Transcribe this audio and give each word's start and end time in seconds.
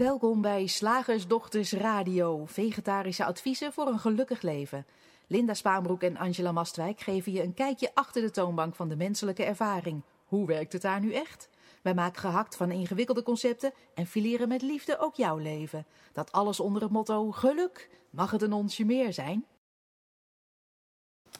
Welkom 0.00 0.40
bij 0.40 0.66
Slagersdochters 0.66 1.72
Radio, 1.72 2.46
vegetarische 2.46 3.24
adviezen 3.24 3.72
voor 3.72 3.86
een 3.86 3.98
gelukkig 3.98 4.42
leven. 4.42 4.86
Linda 5.26 5.54
Spaanbroek 5.54 6.02
en 6.02 6.16
Angela 6.16 6.52
Mastwijk 6.52 7.00
geven 7.00 7.32
je 7.32 7.42
een 7.42 7.54
kijkje 7.54 7.90
achter 7.94 8.22
de 8.22 8.30
toonbank 8.30 8.74
van 8.74 8.88
de 8.88 8.96
menselijke 8.96 9.44
ervaring. 9.44 10.02
Hoe 10.24 10.46
werkt 10.46 10.72
het 10.72 10.82
daar 10.82 11.00
nu 11.00 11.12
echt? 11.12 11.48
Wij 11.82 11.94
maken 11.94 12.20
gehakt 12.20 12.56
van 12.56 12.70
ingewikkelde 12.70 13.22
concepten 13.22 13.72
en 13.94 14.06
fileren 14.06 14.48
met 14.48 14.62
liefde 14.62 14.98
ook 14.98 15.14
jouw 15.14 15.36
leven. 15.36 15.86
Dat 16.12 16.32
alles 16.32 16.60
onder 16.60 16.82
het 16.82 16.90
motto 16.90 17.30
geluk. 17.30 17.90
Mag 18.10 18.30
het 18.30 18.42
een 18.42 18.52
onsje 18.52 18.84
meer 18.84 19.12
zijn? 19.12 19.44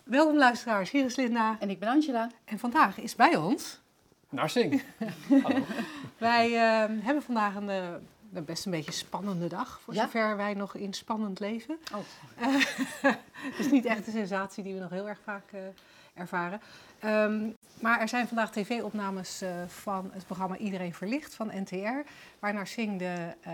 Welkom 0.05 0.37
luisteraars, 0.37 0.91
hier 0.91 1.05
is 1.05 1.17
Linda. 1.17 1.57
En 1.61 1.71
ik 1.71 1.79
ben 1.79 1.89
Angela. 1.89 2.31
En 2.45 2.59
vandaag 2.59 2.99
is 2.99 3.15
bij 3.17 3.37
ons... 3.37 3.81
Narsing. 4.31 4.83
Wij 6.19 6.49
uh, 6.51 7.05
hebben 7.05 7.23
vandaag 7.23 7.55
een, 7.55 7.69
uh, 7.69 7.95
best 8.31 8.65
een 8.65 8.71
beetje 8.71 8.93
spannende 8.93 9.47
dag, 9.47 9.81
voor 9.81 9.95
Ja? 9.95 10.03
zover 10.03 10.37
wij 10.37 10.55
nog 10.55 10.75
in 10.75 10.93
spannend 10.93 11.41
leven. 11.41 11.79
Oh. 11.95 12.01
Het 13.51 13.59
is 13.59 13.71
niet 13.71 13.85
echt 13.85 14.07
een 14.07 14.13
sensatie 14.13 14.65
die 14.65 14.75
we 14.75 14.81
nog 14.81 14.91
heel 14.91 15.09
erg 15.09 15.19
vaak 15.25 15.53
eh, 15.53 15.61
ervaren. 16.15 16.61
Ehm, 16.99 17.49
maar 17.81 18.01
er 18.01 18.09
zijn 18.09 18.27
vandaag 18.27 18.51
tv-opnames 18.51 19.43
eh, 19.43 19.51
van 19.67 20.11
het 20.13 20.27
programma 20.27 20.57
Iedereen 20.57 20.95
Verlicht 20.95 21.35
van 21.35 21.51
NTR, 21.55 22.09
waar 22.39 22.55
Narsing 22.55 22.99
de 22.99 23.35
eh, 23.41 23.53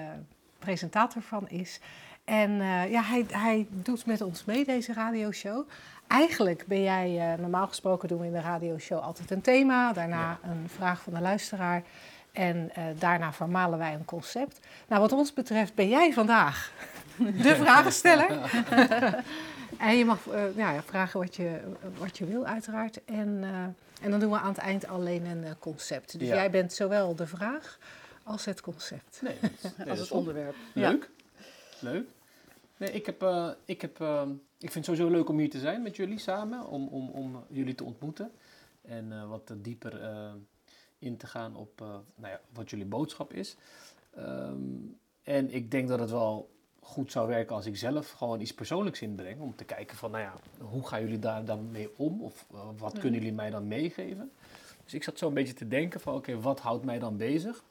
presentator 0.58 1.22
van 1.22 1.48
is. 1.48 1.80
En 2.26 2.60
eh, 2.60 2.90
ja, 2.90 3.02
hij, 3.02 3.26
hij 3.28 3.66
doet 3.70 4.06
met 4.06 4.20
ons 4.20 4.44
mee, 4.44 4.64
deze 4.64 4.92
radioshow. 4.92 5.68
Eigenlijk 6.06 6.64
ben 6.66 6.82
jij, 6.82 7.32
eh, 7.32 7.38
normaal 7.38 7.66
gesproken 7.66 8.08
doen 8.08 8.18
we 8.18 8.26
in 8.26 8.32
de 8.32 8.40
radioshow 8.40 9.00
altijd 9.00 9.30
een 9.30 9.40
thema, 9.40 9.92
daarna 9.92 10.38
een 10.42 10.68
vraag 10.68 11.02
van 11.02 11.14
de 11.14 11.20
luisteraar 11.20 11.82
en 12.36 12.70
eh, 12.74 12.84
daarna 12.98 13.32
vermalen 13.32 13.78
wij 13.78 13.94
een 13.94 14.04
concept. 14.04 14.60
Nou, 14.88 15.00
wat 15.00 15.12
ons 15.12 15.32
betreft 15.32 15.74
ben 15.74 15.88
jij 15.88 16.12
vandaag 16.12 16.72
de 17.42 17.56
vragensteller. 17.56 18.30
en 19.78 19.96
je 19.96 20.04
mag 20.04 20.26
eh, 20.28 20.56
ja, 20.56 20.82
vragen 20.82 21.20
wat 21.20 21.36
je, 21.36 21.60
wat 21.98 22.18
je 22.18 22.24
wil, 22.26 22.46
uiteraard. 22.46 23.04
En, 23.04 23.38
eh, 23.42 24.04
en 24.04 24.10
dan 24.10 24.20
doen 24.20 24.30
we 24.30 24.38
aan 24.38 24.48
het 24.48 24.58
eind 24.58 24.86
alleen 24.86 25.24
een 25.24 25.44
eh, 25.44 25.50
concept. 25.58 26.18
Dus 26.18 26.28
Ja. 26.28 26.34
jij 26.34 26.50
bent 26.50 26.72
zowel 26.72 27.14
de 27.14 27.26
vraag 27.26 27.78
als 28.22 28.44
het 28.44 28.60
concept. 28.60 29.18
Nee, 29.22 29.36
dat 29.40 29.50
is- 29.50 29.62
nee, 29.62 29.72
dat 29.76 29.88
Als 29.88 29.98
het 29.98 30.10
onderwerp. 30.10 30.54
Leuk. 30.72 31.10
Leuk. 31.80 32.06
Nee, 32.76 32.90
ik, 32.92 33.06
heb, 33.06 33.22
eh, 33.22 33.48
ik, 33.64 33.80
heb, 33.80 33.94
ik 34.58 34.70
vind 34.72 34.74
het 34.74 34.84
sowieso 34.84 35.10
leuk 35.10 35.28
om 35.28 35.38
hier 35.38 35.50
te 35.50 35.58
zijn 35.58 35.82
met 35.82 35.96
jullie 35.96 36.18
samen. 36.18 36.66
Om, 36.66 36.86
om, 36.88 37.08
om 37.08 37.44
jullie 37.48 37.74
te 37.74 37.84
ontmoeten. 37.84 38.30
En 38.82 39.12
eh, 39.12 39.28
wat 39.28 39.52
dieper 39.56 40.02
eh, 40.02 40.32
in 40.98 41.16
te 41.16 41.26
gaan 41.26 41.56
op 41.56 41.80
eh, 41.80 41.86
nou 42.14 42.32
ja, 42.32 42.40
wat 42.52 42.70
jullie 42.70 42.86
boodschap 42.86 43.32
is. 43.32 43.56
Ehm, 44.14 44.58
en 45.22 45.54
ik 45.54 45.70
denk 45.70 45.88
dat 45.88 46.00
het 46.00 46.10
wel 46.10 46.50
goed 46.86 47.12
zou 47.12 47.28
werken 47.28 47.56
als 47.56 47.66
ik 47.66 47.76
zelf 47.76 48.10
gewoon 48.10 48.40
iets 48.40 48.54
persoonlijks 48.54 49.02
inbreng. 49.02 49.40
Om 49.40 49.56
te 49.56 49.64
kijken 49.64 49.96
van, 49.96 50.10
nou 50.10 50.22
ja, 50.22 50.34
hoe 50.58 50.86
gaan 50.86 51.00
jullie 51.00 51.18
daar 51.18 51.44
dan 51.44 51.70
mee 51.70 51.90
om? 51.96 52.22
Of 52.22 52.46
eh, 52.52 52.60
wat 52.76 52.98
kunnen 52.98 53.20
jullie 53.20 53.34
mij 53.34 53.50
dan 53.50 53.68
meegeven? 53.68 54.30
Dus 54.84 54.94
ik 54.94 55.02
zat 55.02 55.18
zo 55.18 55.28
een 55.28 55.34
beetje 55.34 55.52
te 55.52 55.68
denken 55.68 56.00
van, 56.00 56.14
oké, 56.14 56.40
wat 56.40 56.60
houdt 56.60 56.84
mij 56.84 56.98
dan 56.98 57.16
bezig? 57.16 57.62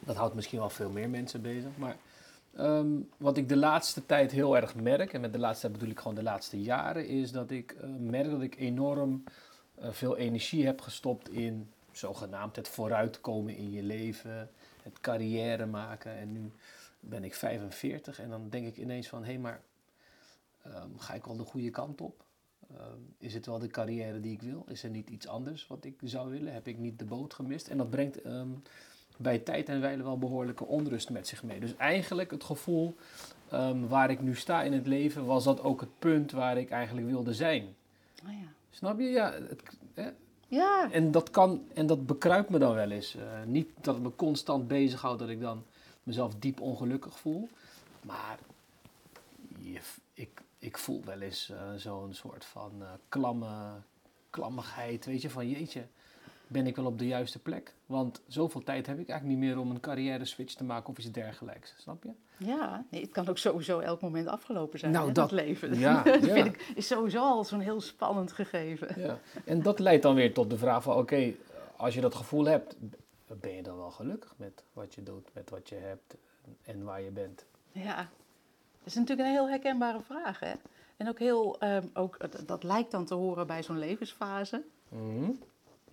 Dat 0.00 0.16
houdt 0.16 0.34
misschien 0.34 0.58
wel 0.58 0.70
veel 0.70 0.90
meer 0.90 1.10
mensen 1.10 1.42
bezig. 1.42 1.70
Maar 1.76 1.96
ehm, 2.56 2.88
wat 3.16 3.36
ik 3.36 3.48
de 3.48 3.56
laatste 3.56 4.06
tijd 4.06 4.30
heel 4.30 4.56
erg 4.56 4.74
merk, 4.74 5.12
en 5.12 5.20
met 5.20 5.32
de 5.32 5.38
laatste 5.38 5.60
tijd 5.60 5.78
bedoel 5.78 5.92
ik 5.92 5.98
gewoon 5.98 6.14
de 6.14 6.22
laatste 6.22 6.60
jaren, 6.60 7.06
is 7.06 7.32
dat 7.32 7.50
ik 7.50 7.72
eh, 7.72 7.88
merk 7.98 8.30
dat 8.30 8.42
ik 8.42 8.58
enorm 8.58 9.24
veel 9.82 10.16
energie 10.16 10.66
heb 10.66 10.80
gestopt 10.80 11.30
in 11.30 11.70
zogenaamd 11.92 12.56
het 12.56 12.68
vooruitkomen 12.68 13.56
in 13.56 13.70
je 13.70 13.82
leven, 13.82 14.50
het 14.82 15.00
carrière 15.00 15.66
maken. 15.66 16.16
En 16.16 16.32
nu 16.32 16.52
ben 17.00 17.24
ik 17.24 17.34
45 17.34 18.20
en 18.20 18.30
dan 18.30 18.48
denk 18.48 18.66
ik 18.66 18.76
ineens 18.76 19.08
van, 19.08 19.24
hé, 19.24 19.38
maar 19.38 19.60
ehm, 20.62 20.96
ga 20.96 21.14
ik 21.14 21.24
wel 21.24 21.36
de 21.36 21.44
goede 21.44 21.70
kant 21.70 22.00
op? 22.00 22.24
Ehm, 22.76 22.98
is 23.18 23.34
het 23.34 23.46
wel 23.46 23.58
de 23.58 23.66
carrière 23.66 24.20
die 24.20 24.32
ik 24.32 24.42
wil? 24.42 24.64
Is 24.68 24.82
er 24.82 24.90
niet 24.90 25.10
iets 25.10 25.26
anders 25.26 25.66
wat 25.66 25.84
ik 25.84 25.94
zou 26.04 26.30
willen? 26.30 26.52
Heb 26.52 26.66
ik 26.66 26.78
niet 26.78 26.98
de 26.98 27.04
boot 27.04 27.34
gemist? 27.34 27.68
En 27.68 27.76
dat 27.76 27.90
brengt 27.90 28.22
ehm, 28.22 28.48
bij 29.16 29.38
tijd 29.38 29.68
en 29.68 29.80
wijle 29.80 30.02
wel 30.02 30.18
behoorlijke 30.18 30.64
onrust 30.66 31.10
met 31.10 31.28
zich 31.28 31.42
mee. 31.42 31.60
Dus 31.60 31.76
eigenlijk 31.76 32.30
het 32.30 32.44
gevoel 32.44 32.96
waar 33.88 34.10
ik 34.10 34.20
nu 34.20 34.34
sta 34.34 34.62
in 34.62 34.72
het 34.72 34.86
leven, 34.86 35.24
was 35.24 35.44
dat 35.44 35.62
ook 35.62 35.80
het 35.80 35.98
punt 35.98 36.32
waar 36.32 36.58
ik 36.58 36.70
eigenlijk 36.70 37.06
wilde 37.06 37.34
zijn. 37.34 37.62
Oh 38.24 38.32
ja. 38.32 38.52
Snap 38.70 38.98
je? 38.98 39.06
Ja, 39.06 39.32
het? 39.94 40.14
Ja. 40.50 40.90
En 40.90 41.10
dat 41.10 41.30
kan, 41.30 41.64
en 41.74 41.86
dat 41.86 42.06
bekruipt 42.06 42.50
me 42.50 42.58
dan 42.58 42.74
wel 42.74 42.90
eens. 42.90 43.14
Eh, 43.16 43.42
niet 43.46 43.68
dat 43.80 43.94
het 43.94 44.02
me 44.02 44.14
constant 44.16 44.68
bezighoudt 44.68 45.18
dat 45.18 45.28
ik 45.28 45.40
dan 45.40 45.64
mezelf 46.02 46.34
diep 46.34 46.60
ongelukkig 46.60 47.18
voel. 47.18 47.48
Maar 48.02 48.38
je, 49.58 49.80
ik, 50.14 50.42
ik 50.58 50.78
voel 50.78 51.02
wel 51.04 51.20
eens 51.20 51.50
eh, 51.50 51.74
zo'n 51.76 52.14
soort 52.14 52.44
van 52.44 52.72
eh, 52.80 52.88
klamme, 53.08 53.72
klammigheid. 54.30 55.04
Weet 55.04 55.22
je, 55.22 55.30
van 55.30 55.48
jeetje, 55.48 55.86
ben 56.46 56.66
ik 56.66 56.76
wel 56.76 56.86
op 56.86 56.98
de 56.98 57.06
juiste 57.06 57.38
plek? 57.38 57.74
Want 57.86 58.20
zoveel 58.26 58.62
tijd 58.62 58.86
heb 58.86 58.98
ik 58.98 59.08
eigenlijk 59.08 59.40
niet 59.40 59.48
meer 59.48 59.58
om 59.58 59.70
een 59.70 59.80
carrière 59.80 60.24
switch 60.24 60.54
te 60.54 60.64
maken 60.64 60.90
of 60.90 60.98
iets 60.98 61.10
dergelijks. 61.10 61.74
Snap 61.78 62.02
je? 62.02 62.10
Ja, 62.44 62.84
nee, 62.90 63.00
het 63.02 63.10
kan 63.10 63.28
ook 63.28 63.38
sowieso 63.38 63.78
elk 63.78 64.00
moment 64.00 64.26
afgelopen 64.26 64.78
zijn, 64.78 64.92
Nou, 64.92 65.06
hè, 65.06 65.12
dat- 65.12 65.30
dat 65.30 65.38
leven. 65.40 65.78
ja, 65.78 66.02
dat 66.02 66.24
ja. 66.26 66.32
vind 66.34 66.46
ik, 66.46 66.72
is 66.74 66.86
sowieso 66.86 67.18
al 67.22 67.44
zo'n 67.44 67.60
heel 67.60 67.80
spannend 67.80 68.32
gegeven. 68.32 69.00
Ja. 69.00 69.18
En 69.44 69.62
dat 69.62 69.78
leidt 69.78 70.02
dan 70.02 70.14
weer 70.14 70.34
tot 70.34 70.50
de 70.50 70.58
vraag 70.58 70.82
van, 70.82 70.96
oké, 70.96 71.32
als 71.76 71.94
je 71.94 72.00
dat 72.00 72.14
gevoel 72.14 72.44
hebt, 72.44 72.76
ben 73.40 73.54
je 73.54 73.62
dan 73.62 73.76
wel 73.76 73.90
gelukkig 73.90 74.34
met 74.36 74.62
wat 74.72 74.94
je 74.94 75.02
doet, 75.02 75.28
met 75.32 75.50
wat 75.50 75.68
je 75.68 75.74
hebt 75.74 76.14
en 76.62 76.84
waar 76.84 77.00
je 77.00 77.10
bent? 77.10 77.44
Ja, 77.72 77.96
dat 77.96 78.86
is 78.86 78.94
natuurlijk 78.94 79.28
een 79.28 79.34
heel 79.34 79.48
herkenbare 79.48 80.00
vraag, 80.00 80.40
hè. 80.40 80.52
En 80.96 81.08
ook 81.08 81.18
heel, 81.18 81.56
ehm, 81.60 81.86
ook, 81.94 82.16
dat- 82.18 82.42
dat 82.46 82.62
lijkt 82.62 82.90
dan 82.90 83.04
te 83.04 83.14
horen 83.14 83.46
bij 83.46 83.62
zo'n 83.62 83.78
levensfase. 83.78 84.62
Mhm. 84.88 85.30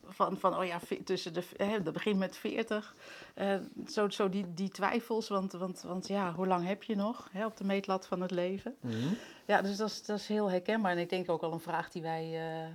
Van, 0.09 0.38
van 0.38 0.57
oh 0.57 0.66
ja, 0.66 0.79
tussen 1.03 1.34
de, 1.34 1.44
hè, 1.57 1.84
dat 1.84 1.94
begint 1.94 2.18
met 2.19 2.38
40. 2.38 2.95
eh, 3.34 3.56
zo 3.88 4.09
zo 4.09 4.29
die, 4.29 4.53
die 4.53 4.69
twijfels, 4.69 5.28
want, 5.28 5.51
want, 5.51 5.81
want 5.81 6.07
ja, 6.07 6.34
hoe 6.34 6.47
lang 6.47 6.66
heb 6.66 6.84
je 6.84 6.95
nog 6.95 7.29
hè, 7.31 7.45
op 7.45 7.57
de 7.57 7.63
meetlat 7.63 8.07
van 8.07 8.22
het 8.22 8.31
leven? 8.31 8.75
Mhm. 8.81 8.95
Ja, 9.45 9.62
dus 9.62 9.78
dat 9.78 9.90
is, 9.90 10.03
dat 10.03 10.19
is 10.19 10.28
heel 10.28 10.50
herkenbaar. 10.50 10.91
En 10.91 10.97
ik 10.97 11.09
denk 11.09 11.29
ook 11.29 11.41
al 11.41 11.53
een 11.53 11.59
vraag 11.59 11.90
die 11.91 12.01
wij 12.01 12.23
eh, 12.62 12.68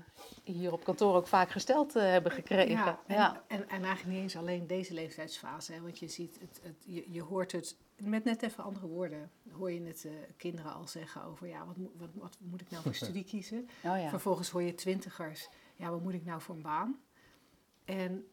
hier 0.55 0.73
op 0.73 0.85
kantoor 0.85 1.15
ook 1.17 1.27
vaak 1.27 1.51
gesteld 1.51 1.97
eh, 1.97 2.03
hebben 2.03 2.33
gekregen. 2.33 2.71
Ja, 2.71 2.99
en, 3.07 3.15
ja. 3.17 3.43
En, 3.49 3.69
en 3.69 3.83
eigenlijk 3.85 4.07
niet 4.07 4.23
eens 4.23 4.37
alleen 4.37 4.67
deze 4.67 4.95
leeftijdsfase. 4.95 5.73
Hè, 5.73 5.81
want 5.81 5.99
je 5.99 6.09
ziet, 6.09 6.39
het, 6.41 6.61
het, 6.63 6.75
je, 6.87 7.05
je 7.09 7.23
hoort 7.23 7.53
het 7.53 7.77
met 7.97 8.25
net 8.25 8.43
even 8.43 8.65
andere 8.65 8.87
woorden. 8.87 9.31
Hoor 9.51 9.73
je 9.73 9.83
het 9.83 10.05
eh, 10.05 10.13
kinderen 10.37 10.75
al 10.75 10.87
zeggen 10.89 11.25
over, 11.25 11.47
ja, 11.49 11.67
wat, 11.67 11.77
moet- 11.77 11.93
wat, 11.99 12.09
wat 12.15 12.37
moet 12.41 12.61
ik 12.61 12.71
nou 12.71 12.83
voor 12.83 12.95
studie 13.05 13.25
kiezen? 13.25 13.69
Oh 13.85 13.99
ja. 13.99 14.09
Vervolgens 14.09 14.51
hoor 14.51 14.63
je 14.63 14.75
twintigers, 14.75 15.49
ja, 15.77 15.91
wat 15.91 16.03
moet 16.03 16.15
ik 16.15 16.25
nou 16.25 16.41
voor 16.41 16.55
een 16.55 16.63
baan? 16.63 17.01
En, 17.99 18.27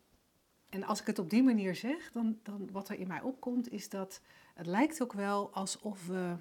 en 0.70 0.84
als 0.84 1.02
ik 1.02 1.08
het 1.08 1.20
op 1.20 1.30
die 1.30 1.44
manier 1.44 1.76
zeg, 1.76 2.12
dan, 2.12 2.40
dan 2.44 2.70
wat 2.72 2.90
er 2.90 3.00
in 3.00 3.08
mij 3.08 3.22
opkomt, 3.22 3.72
is 3.72 3.90
dat 3.90 4.22
het 4.54 4.66
lijkt 4.66 5.02
ook 5.02 5.14
wel 5.14 5.50
alsof 5.54 6.08
we 6.08 6.36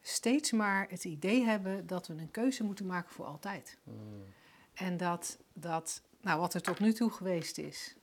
steeds 0.00 0.52
maar 0.52 0.86
het 0.88 1.04
idee 1.04 1.44
hebben 1.44 1.86
dat 1.86 2.06
we 2.06 2.14
een 2.14 2.30
keuze 2.30 2.64
moeten 2.64 2.86
maken 2.86 3.10
voor 3.10 3.24
altijd. 3.24 3.78
Mhm. 3.82 3.96
En 4.74 4.96
dat, 4.96 5.38
dat 5.52 6.02
nou, 6.20 6.40
wat 6.40 6.54
er 6.54 6.62
tot 6.62 6.78
nu 6.78 6.92
toe 6.92 7.10
geweest 7.10 7.58
is, 7.58 7.94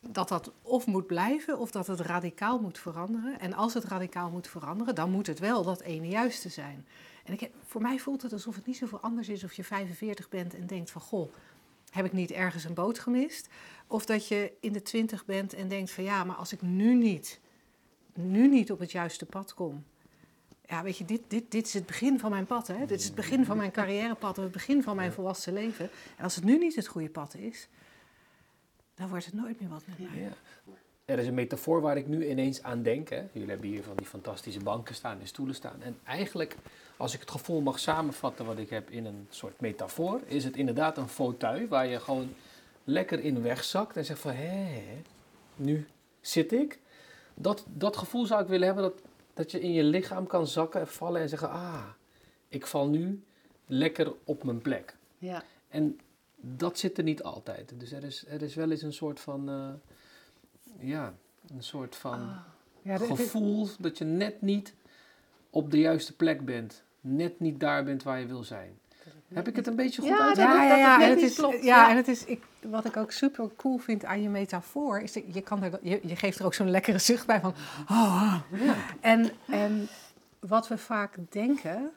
dat 0.00 0.28
dat 0.28 0.52
of 0.62 0.86
moet 0.86 1.06
blijven 1.06 1.58
of 1.58 1.70
dat 1.70 1.86
het 1.86 2.00
radicaal 2.00 2.60
moet 2.60 2.78
veranderen. 2.78 3.40
En 3.40 3.52
als 3.52 3.74
het 3.74 3.84
radicaal 3.84 4.30
moet 4.30 4.48
veranderen, 4.48 4.94
dan 4.94 5.10
moet 5.10 5.26
het 5.26 5.38
wel 5.38 5.62
dat 5.62 5.80
ene 5.80 6.08
juiste 6.08 6.48
zijn. 6.48 6.86
En 7.24 7.32
ik 7.32 7.40
heb, 7.40 7.52
voor 7.64 7.80
mij 7.82 7.98
voelt 7.98 8.22
het 8.22 8.32
alsof 8.32 8.54
het 8.54 8.66
niet 8.66 8.76
zoveel 8.76 9.00
anders 9.00 9.28
is 9.28 9.44
of 9.44 9.52
je 9.52 9.64
45 9.64 10.28
bent 10.28 10.54
en 10.54 10.66
denkt 10.66 10.90
van 10.90 11.00
goh, 11.00 11.32
heb 11.92 12.04
ik 12.04 12.12
niet 12.12 12.30
ergens 12.30 12.64
een 12.64 12.74
boot 12.74 12.98
gemist? 12.98 13.48
Of 13.86 14.06
dat 14.06 14.28
je 14.28 14.52
in 14.60 14.72
de 14.72 14.82
20 14.82 15.24
bent 15.24 15.54
en 15.54 15.68
denkt 15.68 15.90
van 15.90 16.04
ja, 16.04 16.24
maar 16.24 16.36
als 16.36 16.52
ik 16.52 16.62
nu 16.62 16.94
niet, 16.94 17.40
nu 18.14 18.48
niet 18.48 18.72
op 18.72 18.78
het 18.78 18.92
juiste 18.92 19.26
pad 19.26 19.54
kom. 19.54 19.84
Ja, 20.66 20.82
weet 20.82 20.98
je, 20.98 21.04
dit, 21.04 21.20
dit, 21.28 21.50
dit 21.50 21.66
is 21.66 21.74
het 21.74 21.86
begin 21.86 22.18
van 22.18 22.30
mijn 22.30 22.46
pad. 22.46 22.66
Hè? 22.66 22.86
Dit 22.86 22.98
is 22.98 23.04
het 23.04 23.14
begin 23.14 23.44
van 23.44 23.56
mijn 23.56 23.70
carrièrepad, 23.70 24.36
het 24.36 24.52
begin 24.52 24.82
van 24.82 24.96
mijn 24.96 25.12
volwassen 25.12 25.52
leven. 25.52 25.90
En 26.16 26.24
als 26.24 26.34
het 26.34 26.44
nu 26.44 26.58
niet 26.58 26.76
het 26.76 26.86
goede 26.86 27.10
pad 27.10 27.34
is, 27.34 27.68
dan 28.94 29.08
wordt 29.08 29.24
het 29.24 29.34
nooit 29.34 29.60
meer 29.60 29.68
wat 29.68 29.82
met 29.86 29.98
mij. 29.98 30.20
Ja. 30.20 30.32
Er 31.12 31.18
is 31.18 31.26
een 31.26 31.34
metafoor 31.34 31.80
waar 31.80 31.96
ik 31.96 32.06
nu 32.06 32.28
ineens 32.28 32.62
aan 32.62 32.82
denk. 32.82 33.08
Hè. 33.08 33.22
Jullie 33.32 33.48
hebben 33.48 33.68
hier 33.68 33.82
van 33.82 33.96
die 33.96 34.06
fantastische 34.06 34.60
banken 34.60 34.94
staan 34.94 35.20
en 35.20 35.26
stoelen 35.26 35.54
staan. 35.54 35.82
En 35.82 35.98
eigenlijk, 36.04 36.56
als 36.96 37.14
ik 37.14 37.20
het 37.20 37.30
gevoel 37.30 37.60
mag 37.60 37.78
samenvatten 37.78 38.44
wat 38.44 38.58
ik 38.58 38.70
heb 38.70 38.90
in 38.90 39.04
een 39.04 39.26
soort 39.30 39.60
metafoor, 39.60 40.20
is 40.26 40.44
het 40.44 40.56
inderdaad 40.56 40.98
een 40.98 41.08
fauteuil 41.08 41.66
waar 41.66 41.86
je 41.86 42.00
gewoon 42.00 42.34
lekker 42.84 43.20
in 43.20 43.42
wegzakt 43.42 43.96
en 43.96 44.04
zegt 44.04 44.20
van, 44.20 44.32
hé, 44.32 44.82
nu 45.56 45.86
zit 46.20 46.52
ik. 46.52 46.78
Dat, 47.34 47.64
dat 47.68 47.96
gevoel 47.96 48.26
zou 48.26 48.42
ik 48.42 48.48
willen 48.48 48.66
hebben, 48.66 48.84
dat, 48.84 49.02
dat 49.34 49.50
je 49.50 49.60
in 49.60 49.72
je 49.72 49.84
lichaam 49.84 50.26
kan 50.26 50.46
zakken 50.46 50.80
en 50.80 50.88
vallen 50.88 51.20
en 51.20 51.28
zeggen, 51.28 51.50
ah, 51.50 51.88
ik 52.48 52.66
val 52.66 52.88
nu 52.88 53.22
lekker 53.66 54.12
op 54.24 54.44
mijn 54.44 54.60
plek. 54.62 54.96
Ja. 55.18 55.42
En 55.68 56.00
dat 56.36 56.78
zit 56.78 56.98
er 56.98 57.04
niet 57.04 57.22
altijd. 57.22 57.72
Dus 57.76 57.92
er 57.92 58.04
is, 58.04 58.24
er 58.28 58.42
is 58.42 58.54
wel 58.54 58.70
eens 58.70 58.82
een 58.82 58.92
soort 58.92 59.20
van, 59.20 59.48
eh, 59.48 59.68
ja, 60.82 61.14
Een 61.48 61.62
soort 61.62 61.96
van 61.96 62.12
Ah. 62.20 62.36
Ja, 62.82 62.96
gevoel 62.98 63.68
dat 63.78 63.98
je 63.98 64.04
net 64.04 64.40
niet 64.42 64.74
op 65.50 65.70
de 65.70 65.78
juiste 65.78 66.16
plek 66.16 66.44
bent. 66.44 66.82
Net 67.00 67.40
niet 67.40 67.60
daar 67.60 67.84
bent 67.84 68.02
waar 68.02 68.20
je 68.20 68.26
wil 68.26 68.44
zijn. 68.44 68.78
Heb 69.28 69.48
ik 69.48 69.56
het 69.56 69.66
een 69.66 69.76
beetje 69.76 70.00
goed 70.00 70.10
Ja, 70.10 70.26
uit? 70.28 70.36
ja, 70.36 70.62
ja, 70.62 70.68
dat 70.68 70.78
ja. 70.78 71.02
En 71.02 71.10
het 71.10 71.20
is, 71.22 71.34
klopt, 71.34 71.62
ja, 71.62 71.76
ja. 71.84 71.90
en 71.90 71.96
het 71.96 72.08
is, 72.08 72.24
ik, 72.24 72.42
wat 72.60 72.84
ik 72.84 72.96
ook 72.96 73.10
super 73.10 73.50
cool 73.56 73.78
vind 73.78 74.04
aan 74.04 74.22
je 74.22 74.28
metafoor, 74.28 75.00
is 75.00 75.12
dat 75.12 75.34
je, 75.34 75.40
kan 75.40 75.62
er, 75.62 75.78
je, 75.82 76.00
je 76.02 76.16
geeft 76.16 76.38
er 76.38 76.44
ook 76.44 76.54
zo'n 76.54 76.70
lekkere 76.70 76.98
zucht 76.98 77.26
bij 77.26 77.40
van, 77.40 77.54
oh, 77.90 78.22
ah. 78.22 78.40
En, 79.00 79.30
en 79.46 79.88
wat 80.40 80.68
we 80.68 80.78
vaak 80.78 81.16
denken, 81.28 81.90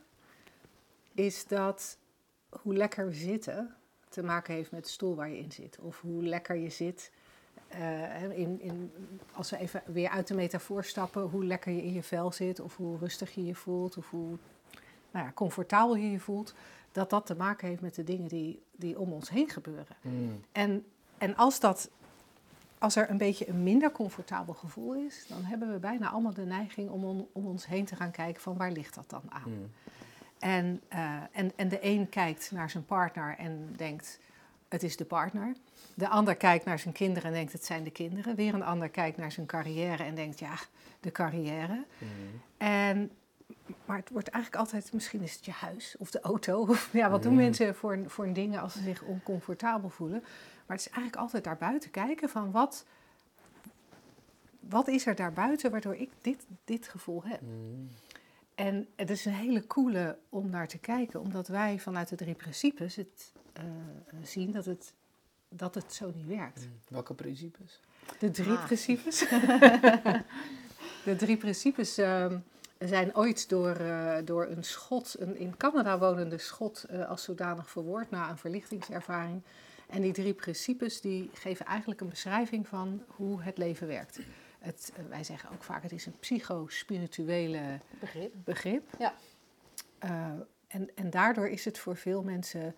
is 1.14 1.48
dat 1.48 1.98
hoe 2.50 2.76
lekker 2.76 3.08
we 3.08 3.14
zitten 3.14 3.76
te 4.10 4.24
maken 4.24 4.54
heeft 4.54 4.72
met 4.72 4.84
de 4.84 4.90
stoel 4.90 5.16
waar 5.16 5.30
je 5.30 5.38
in 5.38 5.52
zit. 5.52 5.80
Of 5.82 6.02
hoe 6.02 6.24
lekker 6.24 6.56
je 6.56 6.70
zit, 6.70 7.12
eh, 7.80 8.38
in, 8.40 8.62
in, 8.62 8.92
als 9.32 9.50
we 9.50 9.58
even 9.58 9.82
weer 9.86 10.10
uit 10.10 10.28
de 10.28 10.34
metafoor 10.34 10.84
stappen, 10.84 11.22
hoe 11.22 11.46
lekker 11.46 11.72
je 11.72 11.84
in 11.84 11.94
je 11.94 12.04
vel 12.04 12.32
zit, 12.32 12.60
of 12.60 12.76
hoe 12.76 12.98
rustig 12.98 13.36
je 13.36 13.46
je 13.46 13.56
voelt, 13.56 13.98
of 13.98 14.10
hoe 14.10 14.38
nou 15.12 15.26
ja, 15.26 15.32
comfortabel 15.34 15.96
je 15.96 16.12
je 16.12 16.20
voelt, 16.20 16.54
dat 16.92 17.10
dat 17.10 17.26
te 17.26 17.36
maken 17.36 17.68
heeft 17.68 17.82
met 17.82 17.96
de 17.96 18.04
dingen 18.04 18.28
die, 18.28 18.62
die 18.72 19.00
om 19.00 19.12
ons 19.14 19.30
heen 19.30 19.50
gebeuren. 19.50 19.96
Mm. 20.02 20.42
En, 20.52 20.86
en 21.18 21.36
als, 21.36 21.60
dat, 21.60 21.90
als 22.78 22.96
er 22.96 23.10
een 23.10 23.18
beetje 23.18 23.50
een 23.50 23.64
minder 23.64 23.92
comfortabel 23.92 24.54
gevoel 24.54 24.96
is, 24.96 25.26
dan 25.28 25.44
hebben 25.44 25.72
we 25.72 25.80
bijna 25.80 26.10
allemaal 26.10 26.34
de 26.34 26.46
neiging 26.46 26.90
om, 26.90 27.04
on- 27.04 27.28
om 27.32 27.46
ons 27.46 27.66
heen 27.66 27.86
te 27.86 27.96
gaan 27.96 28.12
kijken 28.12 28.42
van 28.42 28.58
waar 28.58 28.72
ligt 28.72 28.96
dat 28.96 29.10
dan 29.10 29.24
aan. 29.30 29.52
Mm. 29.52 29.72
En, 30.40 30.82
eh, 30.88 31.16
en, 31.32 31.52
en 31.56 31.70
de 31.70 31.80
een 31.82 32.10
kijkt 32.10 32.52
naar 32.52 32.70
zijn 32.70 32.86
partner 32.86 33.36
en 33.38 33.74
denkt, 33.76 34.20
het 34.76 34.84
is 34.84 34.98
de 34.98 35.06
partner. 35.06 35.56
De 35.94 36.08
ander 36.08 36.36
kijkt 36.36 36.66
naar 36.66 36.80
zijn 36.80 36.94
kinderen 36.94 37.30
en 37.30 37.34
denkt, 37.34 37.52
het 37.52 37.66
zijn 37.66 37.84
de 37.84 37.92
kinderen. 37.92 38.36
Weer 38.36 38.54
een 38.54 38.64
ander 38.64 38.90
kijkt 38.90 39.18
naar 39.18 39.32
zijn 39.32 39.46
carrière 39.46 40.04
en 40.04 40.16
denkt, 40.16 40.40
ja, 40.40 40.56
de 41.00 41.12
carrière. 41.12 41.86
Mm. 41.98 42.08
En, 42.58 43.12
maar 43.86 43.98
het 43.98 44.10
wordt 44.10 44.28
eigenlijk 44.28 44.64
altijd, 44.64 44.94
misschien 44.94 45.22
is 45.22 45.34
het 45.34 45.46
je 45.46 45.52
huis 45.52 45.96
of 46.00 46.12
de 46.12 46.20
auto. 46.20 46.62
Of, 46.70 46.90
ja, 46.94 47.10
wat 47.10 47.24
doen 47.24 47.32
Mm. 47.32 47.38
mensen 47.38 47.76
voor, 47.76 48.00
voor 48.06 48.34
dingen 48.34 48.62
als 48.62 48.74
ze 48.74 48.82
zich 48.82 49.02
oncomfortabel 49.02 49.90
voelen? 49.90 50.20
Maar 50.66 50.78
het 50.78 50.86
is 50.86 50.92
eigenlijk 50.92 51.22
altijd 51.22 51.44
daar 51.44 51.58
buiten 51.58 51.92
kijken 51.92 52.30
van 52.30 52.52
wat, 52.52 52.86
wat 54.60 54.88
is 54.88 55.06
er 55.06 55.16
daarbuiten 55.16 55.72
waardoor 55.72 55.96
ik 55.96 56.10
dit, 56.22 56.46
dit 56.64 56.88
gevoel 56.88 57.24
heb. 57.24 57.42
Mm. 57.42 57.90
En 58.56 58.88
het 58.96 59.10
is 59.10 59.26
een 59.26 59.34
hele 59.34 59.68
coole 59.68 60.18
om 60.30 60.50
naar 60.50 60.68
te 60.68 60.78
kijken, 60.78 61.20
omdat 61.20 61.48
wij 61.48 61.80
vanuit 61.80 62.10
de 62.10 62.16
drie 62.16 62.36
principes 62.36 62.96
het 62.96 63.34
eh, 63.58 63.64
zien 64.24 64.52
dat 64.52 64.66
het, 64.66 64.94
dat 65.50 65.76
het 65.76 65.94
zo 65.94 66.12
niet 66.16 66.28
werkt. 66.28 66.62
Mm. 66.66 66.80
Welke 66.88 67.14
principes? 67.14 67.80
De 68.20 68.32
drie 68.32 68.58
Ah. 68.58 68.66
principes. 68.66 69.20
de 71.06 71.16
drie 71.18 71.38
principes 71.38 71.98
ehm, 71.98 72.38
zijn 72.80 73.16
ooit 73.16 73.50
door, 73.50 73.76
eh, 73.76 74.16
door 74.26 74.46
een 74.46 74.64
schot, 74.64 75.16
een 75.20 75.38
in 75.38 75.58
Canada 75.58 75.98
wonende 76.00 76.38
schot, 76.38 76.84
eh, 76.84 77.10
als 77.10 77.24
zodanig 77.24 77.70
verwoord 77.70 78.10
na 78.10 78.30
een 78.30 78.38
verlichtingservaring. 78.38 79.42
En 79.88 80.02
die 80.02 80.14
drie 80.14 80.34
principes 80.34 81.02
die 81.02 81.30
geven 81.34 81.66
eigenlijk 81.66 82.02
een 82.02 82.10
beschrijving 82.10 82.68
van 82.68 83.04
hoe 83.08 83.42
het 83.42 83.58
leven 83.58 83.88
werkt. 83.88 84.20
Het, 84.60 84.92
eh, 84.96 85.04
wij 85.10 85.24
zeggen 85.24 85.50
ook 85.54 85.64
vaak, 85.64 85.84
het 85.84 85.92
is 85.92 86.06
een 86.06 86.20
psychospirituele 86.20 87.80
Begrip. 88.00 88.34
begrip. 88.44 88.84
Ja. 89.00 89.14
Eh, 90.00 90.26
en, 90.68 90.90
en 90.96 91.10
daardoor 91.10 91.48
is 91.48 91.66
het 91.66 91.78
voor 91.80 91.98
veel 91.98 92.22
mensen 92.24 92.66
eh, 92.66 92.72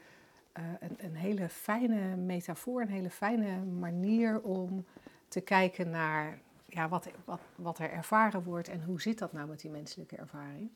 een, 0.79 0.95
een 0.97 1.15
hele 1.15 1.49
fijne 1.49 2.15
metafoor, 2.15 2.81
een 2.81 2.87
hele 2.87 3.09
fijne 3.09 3.57
manier 3.65 4.41
om 4.41 4.85
te 5.27 5.41
kijken 5.41 5.89
naar 5.89 6.39
ja, 6.65 6.89
wat, 6.89 7.07
wat, 7.25 7.41
wat 7.55 7.79
er 7.79 7.91
ervaren 7.91 8.43
wordt 8.43 8.67
en 8.67 8.83
hoe 8.83 9.01
zit 9.01 9.17
dat 9.17 9.33
nou 9.33 9.47
met 9.47 9.59
die 9.59 9.71
menselijke 9.71 10.15
ervaring. 10.15 10.69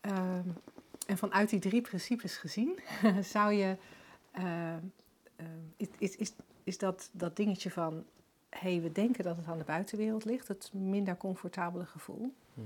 Ehm, 0.00 0.48
en 1.06 1.18
vanuit 1.18 1.50
die 1.50 1.60
drie 1.60 1.80
principes 1.80 2.36
gezien 2.36 2.78
zou 3.34 3.52
je, 3.52 3.76
eh, 4.30 4.74
eh, 4.76 4.80
is, 5.76 5.88
is, 5.98 6.16
is, 6.16 6.32
is 6.64 6.78
dat, 6.78 7.10
dat 7.12 7.36
dingetje 7.36 7.70
van, 7.70 8.04
hé, 8.48 8.72
hey, 8.72 8.82
we 8.82 8.92
denken 8.92 9.24
dat 9.24 9.36
het 9.36 9.46
aan 9.46 9.58
de 9.58 9.64
buitenwereld 9.64 10.24
ligt, 10.24 10.48
het 10.48 10.70
minder 10.72 11.16
comfortabele 11.16 11.86
gevoel. 11.86 12.34
Mm. 12.54 12.64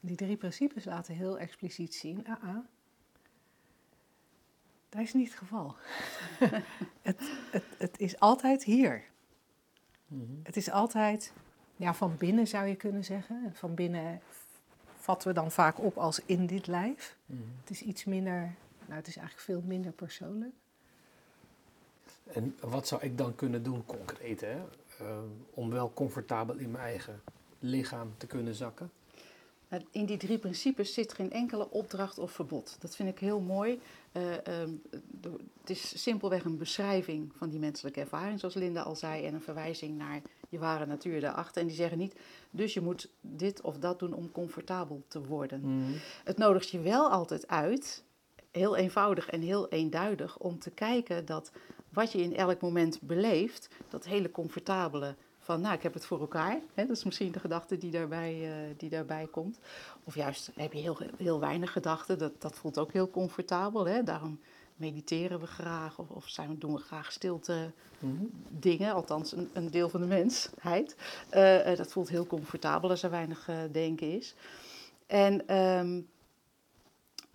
Die 0.00 0.16
drie 0.16 0.36
principes 0.36 0.84
laten 0.84 1.14
heel 1.14 1.38
expliciet 1.38 1.94
zien, 1.94 2.26
ah, 2.26 2.44
ah, 2.44 2.56
dat 4.90 5.00
is 5.00 5.12
niet 5.12 5.28
het 5.28 5.38
geval. 5.38 5.74
het, 7.02 7.20
het, 7.50 7.64
het 7.78 7.98
is 7.98 8.20
altijd 8.20 8.64
hier. 8.64 9.04
Mhm. 10.06 10.22
Het 10.42 10.56
is 10.56 10.70
altijd, 10.70 11.32
ja, 11.76 11.94
van 11.94 12.16
binnen 12.16 12.46
zou 12.46 12.66
je 12.66 12.76
kunnen 12.76 13.04
zeggen. 13.04 13.44
En 13.44 13.54
van 13.54 13.74
binnen 13.74 14.20
vatten 14.96 15.28
we 15.28 15.34
dan 15.34 15.50
vaak 15.50 15.78
op 15.80 15.98
als 15.98 16.20
in 16.26 16.46
dit 16.46 16.66
lijf. 16.66 17.16
Mhm. 17.26 17.40
Het 17.60 17.70
is 17.70 17.82
iets 17.82 18.04
minder, 18.04 18.54
nou, 18.84 18.94
het 18.94 19.06
is 19.06 19.16
eigenlijk 19.16 19.46
veel 19.46 19.62
minder 19.66 19.92
persoonlijk. 19.92 20.54
En 22.32 22.56
wat 22.60 22.88
zou 22.88 23.02
ik 23.02 23.18
dan 23.18 23.34
kunnen 23.34 23.62
doen, 23.62 23.86
concreet, 23.86 24.40
hè? 24.40 24.56
Eh, 24.98 25.18
om 25.50 25.70
wel 25.70 25.92
comfortabel 25.92 26.56
in 26.56 26.70
mijn 26.70 26.84
eigen 26.84 27.22
lichaam 27.58 28.14
te 28.16 28.26
kunnen 28.26 28.54
zakken? 28.54 28.90
Nou, 29.70 29.82
In 29.90 30.04
die 30.04 30.16
drie 30.16 30.38
principes 30.38 30.94
zit 30.94 31.12
geen 31.12 31.30
enkele 31.30 31.70
opdracht 31.70 32.18
of 32.18 32.32
verbod. 32.32 32.76
Dat 32.80 32.96
vind 32.96 33.08
ik 33.08 33.18
heel 33.18 33.40
mooi. 33.40 33.80
Eh, 34.12 34.46
ehm, 34.46 34.70
het 35.60 35.70
is 35.70 36.02
simpelweg 36.02 36.44
een 36.44 36.58
beschrijving 36.58 37.32
van 37.36 37.48
die 37.48 37.58
menselijke 37.58 38.00
ervaring, 38.00 38.40
zoals 38.40 38.54
Linda 38.54 38.82
al 38.82 38.96
zei, 38.96 39.26
en 39.26 39.34
een 39.34 39.40
verwijzing 39.40 39.98
naar 39.98 40.22
je 40.48 40.58
ware 40.58 40.86
natuur 40.86 41.20
daarachter. 41.20 41.60
En 41.60 41.66
die 41.66 41.76
zeggen 41.76 41.98
niet, 41.98 42.14
dus 42.50 42.74
je 42.74 42.80
moet 42.80 43.08
dit 43.20 43.60
of 43.60 43.78
dat 43.78 43.98
doen 43.98 44.12
om 44.12 44.32
comfortabel 44.32 45.02
te 45.08 45.22
worden. 45.22 45.60
Mhm. 45.60 45.92
Het 46.24 46.38
nodigt 46.38 46.70
je 46.70 46.80
wel 46.80 47.10
altijd 47.10 47.48
uit, 47.48 48.04
heel 48.50 48.76
eenvoudig 48.76 49.28
en 49.28 49.40
heel 49.40 49.68
eenduidig, 49.68 50.38
om 50.38 50.58
te 50.58 50.70
kijken 50.70 51.24
dat 51.24 51.50
wat 51.88 52.12
je 52.12 52.22
in 52.22 52.36
elk 52.36 52.60
moment 52.60 53.00
beleeft, 53.00 53.68
dat 53.88 54.04
hele 54.04 54.30
comfortabele 54.30 55.14
van, 55.50 55.60
nou, 55.60 55.74
ik 55.74 55.82
heb 55.82 55.94
het 55.94 56.06
voor 56.06 56.20
elkaar. 56.20 56.60
Dat 56.74 56.90
is 56.90 57.04
misschien 57.04 57.32
de 57.32 57.40
gedachte 57.40 57.78
die 57.78 57.90
daarbij, 57.90 58.32
eh, 58.42 58.74
die 58.76 58.88
daarbij 58.88 59.26
komt. 59.30 59.58
Of 60.04 60.14
juist 60.14 60.50
heb 60.54 60.72
je 60.72 60.78
heel, 60.78 60.98
heel 61.16 61.40
weinig 61.40 61.72
gedachten, 61.72 62.18
dat, 62.18 62.40
dat 62.40 62.54
voelt 62.54 62.78
ook 62.78 62.92
heel 62.92 63.10
comfortabel. 63.10 63.86
Hè? 63.86 64.02
Daarom 64.02 64.40
mediteren 64.76 65.40
we 65.40 65.46
graag 65.46 65.98
of, 65.98 66.08
of 66.10 66.28
zijn 66.28 66.48
we, 66.48 66.58
doen 66.58 66.72
we 66.72 66.78
graag 66.78 67.12
stilte 67.12 67.72
Mhm. 67.98 68.24
dingen, 68.48 68.94
althans 68.94 69.32
een, 69.32 69.50
een 69.52 69.70
deel 69.70 69.88
van 69.88 70.00
de 70.00 70.06
mensheid. 70.06 70.96
Eh, 71.28 71.70
eh, 71.70 71.76
dat 71.76 71.92
voelt 71.92 72.08
heel 72.08 72.26
comfortabel 72.26 72.90
als 72.90 73.02
er 73.02 73.10
weinig 73.10 73.48
denken 73.72 74.16
is. 74.16 74.34
En 75.06 75.46
ehm, 75.46 76.00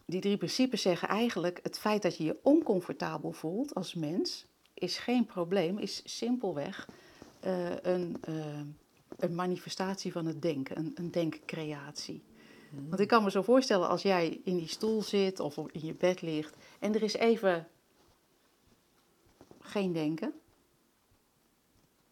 die 0.06 0.22
drie 0.22 0.38
principes 0.38 0.82
zeggen 0.82 1.08
eigenlijk: 1.08 1.60
het 1.64 1.80
feit 1.80 2.02
dat 2.02 2.18
je 2.18 2.24
je 2.24 2.40
oncomfortabel 2.44 3.32
voelt 3.32 3.76
als 3.76 3.94
mens 3.94 4.46
is 4.74 4.98
geen 4.98 5.26
probleem, 5.26 5.78
is 5.78 6.02
simpelweg 6.06 6.88
eh, 7.46 7.94
een, 7.94 8.18
eh, 8.22 8.60
een 9.18 9.36
manifestatie 9.36 10.12
van 10.12 10.26
het 10.26 10.42
denken, 10.42 10.78
een, 10.78 10.92
een 10.96 11.12
denkcreatie. 11.12 12.24
Want 12.90 13.00
ik 13.00 13.08
kan 13.08 13.24
me 13.24 13.32
zo 13.32 13.42
voorstellen 13.42 13.88
als 13.88 14.02
jij 14.02 14.42
in 14.44 14.58
die 14.58 14.68
stoel 14.68 15.02
zit 15.02 15.40
of 15.40 15.58
in 15.58 15.86
je 15.86 15.94
bed 15.94 16.22
ligt 16.22 16.56
en 16.80 16.96
er 16.96 17.04
is 17.04 17.14
even 17.14 17.68
geen 19.60 19.94
denken, 19.94 20.34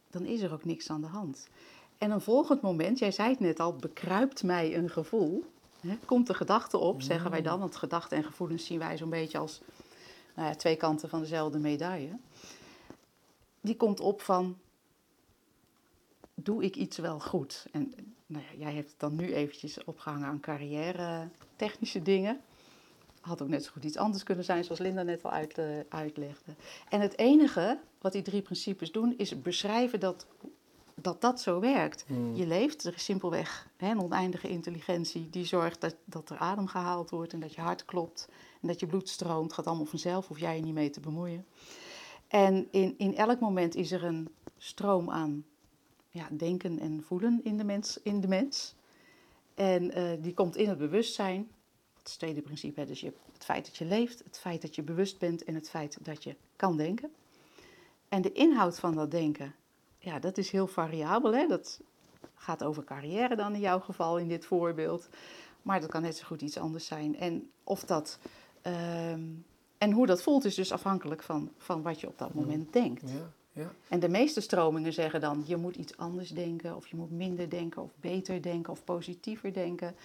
dan 0.10 0.25
is 0.25 0.42
er 0.42 0.54
ook 0.54 0.66
niks 0.66 0.90
aan 0.90 1.02
de 1.02 1.08
hand. 1.08 1.48
En 1.98 2.12
een 2.12 2.22
volgend 2.22 2.62
moment, 2.62 3.00
jij 3.00 3.12
zei 3.12 3.30
het 3.30 3.40
net 3.40 3.60
al, 3.60 3.75
bekruipt 3.75 4.44
mij 4.44 4.78
een 4.78 4.90
gevoel. 4.90 5.44
Hè, 5.80 5.98
komt 6.06 6.28
de 6.28 6.34
gedachte 6.34 6.78
op, 6.78 7.02
zeggen 7.02 7.32
wij 7.32 7.42
dan, 7.42 7.60
want 7.60 7.75
gedachten 7.75 8.18
en 8.18 8.24
gevoelens 8.24 8.66
zien 8.66 8.80
wij 8.80 8.98
zo'n 8.98 9.10
beetje 9.10 9.38
als 9.38 9.62
nou 10.36 10.48
ja, 10.48 10.56
twee 10.56 10.75
kanten 10.75 11.10
van 11.10 11.20
dezelfde 11.20 11.60
medaille. 11.60 12.18
Die 13.62 13.75
komt 13.75 14.00
op 14.00 14.22
van, 14.22 14.58
doe 16.36 16.63
ik 16.63 16.75
iets 16.75 16.98
wel 16.98 17.20
goed? 17.20 17.66
En 17.72 17.94
nou 18.25 18.44
ja, 18.52 18.58
jij 18.66 18.74
hebt 18.74 18.90
het 18.90 19.00
dan 19.00 19.16
nu 19.16 19.34
eventjes 19.34 19.84
opgehangen 19.84 20.28
aan 20.28 20.40
carrière, 20.40 21.30
technische 21.56 22.02
dingen. 22.02 22.42
Had 23.22 23.42
ook 23.42 23.48
net 23.48 23.63
zo 23.63 23.72
goed 23.72 23.84
iets 23.84 23.98
anders 23.98 24.24
kunnen 24.24 24.46
zijn, 24.46 24.63
zoals 24.63 24.80
Linda 24.80 25.04
net 25.04 25.24
al 25.24 25.32
uit, 25.32 25.58
eh, 25.58 25.66
uitlegde. 25.90 26.56
En 26.90 27.02
het 27.02 27.18
enige 27.18 27.80
wat 28.02 28.12
die 28.12 28.22
drie 28.22 28.42
principes 28.42 28.92
doen, 28.92 29.13
is 29.18 29.42
beschrijven 29.42 30.00
dat 30.00 30.25
dat, 30.96 31.22
dat 31.22 31.42
zo 31.42 31.60
werkt. 31.60 32.06
Mhm. 32.08 32.36
Je 32.36 32.48
leeft, 32.48 32.84
er 32.84 32.94
is 32.94 33.04
simpelweg 33.04 33.70
hè, 33.78 33.90
een 33.90 34.02
oneindige 34.02 34.50
intelligentie 34.50 35.30
die 35.30 35.46
zorgt 35.46 35.82
dat, 35.82 35.96
dat 36.06 36.30
er 36.30 36.38
adem 36.38 36.68
gehaald 36.68 37.10
wordt 37.10 37.34
en 37.34 37.40
dat 37.40 37.54
je 37.54 37.62
hart 37.62 37.86
klopt 37.86 38.28
en 38.62 38.68
dat 38.68 38.80
je 38.80 38.86
bloed 38.86 39.10
stroomt. 39.10 39.44
Het 39.44 39.54
gaat 39.54 39.68
allemaal 39.68 39.86
vanzelf, 39.86 40.28
hoef 40.28 40.40
jij 40.40 40.56
je 40.56 40.62
niet 40.62 40.74
mee 40.74 40.90
te 40.90 41.00
bemoeien. 41.00 41.46
En 42.28 42.68
in, 42.72 42.94
in 42.98 43.16
elk 43.16 43.40
moment 43.40 43.75
is 43.75 43.92
er 43.92 44.04
een 44.04 44.30
stroom 44.58 45.10
aan 45.10 45.46
ja, 46.13 46.27
denken 46.32 46.79
en 46.79 47.03
voelen 47.03 47.39
in 47.43 47.58
de 47.58 47.63
mens. 47.63 48.00
In 48.03 48.22
de 48.22 48.27
mens. 48.27 48.75
En 49.53 49.91
eh, 49.91 50.12
die 50.20 50.34
komt 50.34 50.55
in 50.55 50.70
het 50.70 50.77
bewustzijn. 50.77 51.38
Dat 51.93 52.05
is 52.05 52.12
het 52.12 52.20
tweede 52.20 52.41
principe. 52.41 52.79
hè. 52.79 52.86
Dus 52.86 53.00
je, 53.00 53.13
het 53.34 53.46
feit 53.46 53.65
dat 53.65 53.77
je 53.77 53.86
leeft, 53.86 54.24
het 54.24 54.39
feit 54.39 54.62
dat 54.62 54.75
je 54.75 54.82
bewust 54.82 55.20
bent 55.20 55.43
en 55.43 55.55
het 55.55 55.70
feit 55.70 55.98
dat 56.01 56.24
je 56.24 56.36
kan 56.55 56.77
denken. 56.77 57.12
En 58.10 58.22
de 58.22 58.32
inhoud 58.32 58.79
van 58.79 58.96
dat 58.96 59.12
denken, 59.12 59.55
ja, 59.98 60.20
dat 60.20 60.38
is 60.38 60.51
heel 60.51 60.67
variabel. 60.67 61.34
Hè? 61.34 61.48
Dat 61.48 61.82
gaat 62.36 62.63
over 62.63 62.84
carrière 62.84 63.36
dan 63.36 63.53
in 63.53 63.60
jouw 63.60 63.79
geval 63.79 64.17
in 64.17 64.27
dit 64.27 64.46
voorbeeld. 64.46 65.10
Maar 65.62 65.79
dat 65.79 65.89
kan 65.89 66.01
net 66.01 66.17
zo 66.17 66.25
goed 66.25 66.41
iets 66.41 66.58
anders 66.58 66.86
zijn. 66.86 67.17
En, 67.17 67.51
of 67.63 67.84
dat, 67.84 68.20
ehm, 68.62 69.24
en 69.77 69.91
hoe 69.91 70.05
dat 70.05 70.22
voelt 70.22 70.46
is 70.46 70.55
dus 70.55 70.72
afhankelijk 70.72 71.24
van, 71.24 71.51
van 71.58 71.82
wat 71.82 72.00
je 72.00 72.08
op 72.08 72.17
dat 72.17 72.34
moment 72.34 72.74
denkt. 72.74 73.10
Ja, 73.10 73.34
ja. 73.53 73.74
En 73.89 74.00
de 74.00 74.10
meeste 74.10 74.41
stromingen 74.41 74.93
zeggen 74.93 75.22
dan, 75.22 75.43
je 75.45 75.55
moet 75.57 75.75
iets 75.75 75.98
anders 75.98 76.29
denken, 76.29 76.75
of 76.75 76.88
je 76.88 76.95
moet 76.95 77.12
minder 77.12 77.50
denken, 77.50 77.81
of 77.81 77.91
beter 78.00 78.41
denken, 78.41 78.72
of 78.74 78.83
positiever 78.83 79.53
denken. 79.53 79.95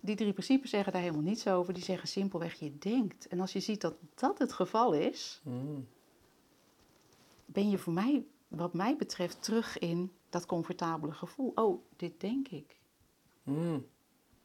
Die 0.00 0.16
drie 0.16 0.32
principes 0.32 0.70
zeggen 0.70 0.92
daar 0.92 1.02
helemaal 1.02 1.22
niets 1.22 1.46
over. 1.48 1.74
Die 1.74 1.82
zeggen 1.82 2.08
simpelweg, 2.08 2.54
je 2.54 2.78
denkt. 2.78 3.28
En 3.28 3.40
als 3.40 3.52
je 3.52 3.60
ziet 3.60 3.80
dat 3.80 3.94
dat 4.14 4.38
het 4.38 4.52
geval 4.52 4.92
is, 4.92 5.40
Mm. 5.44 5.86
ben 7.46 7.70
je 7.70 7.78
voor 7.78 7.92
mij, 7.92 8.24
wat 8.48 8.74
mij 8.74 8.96
betreft, 8.96 9.42
terug 9.42 9.78
in 9.78 10.12
dat 10.28 10.46
comfortabele 10.46 11.12
gevoel. 11.12 11.52
Oh, 11.54 11.82
dit 11.96 12.20
denk 12.20 12.48
ik. 12.48 12.76
Mm. 13.42 13.86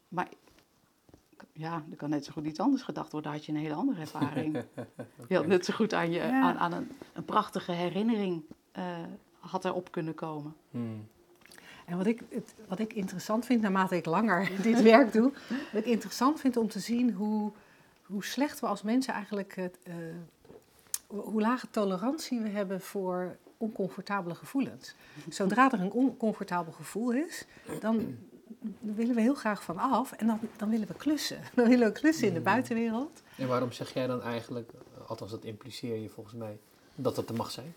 Maar 0.07 0.29
ja, 1.51 1.83
er 1.91 1.97
kan 1.97 2.09
net 2.09 2.25
zo 2.25 2.31
goed 2.31 2.45
iets 2.45 2.59
anders 2.59 2.81
gedacht 2.81 3.11
worden. 3.11 3.31
Dan 3.31 3.39
had 3.39 3.47
je 3.47 3.53
een 3.53 3.63
hele 3.63 3.73
andere 3.73 3.99
ervaring. 4.01 4.63
Je 5.29 5.35
had 5.35 5.47
net 5.47 5.65
zo 5.65 5.73
goed 5.73 5.93
aan, 5.93 6.11
je, 6.11 6.19
Ja. 6.19 6.41
aan, 6.41 6.57
aan 6.57 6.73
een, 6.73 6.91
een 7.13 7.25
prachtige 7.25 7.71
herinnering 7.71 8.43
eh, 8.71 8.83
had 9.39 9.65
erop 9.65 9.91
kunnen 9.91 10.13
komen. 10.13 10.55
Mm. 10.71 11.07
En 11.85 11.97
wat 11.97 12.05
ik, 12.05 12.21
het, 12.29 12.53
wat 12.67 12.79
ik 12.79 12.93
interessant 12.93 13.45
vind, 13.45 13.61
naarmate 13.61 13.95
ik 13.95 14.05
langer 14.05 14.51
dit 14.61 14.81
werk 14.81 15.11
doe, 15.13 15.31
wat 15.71 15.81
ik 15.81 15.85
interessant 15.85 16.39
vind 16.39 16.57
om 16.57 16.67
te 16.67 16.79
zien 16.79 17.11
hoe, 17.13 17.51
hoe 18.05 18.23
slecht 18.23 18.59
we 18.59 18.67
als 18.67 18.81
mensen 18.81 19.13
eigenlijk, 19.13 19.55
het, 19.55 19.77
eh, 19.83 19.95
hoe 21.07 21.41
lage 21.41 21.69
tolerantie 21.69 22.39
we 22.39 22.49
hebben 22.49 22.81
voor 22.81 23.37
oncomfortabele 23.57 24.35
gevoelens. 24.35 24.95
Zodra 25.29 25.71
er 25.71 25.79
een 25.79 25.91
oncomfortabel 25.91 26.73
gevoel 26.73 27.11
is, 27.11 27.45
dan 27.79 28.17
willen 28.79 29.15
we 29.15 29.21
heel 29.21 29.33
graag 29.33 29.63
van 29.63 29.77
af 29.77 30.11
en 30.11 30.27
dan, 30.27 30.39
dan 30.57 30.69
willen 30.69 30.87
we 30.87 30.93
klussen. 30.93 31.39
Dan 31.55 31.67
willen 31.67 31.87
we 31.87 31.99
klussen 31.99 32.27
in 32.27 32.33
de 32.33 32.41
buitenwereld. 32.41 33.21
En 33.37 33.47
waarom 33.47 33.71
zeg 33.71 33.93
jij 33.93 34.07
dan 34.07 34.21
eigenlijk, 34.21 34.71
althans 35.07 35.31
dat 35.31 35.43
impliceer 35.43 35.95
je 35.95 36.09
volgens 36.09 36.35
mij, 36.35 36.59
dat 36.95 37.15
dat 37.15 37.29
er 37.29 37.35
mag 37.35 37.51
zijn? 37.51 37.73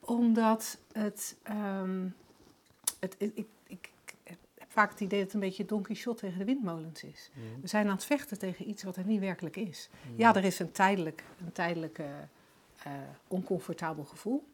Omdat 0.00 0.78
het, 0.92 1.36
ehm, 1.42 2.08
het 2.98 3.14
ik, 3.18 3.34
ik, 3.34 3.48
ik 3.66 4.14
heb 4.54 4.72
vaak 4.72 4.90
het 4.90 5.00
idee 5.00 5.18
dat 5.18 5.26
het 5.26 5.34
een 5.34 5.48
beetje 5.48 5.64
Don 5.64 5.82
Quixote 5.82 6.20
tegen 6.20 6.38
de 6.38 6.44
windmolens 6.44 7.02
is. 7.02 7.30
Mm. 7.34 7.60
We 7.60 7.68
zijn 7.68 7.86
aan 7.86 7.94
het 7.94 8.04
vechten 8.04 8.38
tegen 8.38 8.68
iets 8.68 8.82
wat 8.82 8.96
er 8.96 9.04
niet 9.04 9.20
werkelijk 9.20 9.56
is. 9.56 9.88
Ja, 10.16 10.34
er 10.34 10.44
is 10.44 10.58
een 10.58 10.72
tijdelijk, 10.72 11.24
een 11.44 11.52
tijdelijk 11.52 11.98
eh, 11.98 12.06
eh, 12.82 12.92
oncomfortabel 13.28 14.04
gevoel. 14.04 14.44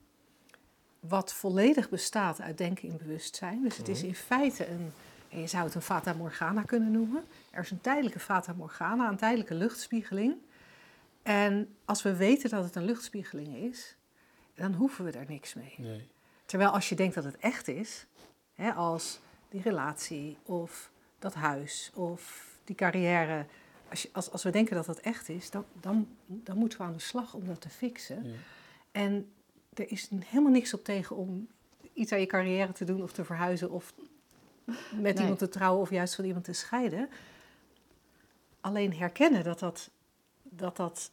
Wat 1.09 1.33
volledig 1.33 1.89
bestaat 1.89 2.41
uit 2.41 2.59
denken 2.59 2.89
in 2.89 2.97
bewustzijn. 2.97 3.63
Dus 3.63 3.77
het 3.77 3.89
is 3.89 4.03
in 4.03 4.15
feite 4.15 4.69
een, 4.69 4.93
en 5.29 5.41
je 5.41 5.47
zou 5.47 5.65
het 5.65 5.75
een 5.75 5.83
fata 5.83 6.13
morgana 6.13 6.63
kunnen 6.63 6.91
noemen. 6.91 7.25
Er 7.51 7.63
is 7.63 7.71
een 7.71 7.81
tijdelijke 7.81 8.21
fata 8.21 8.53
morgana, 8.53 9.09
een 9.09 9.17
tijdelijke 9.17 9.55
luchtspiegeling. 9.55 10.35
En 11.23 11.75
als 11.85 12.03
we 12.03 12.17
weten 12.17 12.51
dat 12.51 12.65
het 12.65 12.77
een 12.77 12.85
luchtspiegeling 12.85 13.57
is, 13.57 13.97
dan 14.55 14.75
hoeven 14.75 15.05
we 15.05 15.11
daar 15.11 15.27
niks 15.29 15.55
mee. 15.55 15.75
Nee. 15.77 16.09
Terwijl 16.45 16.71
als 16.71 16.89
je 16.89 16.95
denkt 16.95 17.15
dat 17.15 17.25
het 17.25 17.37
echt 17.37 17.69
is, 17.69 18.07
hè, 18.55 18.73
als 18.73 19.21
die 19.49 19.63
relatie 19.63 20.37
of 20.43 20.91
dat 21.19 21.35
huis 21.35 21.91
of 21.95 22.47
die 22.65 22.77
carrière, 22.77 23.47
als, 23.89 24.03
je, 24.03 24.09
als, 24.13 24.31
als 24.31 24.43
we 24.43 24.51
denken 24.51 24.77
dat 24.77 24.87
dat 24.87 24.99
echt 24.99 25.29
is, 25.29 25.51
dan, 25.51 25.65
dan, 25.81 26.09
dan 26.27 26.57
moeten 26.59 26.79
we 26.79 26.85
aan 26.85 26.93
de 26.93 26.99
slag 26.99 27.35
om 27.35 27.47
dat 27.47 27.61
te 27.61 27.69
fixen. 27.69 28.25
Ja. 28.25 28.35
En 28.93 29.33
er 29.79 29.91
is 29.91 30.09
helemaal 30.25 30.53
niks 30.53 30.75
op 30.75 30.85
tegen 30.85 31.17
om 31.17 31.49
iets 31.93 32.13
aan 32.13 32.21
je 32.21 32.27
carrière 32.27 32.73
te 32.73 32.85
doen 32.85 33.03
of 33.03 33.13
te 33.13 33.25
verhuizen 33.25 33.71
of 33.71 33.95
met 34.93 35.15
Nee. 35.15 35.15
iemand 35.15 35.39
te 35.39 35.49
trouwen 35.49 35.81
of 35.83 35.91
juist 35.91 36.15
van 36.15 36.25
iemand 36.25 36.45
te 36.45 36.53
scheiden. 36.53 37.09
Alleen 38.61 38.95
herkennen 38.95 39.45
dat 39.45 39.59
dat, 39.59 39.91
dat 40.43 40.77
dat 40.77 41.11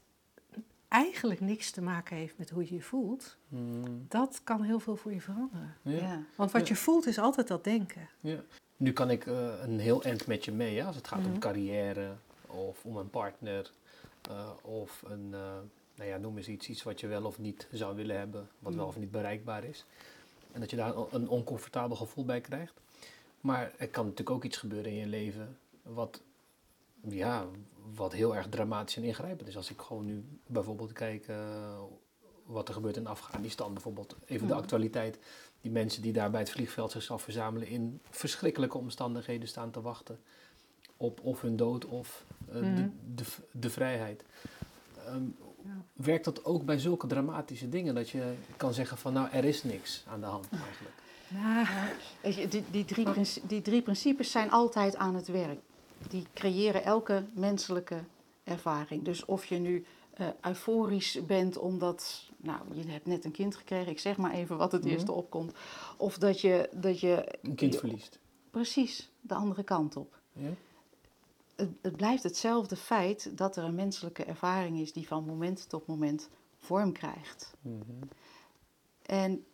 eigenlijk 0.87 1.39
niks 1.39 1.71
te 1.71 1.81
maken 1.81 2.17
heeft 2.17 2.37
met 2.37 2.49
hoe 2.49 2.63
je 2.67 2.73
je 2.75 2.81
voelt, 2.81 3.37
Mm. 3.47 4.05
dat 4.09 4.41
kan 4.43 4.61
heel 4.61 4.79
veel 4.79 4.95
voor 4.95 5.13
je 5.13 5.21
veranderen. 5.21 5.75
Ja. 5.81 5.97
Ja. 5.97 6.23
Want 6.35 6.51
wat 6.51 6.61
Ja. 6.67 6.73
je 6.73 6.79
voelt 6.81 7.05
is 7.07 7.17
altijd 7.19 7.47
dat 7.47 7.63
denken. 7.63 8.09
Ja. 8.19 8.39
Nu 8.77 8.93
kan 8.93 9.09
ik 9.09 9.25
eh, 9.25 9.53
een 9.61 9.79
heel 9.79 10.03
eind 10.03 10.27
met 10.27 10.45
je 10.45 10.51
mee, 10.51 10.73
ja? 10.73 10.85
als 10.85 10.95
het 10.95 11.07
gaat 11.07 11.19
Mhm. 11.19 11.31
om 11.31 11.39
carrière 11.39 12.11
of 12.47 12.83
om 12.85 12.97
een 12.97 13.09
partner 13.09 13.71
eh, 14.29 14.49
of 14.61 15.03
een, 15.07 15.29
eh, 15.33 15.57
nou 15.95 16.09
ja, 16.09 16.17
noem 16.17 16.37
eens 16.37 16.47
iets, 16.47 16.67
iets 16.69 16.83
wat 16.83 16.99
je 16.99 17.07
wel 17.07 17.23
of 17.25 17.39
niet 17.39 17.67
zou 17.71 17.95
willen 17.95 18.17
hebben, 18.17 18.47
wat 18.59 18.73
wel 18.73 18.81
Mhm. 18.85 18.93
of 18.95 18.99
niet 18.99 19.11
bereikbaar 19.11 19.63
is. 19.63 19.85
En 20.51 20.59
dat 20.59 20.69
je 20.69 20.75
daar 20.75 20.93
een- 21.11 21.27
oncomfortabel 21.29 21.95
gevoel 21.95 22.25
bij 22.25 22.41
krijgt. 22.41 22.73
Maar 23.41 23.71
er 23.77 23.87
kan 23.87 24.03
natuurlijk 24.03 24.35
ook 24.35 24.43
iets 24.43 24.57
gebeuren 24.57 24.91
in 24.91 24.97
je 24.97 25.05
leven 25.07 25.57
wat, 25.81 26.21
ja, 27.09 27.45
wat 27.95 28.13
heel 28.13 28.35
erg 28.35 28.47
dramatisch 28.49 28.95
en 28.95 29.03
ingrijpend 29.03 29.47
is. 29.47 29.55
Als 29.57 29.69
ik 29.71 29.81
gewoon 29.81 30.05
nu 30.05 30.23
bijvoorbeeld 30.47 30.91
kijk 30.91 31.27
eh, 31.27 31.79
wat 32.45 32.67
er 32.67 32.73
gebeurt 32.73 32.97
in 32.97 33.07
Afghanistan, 33.07 33.73
bijvoorbeeld 33.73 34.15
even 34.25 34.47
de 34.47 34.53
Mhm. 34.53 34.61
actualiteit. 34.63 35.19
Die 35.61 35.71
mensen 35.71 36.01
die 36.01 36.13
daar 36.13 36.31
bij 36.31 36.39
het 36.39 36.49
vliegveld 36.49 36.91
zichzelf 36.91 37.21
verzamelen 37.21 37.67
in 37.67 37.99
verschrikkelijke 38.09 38.77
omstandigheden 38.77 39.47
staan 39.47 39.71
te 39.71 39.81
wachten 39.81 40.19
op 40.97 41.19
of 41.23 41.41
hun 41.41 41.55
dood 41.55 41.85
of 41.85 42.25
eh, 42.47 42.53
de, 42.75 42.89
de, 43.15 43.23
de 43.51 43.69
vrijheid. 43.69 44.23
Ehm, 45.05 45.23
Ja. 45.65 45.83
Werkt 45.93 46.25
dat 46.25 46.45
ook 46.45 46.65
bij 46.65 46.79
zulke 46.79 47.07
dramatische 47.07 47.69
dingen 47.69 47.95
dat 47.95 48.09
je 48.09 48.33
kan 48.57 48.73
zeggen 48.73 48.97
van 48.97 49.13
nou 49.13 49.27
er 49.31 49.45
is 49.45 49.63
niks 49.63 50.03
aan 50.07 50.19
de 50.19 50.25
hand 50.25 50.47
eigenlijk? 50.51 50.95
Nou, 51.27 51.67
die, 52.49 52.63
die, 52.71 52.85
drie 52.85 53.07
die 53.47 53.61
drie 53.61 53.81
principes 53.81 54.31
zijn 54.31 54.51
altijd 54.51 54.95
aan 54.95 55.15
het 55.15 55.27
werk. 55.27 55.59
Die 56.09 56.27
creëren 56.33 56.83
elke 56.83 57.23
menselijke 57.33 58.03
ervaring. 58.43 59.03
Dus 59.03 59.25
of 59.25 59.45
je 59.45 59.55
nu 59.57 59.85
eh, 60.13 60.27
euforisch 60.41 61.25
bent 61.25 61.57
omdat, 61.57 62.29
nou, 62.37 62.59
je 62.73 62.91
hebt 62.91 63.05
net 63.05 63.25
een 63.25 63.31
kind 63.31 63.55
gekregen, 63.55 63.91
ik 63.91 63.99
zeg 63.99 64.17
maar 64.17 64.31
even 64.31 64.57
wat 64.57 64.71
het 64.71 64.83
Mhm. 64.83 64.91
eerste 64.93 65.11
opkomt. 65.11 65.53
Of 65.97 66.17
dat 66.17 66.41
je, 66.41 66.69
dat 66.73 66.99
je 66.99 67.37
Een 67.41 67.55
kind 67.55 67.75
verliest. 67.75 68.19
precies 68.51 69.11
de 69.21 69.33
andere 69.33 69.63
kant 69.63 69.95
op. 69.95 70.19
Ja? 70.33 70.49
Het, 71.55 71.69
het 71.81 71.95
blijft 71.95 72.23
hetzelfde 72.23 72.75
feit 72.75 73.37
dat 73.37 73.55
er 73.55 73.63
een 73.63 73.75
menselijke 73.75 74.23
ervaring 74.23 74.79
is 74.79 74.93
die 74.93 75.07
van 75.07 75.25
moment 75.25 75.69
tot 75.69 75.87
moment 75.87 76.29
vorm 76.57 76.91
krijgt. 76.91 77.53
Mhm. 77.61 77.81
En 79.01 79.45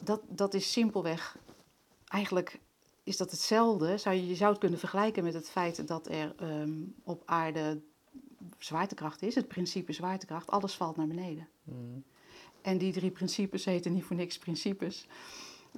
dat, 0.00 0.20
dat 0.28 0.54
is 0.54 0.72
simpelweg, 0.72 1.38
eigenlijk 2.04 2.60
is 3.02 3.16
dat 3.16 3.30
hetzelfde. 3.30 3.98
Zou 3.98 4.16
je, 4.16 4.26
je 4.26 4.34
zou 4.34 4.50
het 4.50 4.60
kunnen 4.60 4.78
vergelijken 4.78 5.24
met 5.24 5.34
het 5.34 5.50
feit 5.50 5.88
dat 5.88 6.08
er 6.08 6.34
ehm, 6.36 6.72
op 7.04 7.22
aarde 7.24 7.80
zwaartekracht 8.58 9.22
is, 9.22 9.34
het 9.34 9.48
principe 9.48 9.92
zwaartekracht, 9.92 10.50
alles 10.50 10.74
valt 10.74 10.96
naar 10.96 11.06
beneden. 11.06 11.48
Mhm. 11.62 11.78
En 12.62 12.78
die 12.78 12.92
drie 12.92 13.10
principes 13.10 13.64
heten 13.64 13.92
niet 13.92 14.04
voor 14.04 14.16
niks 14.16 14.38
principes. 14.38 15.06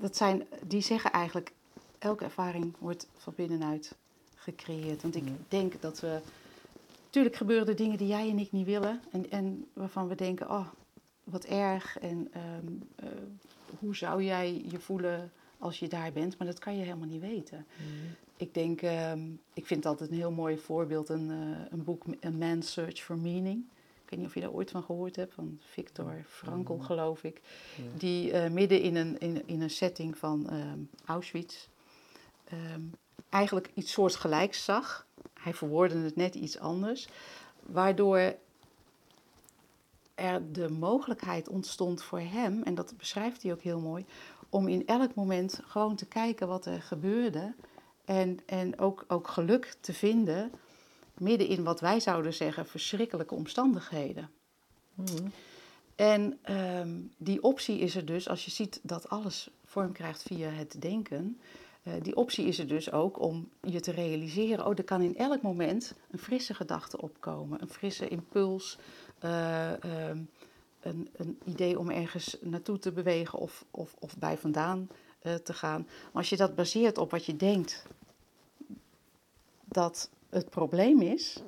Dat 0.00 0.16
zijn, 0.16 0.46
die 0.66 0.80
zeggen 0.80 1.12
eigenlijk, 1.12 1.52
elke 1.98 2.24
ervaring 2.24 2.74
wordt 2.78 3.08
van 3.16 3.32
binnenuit 3.36 3.96
gecreëerd. 4.42 5.02
Want 5.02 5.16
ik 5.16 5.24
denk 5.48 5.80
dat 5.80 6.00
we, 6.00 6.20
natuurlijk 7.04 7.36
gebeuren 7.36 7.66
er 7.66 7.76
dingen 7.76 7.98
die 7.98 8.06
jij 8.06 8.30
en 8.30 8.38
ik 8.38 8.52
niet 8.52 8.66
willen. 8.66 9.00
En, 9.10 9.30
en 9.30 9.66
waarvan 9.72 10.08
we 10.08 10.14
denken, 10.14 10.50
oh, 10.50 10.66
wat 11.24 11.44
erg. 11.44 11.98
En 11.98 12.28
ehm, 12.32 12.66
eh, 12.96 13.06
hoe 13.78 13.96
zou 13.96 14.22
jij 14.22 14.64
je 14.68 14.78
voelen 14.78 15.32
als 15.58 15.78
je 15.78 15.88
daar 15.88 16.12
bent? 16.12 16.38
Maar 16.38 16.46
dat 16.46 16.58
kan 16.58 16.76
je 16.76 16.84
helemaal 16.84 17.08
niet 17.08 17.20
weten. 17.20 17.66
Ik 18.36 18.54
denk, 18.54 18.82
ehm, 18.82 19.20
ik 19.52 19.66
vind 19.66 19.86
altijd 19.86 20.10
een 20.10 20.16
heel 20.16 20.30
mooi 20.30 20.58
voorbeeld, 20.58 21.08
een, 21.08 21.30
eh, 21.30 21.66
een 21.70 21.84
boek, 21.84 22.04
A 22.24 22.30
Man's 22.30 22.72
Search 22.72 23.00
for 23.00 23.18
Meaning. 23.18 23.64
Ik 24.04 24.10
weet 24.10 24.18
niet 24.18 24.28
of 24.28 24.34
je 24.34 24.40
daar 24.40 24.58
ooit 24.58 24.70
van 24.70 24.82
gehoord 24.82 25.16
hebt, 25.16 25.34
van 25.34 25.58
Viktor 25.60 26.24
Frankl, 26.26 26.78
geloof 26.78 27.24
ik. 27.24 27.40
Die 27.96 28.32
eh, 28.32 28.50
midden 28.50 28.80
in 28.80 28.96
een, 28.96 29.18
in, 29.18 29.42
in 29.46 29.60
een 29.60 29.70
setting 29.70 30.18
van 30.18 30.50
ehm, 30.50 30.78
Auschwitz 31.04 31.68
eigenlijk 33.32 33.70
iets 33.74 33.92
soortgelijks 33.92 34.64
zag. 34.64 35.06
Hij 35.40 35.54
verwoordde 35.54 35.98
het 35.98 36.16
net 36.16 36.34
iets 36.34 36.58
anders, 36.58 37.08
waardoor 37.62 38.34
er 40.14 40.52
de 40.52 40.68
mogelijkheid 40.68 41.48
ontstond 41.48 42.02
voor 42.02 42.20
hem, 42.20 42.62
en 42.62 42.74
dat 42.74 42.94
beschrijft 42.96 43.42
hij 43.42 43.52
ook 43.52 43.62
heel 43.62 43.80
mooi, 43.80 44.04
om 44.48 44.68
in 44.68 44.86
elk 44.86 45.14
moment 45.14 45.60
gewoon 45.64 45.96
te 45.96 46.06
kijken 46.06 46.48
wat 46.48 46.66
er 46.66 46.82
gebeurde 46.82 47.54
en, 48.04 48.38
en 48.46 48.78
ook, 48.78 49.04
ook 49.08 49.28
geluk 49.28 49.76
te 49.80 49.92
vinden 49.92 50.52
midden 51.18 51.48
in 51.48 51.62
wat 51.62 51.80
wij 51.80 52.00
zouden 52.00 52.34
zeggen 52.34 52.66
verschrikkelijke 52.66 53.34
omstandigheden. 53.34 54.30
Mhm. 54.94 55.28
En 55.94 56.38
ehm, 56.42 57.00
die 57.16 57.42
optie 57.42 57.78
is 57.78 57.96
er 57.96 58.04
dus, 58.04 58.28
als 58.28 58.44
je 58.44 58.50
ziet 58.50 58.80
dat 58.82 59.08
alles 59.08 59.50
vorm 59.64 59.92
krijgt 59.92 60.22
via 60.22 60.48
het 60.48 60.76
denken, 60.78 61.40
die 62.02 62.16
optie 62.16 62.46
is 62.46 62.58
er 62.58 62.66
dus 62.66 62.92
ook 62.92 63.20
om 63.20 63.48
je 63.60 63.80
te 63.80 63.90
realiseren, 63.90 64.66
oh, 64.66 64.72
er 64.76 64.84
kan 64.84 65.02
in 65.02 65.16
elk 65.16 65.42
moment 65.42 65.94
een 66.10 66.18
frisse 66.18 66.54
gedachte 66.54 67.00
opkomen, 67.00 67.62
een 67.62 67.68
frisse 67.68 68.08
impuls, 68.08 68.78
eh, 69.18 69.84
ehm, 69.84 70.18
een, 70.80 71.08
een 71.16 71.38
idee 71.44 71.78
om 71.78 71.90
ergens 71.90 72.36
naartoe 72.40 72.78
te 72.78 72.92
bewegen 72.92 73.38
of, 73.38 73.64
of, 73.70 73.94
of 73.98 74.18
bij 74.18 74.38
vandaan 74.38 74.88
eh, 75.20 75.34
te 75.34 75.52
gaan. 75.52 75.80
Maar 75.86 76.10
als 76.22 76.28
je 76.30 76.36
dat 76.36 76.54
baseert 76.54 76.98
op 76.98 77.10
wat 77.10 77.24
je 77.24 77.36
denkt 77.36 77.86
dat 79.64 80.10
het 80.30 80.50
probleem 80.50 81.00
is, 81.02 81.42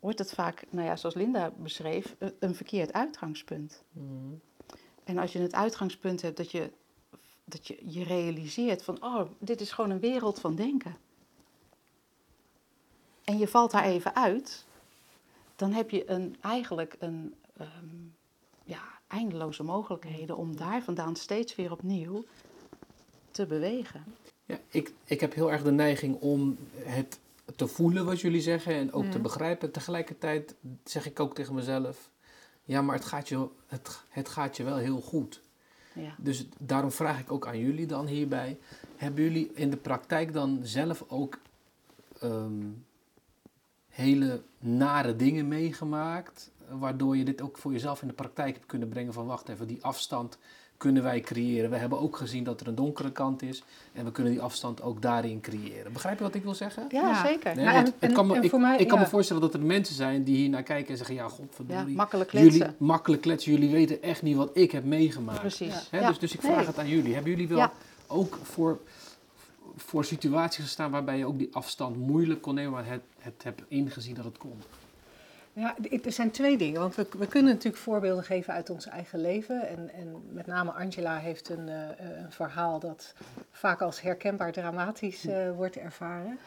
wordt 0.00 0.18
het 0.18 0.32
vaak, 0.32 0.64
nou 0.70 0.86
ja, 0.86 0.96
zoals 0.96 1.14
Linda 1.14 1.50
beschreef, 1.56 2.14
een- 2.18 2.34
een 2.38 2.54
verkeerd 2.54 2.92
uitgangspunt. 2.92 3.82
Mm. 3.92 4.40
En 5.04 5.18
als 5.18 5.32
je 5.32 5.38
het 5.38 5.54
uitgangspunt 5.54 6.22
hebt 6.22 6.36
dat 6.36 6.50
je 6.50 6.70
dat 7.48 7.66
je, 7.66 7.78
je 7.84 8.04
realiseert 8.04 8.82
van, 8.82 9.02
oh, 9.02 9.30
dit 9.38 9.60
is 9.60 9.70
gewoon 9.72 9.90
een 9.90 10.00
wereld 10.00 10.40
van 10.40 10.54
denken. 10.54 10.96
En 13.24 13.38
je 13.38 13.48
valt 13.48 13.70
daar 13.70 13.84
even 13.84 14.14
uit, 14.16 14.64
dan 15.56 15.72
heb 15.72 15.90
je 15.90 16.10
een, 16.10 16.36
eigenlijk 16.40 16.96
een, 16.98 17.34
ehm, 17.56 17.86
ja, 18.64 18.82
eindeloze 19.06 19.62
mogelijkheden 19.62 20.36
om 20.36 20.56
daar 20.56 20.82
vandaan 20.82 21.16
steeds 21.16 21.54
weer 21.54 21.72
opnieuw 21.72 22.24
te 23.30 23.46
bewegen. 23.46 24.04
Ja, 24.44 24.58
ik, 24.68 24.92
ik 25.04 25.20
heb 25.20 25.34
heel 25.34 25.52
erg 25.52 25.62
de 25.62 25.70
neiging 25.70 26.20
om 26.20 26.56
het 26.76 27.18
te 27.56 27.66
voelen 27.66 28.04
wat 28.04 28.20
jullie 28.20 28.40
zeggen 28.40 28.74
en 28.74 28.92
ook 28.92 29.02
te 29.02 29.08
Mhm. 29.08 29.22
begrijpen. 29.22 29.70
Tegelijkertijd 29.72 30.54
zeg 30.84 31.06
ik 31.06 31.20
ook 31.20 31.34
tegen 31.34 31.54
mezelf, 31.54 32.10
ja, 32.64 32.82
maar 32.82 32.94
het 32.94 33.04
gaat 33.04 33.28
je, 33.28 33.48
het, 33.66 34.00
het 34.08 34.28
gaat 34.28 34.56
je 34.56 34.62
wel 34.64 34.76
heel 34.76 35.00
goed. 35.00 35.40
Ja. 35.98 36.14
Dus 36.18 36.46
daarom 36.58 36.90
vraag 36.90 37.20
ik 37.20 37.32
ook 37.32 37.46
aan 37.46 37.58
jullie 37.58 37.86
dan 37.86 38.06
hierbij, 38.06 38.58
hebben 38.96 39.24
jullie 39.24 39.50
in 39.54 39.70
de 39.70 39.76
praktijk 39.76 40.32
dan 40.32 40.60
zelf 40.62 41.04
ook 41.08 41.38
ehm, 42.20 42.66
hele 43.88 44.42
nare 44.58 45.16
dingen 45.16 45.48
meegemaakt, 45.48 46.50
waardoor 46.68 47.16
je 47.16 47.24
dit 47.24 47.40
ook 47.40 47.58
voor 47.58 47.72
jezelf 47.72 48.02
in 48.02 48.08
de 48.08 48.14
praktijk 48.14 48.54
hebt 48.54 48.66
kunnen 48.66 48.88
brengen 48.88 49.12
van 49.12 49.26
wacht 49.26 49.48
even, 49.48 49.66
die 49.66 49.84
afstand 49.84 50.38
kunnen 50.78 51.02
wij 51.02 51.20
creëren. 51.20 51.70
We 51.70 51.76
hebben 51.76 52.00
ook 52.00 52.16
gezien 52.16 52.44
dat 52.44 52.60
er 52.60 52.66
een 52.68 52.74
donkere 52.74 53.12
kant 53.12 53.42
is 53.42 53.62
en 53.92 54.04
we 54.04 54.10
kunnen 54.12 54.32
die 54.32 54.42
afstand 54.42 54.82
ook 54.82 55.02
daarin 55.02 55.40
creëren. 55.40 55.92
Begrijp 55.92 56.18
je 56.18 56.24
wat 56.24 56.34
ik 56.34 56.42
wil 56.42 56.54
zeggen? 56.54 56.84
Ja, 56.88 57.00
Ja. 57.08 57.26
zeker. 57.26 57.54
Nee, 57.56 57.64
Ja, 57.64 57.72
want 57.72 57.86
en- 57.86 57.94
het 57.98 58.12
kan 58.12 58.26
me, 58.26 58.34
en 58.36 58.42
ik, 58.42 58.50
voor 58.50 58.60
mij- 58.60 58.78
ik 58.78 58.88
kan 58.88 58.98
me 58.98 59.04
ja. 59.04 59.10
voorstellen 59.10 59.42
dat 59.42 59.54
er 59.54 59.60
mensen 59.60 59.94
zijn 59.94 60.22
die 60.24 60.36
hier 60.36 60.48
naar 60.48 60.62
kijken 60.62 60.90
en 60.90 60.96
zeggen: 60.96 61.14
Ja, 61.14 61.22
Ja, 61.22 61.28
godverdorie. 61.28 61.96
makkelijk 61.96 62.32
jullie 62.32 62.50
kletsen. 62.50 62.74
makkelijk 62.78 63.22
kletsen, 63.22 63.52
jullie 63.52 63.70
weten 63.70 64.02
echt 64.02 64.22
niet 64.22 64.36
wat 64.36 64.50
ik 64.52 64.70
heb 64.70 64.84
meegemaakt. 64.84 65.40
Precies. 65.40 65.88
Hè, 65.90 65.98
Ja. 66.00 66.08
dus, 66.08 66.18
dus 66.18 66.32
ik 66.34 66.40
vraag 66.40 66.56
Nee. 66.56 66.66
het 66.66 66.78
aan 66.78 66.88
jullie. 66.88 67.14
Hebben 67.14 67.30
jullie 67.30 67.48
wel 67.48 67.58
Ja. 67.58 67.72
ook 68.06 68.38
voor, 68.42 68.78
voor 69.76 70.04
situaties 70.04 70.64
gestaan 70.64 70.90
waarbij 70.90 71.18
je 71.18 71.26
ook 71.26 71.38
die 71.38 71.48
afstand 71.52 71.96
moeilijk 71.96 72.42
kon 72.42 72.54
nemen, 72.54 72.72
maar 72.72 72.86
het, 72.86 73.02
het 73.18 73.42
hebt 73.42 73.62
ingezien 73.68 74.14
dat 74.14 74.24
het 74.24 74.38
kon? 74.38 74.60
Ja, 75.58 75.76
er 76.02 76.12
zijn 76.12 76.30
twee 76.30 76.58
dingen. 76.58 76.80
Want 76.80 76.94
we, 76.94 77.06
we 77.18 77.26
kunnen 77.26 77.52
natuurlijk 77.52 77.82
voorbeelden 77.82 78.24
geven 78.24 78.52
uit 78.52 78.70
ons 78.70 78.86
eigen 78.86 79.20
leven. 79.20 79.68
En, 79.68 79.90
en 79.92 80.22
met 80.32 80.46
name 80.46 80.70
Angela 80.70 81.16
heeft 81.16 81.48
een, 81.48 81.68
eh, 81.68 81.90
eh, 81.90 82.20
een 82.22 82.32
verhaal 82.32 82.78
dat 82.78 83.14
vaak 83.50 83.82
als 83.82 84.00
herkenbaar 84.00 84.52
dramatisch 84.52 85.26
eh, 85.26 85.50
wordt 85.50 85.76
ervaren. 85.76 86.38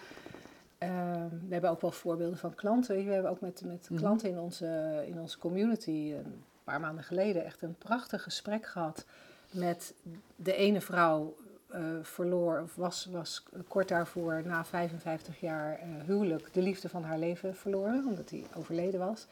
Ehm, 0.78 1.30
we 1.48 1.54
hebben 1.54 1.70
ook 1.70 1.82
wel 1.82 1.92
voorbeelden 1.92 2.38
van 2.38 2.56
klanten. 2.56 3.06
We 3.06 3.12
hebben 3.12 3.32
ook 3.32 3.42
met, 3.42 3.62
met 3.66 3.90
Mhm. 3.90 4.00
klanten 4.00 4.30
in 4.30 4.40
onze, 4.40 5.04
in 5.08 5.20
onze 5.20 5.38
community 5.38 6.14
een 6.18 6.44
paar 6.64 6.80
maanden 6.80 7.04
geleden 7.04 7.46
echt 7.46 7.62
een 7.62 7.76
prachtig 7.78 8.24
gesprek 8.24 8.66
gehad 8.66 9.06
met 9.52 9.94
de 10.36 10.56
ene 10.56 10.82
vrouw. 10.82 11.36
Eh, 11.72 11.82
verloor, 12.02 12.62
of 12.62 12.76
was, 12.76 13.06
was 13.12 13.44
kort 13.68 13.88
daarvoor, 13.88 14.42
na 14.46 14.66
55 14.66 15.40
jaar 15.40 15.80
eh, 15.80 15.88
huwelijk, 16.06 16.54
de 16.54 16.62
liefde 16.62 16.90
van 16.90 17.04
haar 17.04 17.20
leven 17.20 17.56
verloren, 17.56 18.06
omdat 18.08 18.30
hij 18.30 18.44
overleden 18.56 19.00
was. 19.00 19.28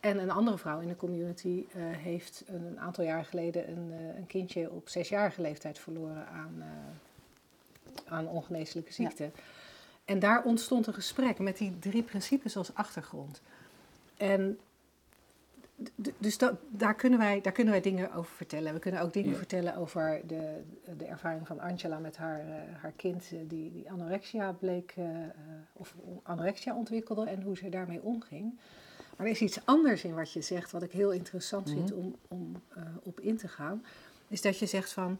En 0.00 0.18
een 0.18 0.30
andere 0.30 0.58
vrouw 0.58 0.80
in 0.80 0.88
de 0.88 0.96
community 0.96 1.64
eh, 1.72 1.82
heeft 1.82 2.44
een, 2.46 2.64
een 2.64 2.80
aantal 2.80 3.04
jaar 3.04 3.24
geleden 3.24 3.68
een, 3.70 3.92
een 4.16 4.26
kindje 4.26 4.70
op 4.70 4.88
zesjarige 4.88 5.40
leeftijd 5.40 5.78
verloren 5.78 6.26
aan, 6.28 6.54
eh, 6.58 8.12
aan 8.12 8.28
ongeneeslijke 8.28 8.90
Ja. 8.90 8.94
ziekte. 9.08 9.30
En 10.04 10.18
daar 10.18 10.42
ontstond 10.42 10.86
een 10.86 10.94
gesprek 10.94 11.38
met 11.38 11.58
die 11.58 11.78
drie 11.78 12.02
principes 12.02 12.56
als 12.56 12.74
achtergrond. 12.74 13.40
En 14.16 14.58
dus 16.18 16.38
dat, 16.38 16.54
daar, 16.70 16.94
kunnen 16.94 17.18
wij, 17.18 17.40
daar 17.40 17.52
kunnen 17.52 17.72
wij 17.72 17.82
dingen 17.82 18.12
over 18.12 18.34
vertellen. 18.36 18.72
We 18.72 18.78
kunnen 18.78 19.00
ook 19.00 19.12
dingen 19.12 19.30
Ja. 19.30 19.36
vertellen 19.36 19.76
over 19.76 20.20
de, 20.26 20.62
de 20.96 21.04
ervaring 21.04 21.46
van 21.46 21.60
Angela 21.60 21.98
met 21.98 22.16
haar, 22.16 22.40
eh, 22.40 22.54
haar 22.80 22.92
kind 22.96 23.24
eh, 23.32 23.38
die, 23.48 23.70
die 23.72 23.90
anorexia 23.90 24.52
bleek, 24.52 24.94
eh, 24.96 25.04
of 25.72 25.94
anorexia 26.22 26.76
ontwikkelde 26.76 27.24
en 27.30 27.42
hoe 27.42 27.56
ze 27.56 27.68
daarmee 27.68 28.02
omging. 28.02 28.58
Maar 29.16 29.26
er 29.26 29.32
is 29.32 29.40
iets 29.40 29.58
anders 29.66 30.04
in 30.04 30.14
wat 30.14 30.32
je 30.32 30.40
zegt, 30.40 30.70
wat 30.70 30.82
ik 30.82 30.92
heel 30.92 31.10
interessant 31.12 31.70
vind 31.70 31.90
Mhm. 31.90 31.98
om, 31.98 32.16
om 32.28 32.52
op 33.02 33.20
in 33.20 33.36
te 33.36 33.48
gaan. 33.48 33.84
Is 34.28 34.40
dat 34.42 34.58
je 34.58 34.66
zegt 34.66 34.92
van, 34.92 35.18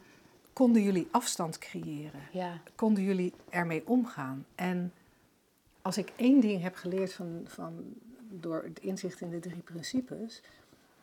konden 0.53 0.83
jullie 0.83 1.09
afstand 1.11 1.59
creëren? 1.59 2.21
Ja. 2.33 2.61
konden 2.75 3.03
jullie 3.03 3.33
ermee 3.49 3.87
omgaan? 3.89 4.47
En 4.55 4.93
als 5.83 5.99
ik 5.99 6.13
één 6.17 6.41
ding 6.41 6.63
heb 6.63 6.75
geleerd 6.75 7.13
van, 7.13 7.41
van, 7.45 7.85
door 8.41 8.63
het 8.63 8.81
inzicht 8.81 9.21
in 9.21 9.31
de 9.31 9.39
drie 9.39 9.63
principes, 9.63 10.43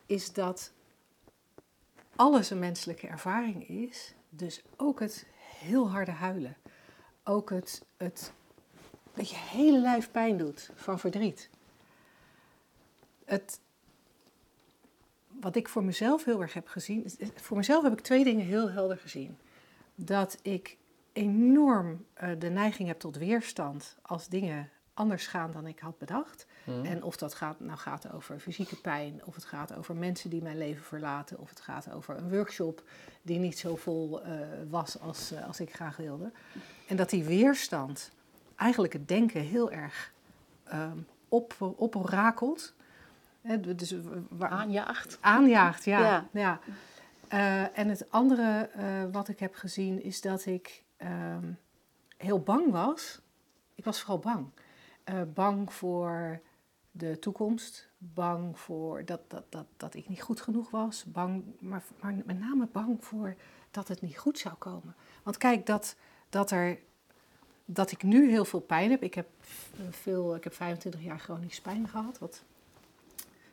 is 0.06 0.32
dat 0.32 0.72
alles 2.16 2.50
een 2.50 2.58
menselijke 2.58 3.06
ervaring 3.06 3.68
is. 3.68 4.14
Dus 4.28 4.62
ook 4.76 5.00
het 5.00 5.26
heel 5.58 5.90
harde 5.90 6.10
huilen. 6.10 6.56
Ook 7.24 7.50
het, 7.50 7.82
het 7.96 8.32
dat 9.14 9.30
je 9.30 9.36
hele 9.36 9.80
lijf 9.80 10.10
pijn 10.10 10.38
doet 10.38 10.70
van 10.74 10.98
verdriet. 10.98 11.50
Het, 13.24 13.60
wat 15.40 15.56
ik 15.56 15.68
voor 15.68 15.84
mezelf 15.84 16.24
heel 16.24 16.40
erg 16.40 16.52
heb 16.52 16.68
gezien, 16.68 17.10
voor 17.34 17.56
mezelf 17.56 17.82
heb 17.82 17.92
ik 17.92 18.00
twee 18.00 18.24
dingen 18.24 18.46
heel 18.46 18.70
helder 18.70 18.98
gezien 18.98 19.36
dat 19.94 20.38
ik 20.42 20.76
enorm 21.12 22.04
eh, 22.12 22.30
de 22.38 22.48
neiging 22.48 22.88
heb 22.88 22.98
tot 22.98 23.16
weerstand 23.16 23.96
als 24.02 24.28
dingen 24.28 24.70
anders 24.94 25.26
gaan 25.26 25.50
dan 25.50 25.66
ik 25.66 25.78
had 25.78 25.98
bedacht. 25.98 26.46
En 26.82 27.02
of 27.02 27.16
dat 27.16 27.34
gaat, 27.34 27.60
nou 27.60 27.78
gaat 27.78 28.12
over 28.12 28.38
fysieke 28.38 28.76
pijn, 28.76 29.20
of 29.24 29.34
het 29.34 29.44
gaat 29.44 29.74
over 29.74 29.96
mensen 29.96 30.30
die 30.30 30.42
mijn 30.42 30.58
leven 30.58 30.84
verlaten, 30.84 31.38
of 31.38 31.48
het 31.48 31.60
gaat 31.60 31.92
over 31.92 32.16
een 32.16 32.30
workshop 32.30 32.82
die 33.22 33.38
niet 33.38 33.58
zo 33.58 33.76
vol 33.76 34.22
eh, 34.22 34.38
was 34.70 35.00
als, 35.00 35.32
eh, 35.32 35.46
als 35.46 35.60
ik 35.60 35.74
graag 35.74 35.96
wilde. 35.96 36.32
En 36.88 36.96
dat 36.96 37.10
die 37.10 37.24
weerstand 37.24 38.10
eigenlijk 38.56 38.92
het 38.92 39.08
denken 39.08 39.40
heel 39.40 39.70
erg 39.70 40.12
ehm 40.64 40.98
op, 41.28 41.54
oprakelt. 41.76 42.74
Hè, 43.40 43.74
dus, 43.74 43.94
waar, 44.28 44.50
Aanjaagt. 44.50 45.18
Aanjaagt, 45.20 45.84
ja. 45.84 46.00
Ja. 46.00 46.28
ja. 46.32 46.60
Eh, 47.28 47.78
en 47.78 47.88
het 47.88 48.10
andere 48.10 48.70
wat 49.12 49.28
ik 49.28 49.38
heb 49.38 49.54
gezien 49.54 50.02
is 50.02 50.20
dat 50.20 50.46
ik 50.46 50.82
ehm, 50.96 51.52
heel 52.16 52.40
bang 52.40 52.70
was. 52.70 53.20
Ik 53.74 53.84
was 53.84 54.00
vooral 54.00 54.18
bang. 54.18 54.46
Eh, 55.04 55.22
bang 55.34 55.72
voor 55.72 56.40
de 56.90 57.18
toekomst. 57.18 57.88
Bang 57.98 58.58
voor 58.58 59.04
dat, 59.04 59.20
dat, 59.28 59.44
dat, 59.48 59.66
dat 59.76 59.94
ik 59.94 60.08
niet 60.08 60.22
goed 60.22 60.40
genoeg 60.40 60.70
was. 60.70 61.04
Bang, 61.04 61.42
maar, 61.58 61.82
maar 62.00 62.14
met 62.24 62.38
name 62.38 62.68
bang 62.72 63.04
voor 63.04 63.34
dat 63.70 63.88
het 63.88 64.00
niet 64.00 64.18
goed 64.18 64.38
zou 64.38 64.54
komen. 64.54 64.94
Want 65.22 65.36
kijk, 65.36 65.66
dat, 65.66 65.96
dat, 66.28 66.50
er, 66.50 66.78
dat 67.64 67.90
ik 67.90 68.02
nu 68.02 68.30
heel 68.30 68.44
veel 68.44 68.60
pijn 68.60 68.90
heb. 68.90 69.02
Ik 69.02 69.14
heb, 69.14 69.28
veel, 69.90 70.34
ik 70.34 70.44
heb 70.44 70.54
25 70.54 71.02
jaar 71.02 71.18
chronisch 71.18 71.60
pijn 71.60 71.88
gehad. 71.88 72.18
Wat 72.18 72.42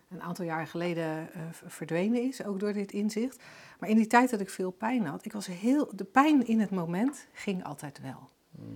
een 0.09 0.21
aantal 0.21 0.45
jaar 0.45 0.67
geleden 0.67 1.33
eh, 1.33 1.41
verdwenen 1.51 2.21
is, 2.21 2.43
ook 2.43 2.59
door 2.59 2.73
dit 2.73 2.91
inzicht. 2.91 3.41
Maar 3.79 3.89
in 3.89 3.95
die 3.95 4.07
tijd 4.07 4.29
dat 4.29 4.39
ik 4.39 4.49
veel 4.49 4.71
pijn 4.71 5.05
had, 5.05 5.25
ik 5.25 5.31
was 5.31 5.47
heel, 5.47 5.89
de 5.95 6.03
pijn 6.03 6.47
in 6.47 6.59
het 6.59 6.69
moment 6.69 7.27
ging 7.33 7.63
altijd 7.63 8.01
wel. 8.01 8.29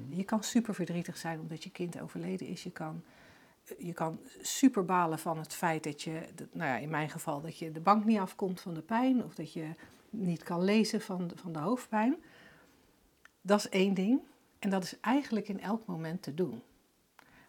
Je 0.09 0.23
kan 0.23 0.43
super 0.43 0.75
verdrietig 0.75 1.17
zijn 1.17 1.39
omdat 1.39 1.63
je 1.63 1.69
kind 1.69 2.01
overleden 2.01 2.47
is. 2.47 2.63
Je 2.63 2.71
kan, 2.71 3.03
je 3.77 3.93
kan 3.93 4.19
super 4.41 4.85
balen 4.85 5.19
van 5.19 5.37
het 5.37 5.53
feit 5.53 5.83
dat 5.83 6.01
je, 6.01 6.21
nou 6.51 6.69
ja, 6.69 6.77
in 6.77 6.89
mijn 6.89 7.09
geval, 7.09 7.41
dat 7.41 7.57
je 7.57 7.71
de 7.71 7.79
bank 7.79 8.05
niet 8.05 8.19
afkomt 8.19 8.61
van 8.61 8.73
de 8.73 8.81
pijn. 8.81 9.23
Of 9.23 9.35
dat 9.35 9.53
je 9.53 9.69
niet 10.09 10.43
kan 10.43 10.63
lezen 10.63 11.01
van, 11.01 11.31
van 11.35 11.53
de 11.53 11.59
hoofdpijn. 11.59 12.15
Dat 13.41 13.59
is 13.59 13.69
één 13.69 13.93
ding. 13.93 14.19
En 14.59 14.69
dat 14.69 14.83
is 14.83 14.99
eigenlijk 14.99 15.47
in 15.47 15.61
elk 15.61 15.85
moment 15.85 16.21
te 16.21 16.33
doen. 16.33 16.61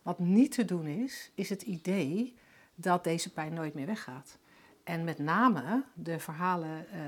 Wat 0.02 0.18
niet 0.18 0.52
te 0.52 0.64
doen 0.64 0.86
is, 0.86 1.30
is 1.34 1.48
het 1.48 1.62
idee 1.62 2.34
dat 2.74 3.04
deze 3.04 3.32
pijn 3.32 3.54
nooit 3.54 3.74
meer 3.74 3.86
weggaat. 3.86 4.38
En 4.84 5.04
met 5.04 5.18
name 5.18 5.84
de 5.94 6.18
verhalen, 6.18 6.88
eh, 6.88 7.00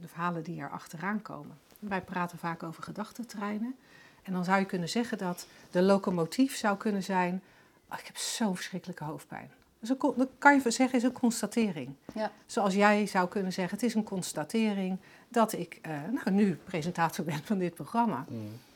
de 0.00 0.08
verhalen 0.08 0.44
die 0.44 0.60
er 0.60 0.70
achteraan 0.70 1.22
komen. 1.22 1.58
Wij 1.78 2.02
praten 2.02 2.38
vaak 2.38 2.62
over 2.62 2.82
gedachtentreinen. 2.82 3.76
En 4.22 4.32
dan 4.32 4.44
zou 4.44 4.58
je 4.58 4.66
kunnen 4.66 4.88
zeggen 4.88 5.18
dat 5.18 5.46
de 5.70 5.82
locomotief 5.82 6.56
zou 6.56 6.76
kunnen 6.76 7.02
zijn... 7.02 7.42
"Oh, 7.90 7.98
ik 7.98 8.06
heb 8.06 8.16
zo'n 8.16 8.56
verschrikkelijke 8.56 9.04
hoofdpijn. 9.04 9.50
Dus 9.80 9.88
dat 10.16 10.28
kan 10.38 10.54
je 10.54 10.70
zeggen 10.70 10.98
is 10.98 11.04
een 11.04 11.12
constatering. 11.12 11.94
Ja. 12.14 12.32
Zoals 12.46 12.74
jij 12.74 13.06
zou 13.06 13.28
kunnen 13.28 13.52
zeggen, 13.52 13.74
het 13.74 13.86
is 13.86 13.94
een 13.94 14.04
constatering 14.04 14.98
dat 15.28 15.52
ik 15.52 15.78
eh, 15.82 15.92
nou, 16.12 16.30
nu 16.30 16.54
presentator 16.54 17.24
ben 17.24 17.44
van 17.44 17.58
dit 17.58 17.74
programma. 17.74 18.24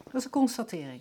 Dat 0.04 0.14
is 0.14 0.24
een 0.24 0.30
constatering. 0.30 1.00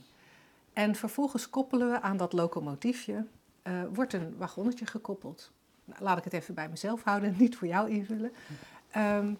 En 0.73 0.95
vervolgens 0.95 1.49
koppelen 1.49 1.91
we 1.91 2.01
aan 2.01 2.17
dat 2.17 2.34
locomotiefje, 2.34 3.25
eh, 3.62 3.73
wordt 3.93 4.13
een 4.13 4.36
wagonnetje 4.38 4.86
gekoppeld. 4.86 5.51
Nou, 5.86 6.03
laat 6.03 6.17
ik 6.17 6.23
het 6.23 6.34
even 6.34 6.53
bij 6.53 6.69
mezelf 6.69 7.03
houden, 7.03 7.36
niet 7.38 7.56
voor 7.56 7.67
jou 7.67 7.89
invullen. 7.89 8.32
Ehm, 8.91 9.34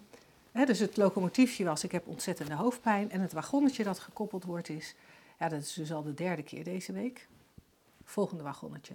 Dus 0.54 0.80
het 0.80 0.98
locomotiefje 0.98 1.64
was, 1.64 1.84
ik 1.84 1.92
heb 1.92 2.08
ontzettende 2.08 2.54
hoofdpijn. 2.54 3.12
En 3.12 3.22
het 3.22 3.34
wagonnetje 3.34 3.84
dat 3.84 4.00
gekoppeld 4.00 4.44
wordt 4.44 4.70
is, 4.70 4.96
ja, 5.40 5.50
dat 5.50 5.62
is 5.62 5.74
dus 5.74 5.94
al 5.94 6.04
de 6.04 6.14
derde 6.14 6.44
keer 6.44 6.64
deze 6.64 6.92
week. 6.92 7.28
Volgende 8.04 8.44
wagonnetje. 8.44 8.94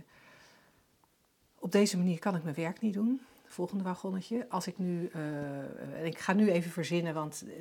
Op 1.58 1.72
deze 1.72 1.96
manier 1.96 2.18
kan 2.18 2.36
ik 2.36 2.42
mijn 2.42 2.54
werk 2.54 2.80
niet 2.80 2.94
doen. 2.94 3.20
Volgende 3.46 3.84
wagonnetje. 3.84 4.46
Als 4.48 4.66
ik 4.66 4.78
nu, 4.78 5.10
uh, 5.16 6.04
ik 6.04 6.18
ga 6.18 6.32
nu 6.32 6.50
even 6.50 6.70
verzinnen, 6.70 7.14
want 7.14 7.44
uh, 7.46 7.52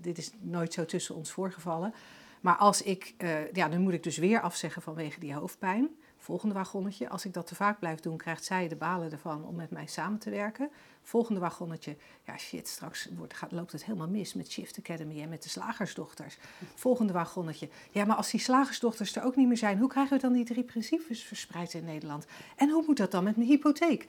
dit 0.00 0.18
is 0.18 0.30
nooit 0.40 0.72
zo 0.72 0.84
tussen 0.84 1.14
ons 1.14 1.30
voorgevallen. 1.30 1.94
Maar 2.40 2.56
als 2.56 2.82
ik, 2.82 3.14
uh, 3.18 3.52
ja, 3.52 3.68
dan 3.68 3.80
moet 3.80 3.92
ik 3.92 4.02
dus 4.02 4.16
weer 4.16 4.40
afzeggen 4.40 4.82
vanwege 4.82 5.20
die 5.20 5.34
hoofdpijn 5.34 5.88
volgende 6.18 6.54
wagonnetje. 6.54 7.08
Als 7.08 7.24
ik 7.24 7.34
dat 7.34 7.46
te 7.46 7.54
vaak 7.54 7.78
blijf 7.78 8.00
doen, 8.00 8.16
krijgt 8.16 8.44
zij 8.44 8.68
de 8.68 8.76
balen 8.76 9.12
ervan 9.12 9.44
om 9.44 9.54
met 9.54 9.70
mij 9.70 9.86
samen 9.86 10.18
te 10.18 10.30
werken. 10.30 10.70
Volgende 11.02 11.40
wagonnetje, 11.40 11.96
ja 12.26 12.36
shit, 12.36 12.68
straks 12.68 13.08
wordt, 13.16 13.34
gaat, 13.34 13.52
loopt 13.52 13.72
het 13.72 13.84
helemaal 13.84 14.08
mis 14.08 14.34
met 14.34 14.50
Shift 14.50 14.78
Academy 14.78 15.22
en 15.22 15.28
met 15.28 15.42
de 15.42 15.48
slagersdochters. 15.48 16.38
Volgende 16.74 17.12
wagonnetje, 17.12 17.68
ja 17.90 18.04
maar 18.04 18.16
als 18.16 18.30
die 18.30 18.40
slagersdochters 18.40 19.16
er 19.16 19.24
ook 19.24 19.36
niet 19.36 19.48
meer 19.48 19.56
zijn, 19.56 19.78
hoe 19.78 19.88
krijgen 19.88 20.16
we 20.16 20.22
dan 20.22 20.32
die 20.32 20.44
drie 20.44 20.64
principes 20.64 21.22
verspreid 21.22 21.74
in 21.74 21.84
Nederland? 21.84 22.26
En 22.56 22.70
hoe 22.70 22.84
moet 22.86 22.96
dat 22.96 23.10
dan 23.10 23.24
met 23.24 23.36
mijn 23.36 23.48
hypotheek? 23.48 24.08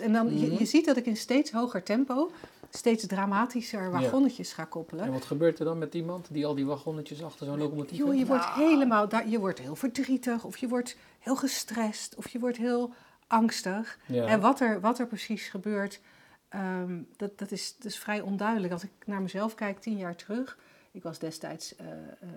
en 0.00 0.12
dan, 0.12 0.38
je, 0.38 0.58
je 0.58 0.64
ziet 0.64 0.84
dat 0.84 0.96
ik 0.96 1.06
in 1.06 1.16
steeds 1.16 1.50
hoger 1.50 1.82
tempo 1.82 2.30
steeds 2.70 3.06
dramatischer 3.06 3.90
wagonnetjes 3.90 4.52
ga 4.52 4.64
koppelen. 4.64 5.04
En 5.04 5.12
wat 5.12 5.24
gebeurt 5.24 5.58
er 5.58 5.64
dan 5.64 5.78
met 5.78 5.94
iemand 5.94 6.28
die 6.30 6.46
al 6.46 6.54
die 6.54 6.66
wagonnetjes 6.66 7.22
achter 7.22 7.46
zo'n 7.46 7.58
locomotief 7.58 7.98
Joh, 7.98 8.14
je 8.14 8.26
wordt 8.26 8.46
helemaal, 8.46 9.08
je 9.26 9.38
wordt 9.38 9.58
heel 9.58 9.76
verdrietig 9.76 10.44
of 10.44 10.56
je 10.56 10.68
wordt 10.68 10.96
heel 11.26 11.36
gestrest 11.36 12.14
of 12.14 12.28
je 12.28 12.38
wordt 12.38 12.56
heel 12.56 12.94
angstig. 13.26 13.98
En 14.08 14.40
wat 14.40 14.60
er, 14.60 14.80
wat 14.80 14.98
er 14.98 15.06
precies 15.06 15.48
gebeurt, 15.48 16.00
ehm, 16.48 17.02
dat, 17.16 17.38
dat, 17.38 17.50
is, 17.50 17.76
dat 17.76 17.84
is 17.84 17.98
vrij 17.98 18.20
onduidelijk. 18.20 18.72
Als 18.72 18.84
ik 18.84 18.90
naar 19.06 19.22
mezelf 19.22 19.54
kijk, 19.54 19.78
tien 19.78 19.96
jaar 19.96 20.16
terug, 20.16 20.58
ik 20.90 21.02
was 21.02 21.18
destijds 21.18 21.74
uh, 21.80 21.86
uh, 21.86 22.28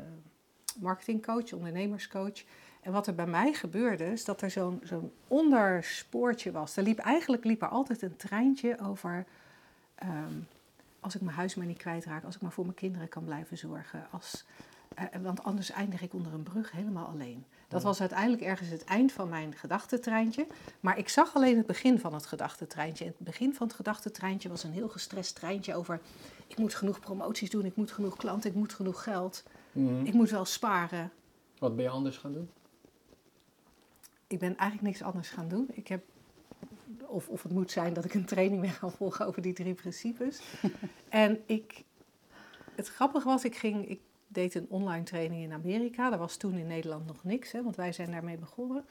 marketingcoach, 0.79 1.53
ondernemerscoach. 1.53 2.43
En 2.81 2.91
wat 2.91 3.07
er 3.07 3.15
bij 3.15 3.27
mij 3.27 3.53
gebeurde, 3.53 4.05
is 4.05 4.25
dat 4.25 4.41
er 4.41 4.51
zo'n 4.51 4.81
zo'n 4.83 5.11
onderspoortje 5.27 6.51
was. 6.51 6.77
Er 6.77 6.83
liep, 6.83 6.99
eigenlijk 6.99 7.43
liep 7.43 7.61
er 7.61 7.67
altijd 7.67 8.01
een 8.01 8.15
treintje 8.15 8.79
over 8.79 9.25
Ehm, 9.99 10.33
als 10.99 11.15
ik 11.15 11.21
mijn 11.21 11.35
huis 11.35 11.55
maar 11.55 11.65
niet 11.65 11.77
kwijtraak, 11.77 12.23
als 12.23 12.35
ik 12.35 12.41
maar 12.41 12.51
voor 12.51 12.63
mijn 12.63 12.75
kinderen 12.75 13.09
kan 13.09 13.23
blijven 13.23 13.57
zorgen. 13.57 14.07
Als, 14.11 14.45
uh, 14.99 15.21
want 15.21 15.43
anders 15.43 15.71
eindig 15.71 16.01
ik 16.01 16.13
onder 16.13 16.33
een 16.33 16.43
brug 16.43 16.71
helemaal 16.71 17.07
alleen. 17.07 17.45
Dat 17.69 17.83
was 17.83 17.99
uiteindelijk 17.99 18.41
ergens 18.41 18.69
het 18.69 18.83
eind 18.83 19.11
van 19.11 19.29
mijn 19.29 19.55
gedachtentreintje. 19.55 20.47
Maar 20.79 20.97
ik 20.97 21.09
zag 21.09 21.35
alleen 21.35 21.57
het 21.57 21.65
begin 21.65 21.99
van 21.99 22.13
het 22.13 22.25
gedachtentreintje. 22.25 23.05
En 23.05 23.13
het 23.17 23.25
begin 23.27 23.53
van 23.53 23.67
het 23.67 23.75
gedachtentreintje 23.75 24.49
was 24.49 24.63
een 24.63 24.71
heel 24.71 24.89
gestrest 24.89 25.35
treintje 25.35 25.75
over... 25.75 25.99
ik 26.47 26.57
moet 26.57 26.75
genoeg 26.75 26.99
promoties 26.99 27.49
doen, 27.49 27.65
ik 27.65 27.75
moet 27.75 27.91
genoeg 27.91 28.17
klanten, 28.17 28.49
ik 28.49 28.55
moet 28.55 28.73
genoeg 28.73 29.03
geld. 29.03 29.43
Mhm. 29.71 30.05
Ik 30.05 30.13
moet 30.13 30.29
wel 30.29 30.45
sparen. 30.45 31.11
Wat 31.59 31.75
ben 31.75 31.85
je 31.85 31.91
anders 31.91 32.17
gaan 32.17 32.33
doen? 32.33 32.49
Ik 34.27 34.39
ben 34.39 34.57
eigenlijk 34.57 34.81
niks 34.81 35.01
anders 35.01 35.29
gaan 35.29 35.47
doen. 35.47 35.67
Ik 35.71 35.87
heb 35.87 36.03
of, 37.09 37.27
of 37.27 37.43
het 37.43 37.51
moet 37.51 37.71
zijn 37.71 37.93
dat 37.93 38.05
ik 38.05 38.13
een 38.13 38.25
training 38.25 38.61
ben 38.61 38.69
gaan 38.69 38.91
volgen 38.91 39.25
over 39.25 39.41
die 39.41 39.53
drie 39.53 39.73
principes. 39.73 40.41
en 41.09 41.41
ik, 41.45 41.83
het 42.75 42.87
grappige 42.87 43.27
was, 43.27 43.43
ik, 43.43 43.55
ging, 43.55 43.89
ik 43.89 43.99
deed 44.31 44.55
een 44.55 44.65
online 44.69 45.03
training 45.03 45.43
in 45.43 45.53
Amerika. 45.53 46.09
Dat 46.09 46.19
was 46.19 46.37
toen 46.37 46.57
in 46.57 46.67
Nederland 46.67 47.05
nog 47.05 47.23
niks, 47.23 47.51
hè, 47.51 47.63
want 47.63 47.75
wij 47.75 47.91
zijn 47.91 48.11
daarmee 48.11 48.37
begonnen. 48.37 48.85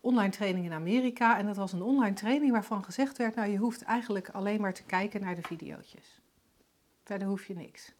Online 0.00 0.30
training 0.30 0.64
in 0.64 0.72
Amerika. 0.72 1.38
En 1.38 1.46
dat 1.46 1.56
was 1.56 1.72
een 1.72 1.82
online 1.82 2.14
training 2.14 2.52
waarvan 2.52 2.84
gezegd 2.84 3.18
werd: 3.18 3.34
Nou, 3.34 3.50
je 3.50 3.56
hoeft 3.56 3.82
eigenlijk 3.82 4.28
alleen 4.28 4.60
maar 4.60 4.74
te 4.74 4.82
kijken 4.82 5.20
naar 5.20 5.34
de 5.34 5.42
video's. 5.42 5.94
Verder 7.04 7.28
hoef 7.28 7.44
je 7.46 7.54
niks. 7.54 7.92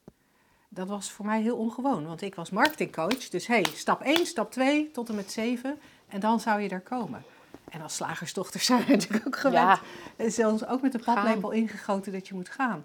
Dat 0.68 0.88
was 0.88 1.10
voor 1.10 1.24
mij 1.24 1.42
heel 1.42 1.56
ongewoon, 1.56 2.06
want 2.06 2.22
ik 2.22 2.34
was 2.34 2.50
marketingcoach. 2.50 3.28
Dus 3.28 3.46
hey, 3.46 3.64
stap 3.74 4.00
1, 4.00 4.26
stap 4.26 4.50
2 4.50 4.90
tot 4.90 5.08
en 5.08 5.14
met 5.14 5.30
7. 5.30 5.78
En 6.08 6.20
dan 6.20 6.40
zou 6.40 6.60
je 6.60 6.68
er 6.68 6.80
komen. 6.80 7.24
En 7.70 7.80
als 7.80 7.94
slagersdochter 7.94 8.60
zijn 8.60 8.84
we 8.84 8.90
natuurlijk 8.90 9.26
ook 9.26 9.36
gewend. 9.36 9.80
Ja. 10.18 10.30
Zelfs 10.30 10.66
ook 10.66 10.82
met 10.82 10.92
de 10.92 10.98
paplepel 10.98 11.50
ingegoten 11.50 12.12
dat 12.12 12.28
je 12.28 12.34
moet 12.34 12.48
gaan. 12.48 12.84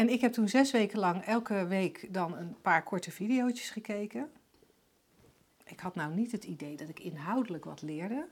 En 0.00 0.08
ik 0.08 0.20
heb 0.20 0.32
toen 0.32 0.48
zes 0.48 0.70
weken 0.70 0.98
lang 0.98 1.24
elke 1.24 1.66
week 1.66 2.12
dan 2.12 2.36
een 2.36 2.56
paar 2.60 2.82
korte 2.82 3.10
video's 3.10 3.70
gekeken. 3.70 4.30
Ik 5.64 5.80
had 5.80 5.94
nou 5.94 6.14
niet 6.14 6.32
het 6.32 6.44
idee 6.44 6.76
dat 6.76 6.88
ik 6.88 7.00
inhoudelijk 7.00 7.64
wat 7.64 7.82
leerde. 7.82 8.28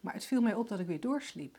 Maar 0.00 0.14
het 0.14 0.24
viel 0.24 0.40
mij 0.40 0.54
op 0.54 0.68
dat 0.68 0.78
ik 0.78 0.86
weer 0.86 1.00
doorsliep. 1.00 1.58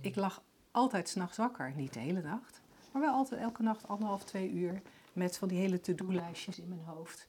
Ik 0.00 0.16
lag 0.16 0.42
altijd 0.70 1.08
s'nachts 1.08 1.36
wakker. 1.36 1.72
Niet 1.74 1.92
de 1.92 2.00
hele 2.00 2.22
nacht. 2.22 2.60
Maar 2.92 3.02
wel 3.02 3.14
altijd 3.14 3.40
elke 3.40 3.62
nacht 3.62 3.88
anderhalf, 3.88 4.24
twee 4.24 4.50
uur. 4.50 4.82
Met 5.12 5.38
van 5.38 5.48
die 5.48 5.58
hele 5.58 5.80
to-do-lijstjes 5.80 6.58
in 6.58 6.68
mijn 6.68 6.84
hoofd. 6.84 7.28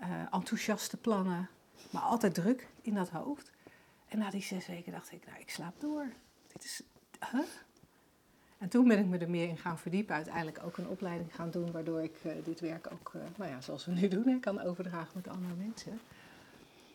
Uh, 0.00 0.08
enthousiaste 0.30 0.96
plannen. 0.96 1.48
Maar 1.90 2.02
altijd 2.02 2.34
druk 2.34 2.68
in 2.82 2.94
dat 2.94 3.08
hoofd. 3.10 3.50
En 4.08 4.18
na 4.18 4.30
die 4.30 4.42
zes 4.42 4.66
weken 4.66 4.92
dacht 4.92 5.12
ik, 5.12 5.26
nou, 5.26 5.40
ik 5.40 5.50
slaap 5.50 5.80
door. 5.80 6.12
Dit 6.52 6.64
is, 6.64 6.82
huh? 7.30 7.40
En 8.58 8.68
toen 8.68 8.88
ben 8.88 8.98
ik 8.98 9.06
me 9.06 9.18
er 9.18 9.30
meer 9.30 9.48
in 9.48 9.58
gaan 9.58 9.78
verdiepen. 9.78 10.14
Uiteindelijk 10.14 10.60
ook 10.64 10.76
een 10.76 10.88
opleiding 10.88 11.34
gaan 11.34 11.50
doen, 11.50 11.72
waardoor 11.72 12.02
ik 12.02 12.16
uh, 12.26 12.32
dit 12.44 12.60
werk 12.60 12.88
ook, 12.92 13.12
uh, 13.16 13.22
nou 13.36 13.50
ja, 13.50 13.60
zoals 13.60 13.84
we 13.84 13.92
nu 13.92 14.08
doen, 14.08 14.28
hè, 14.28 14.38
kan 14.38 14.60
overdragen 14.60 15.10
met 15.14 15.28
andere 15.28 15.54
mensen. 15.54 16.00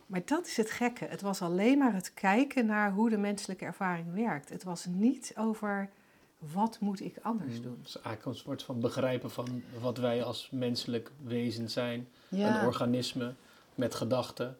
Maar 0.06 0.21
dat 0.26 0.47
is 0.47 0.58
het 0.58 0.71
gekke. 0.71 1.06
Het 1.06 1.21
was 1.21 1.41
alleen 1.41 1.78
maar 1.78 1.93
het 1.93 2.13
kijken 2.13 2.65
naar 2.65 2.91
hoe 2.91 3.10
de 3.10 3.17
menselijke 3.17 3.65
ervaring 3.65 4.13
werkt. 4.13 4.50
Het 4.50 4.63
was 4.63 4.86
niet 4.86 5.34
over 5.38 5.89
wat 6.38 6.80
moet 6.80 7.02
ik 7.02 7.17
anders 7.21 7.54
hmm, 7.54 7.63
doen. 7.63 7.78
Het 7.78 7.88
is 7.88 7.95
eigenlijk 7.95 8.26
een 8.26 8.43
soort 8.43 8.63
van 8.63 8.80
begrijpen 8.80 9.32
van 9.32 9.63
wat 9.82 9.97
wij 9.97 10.24
als 10.24 10.50
menselijk 10.52 11.12
wezen 11.24 11.69
zijn. 11.69 12.08
Een 12.30 12.65
organisme 12.65 13.34
met 13.76 13.95
gedachten 13.95 14.58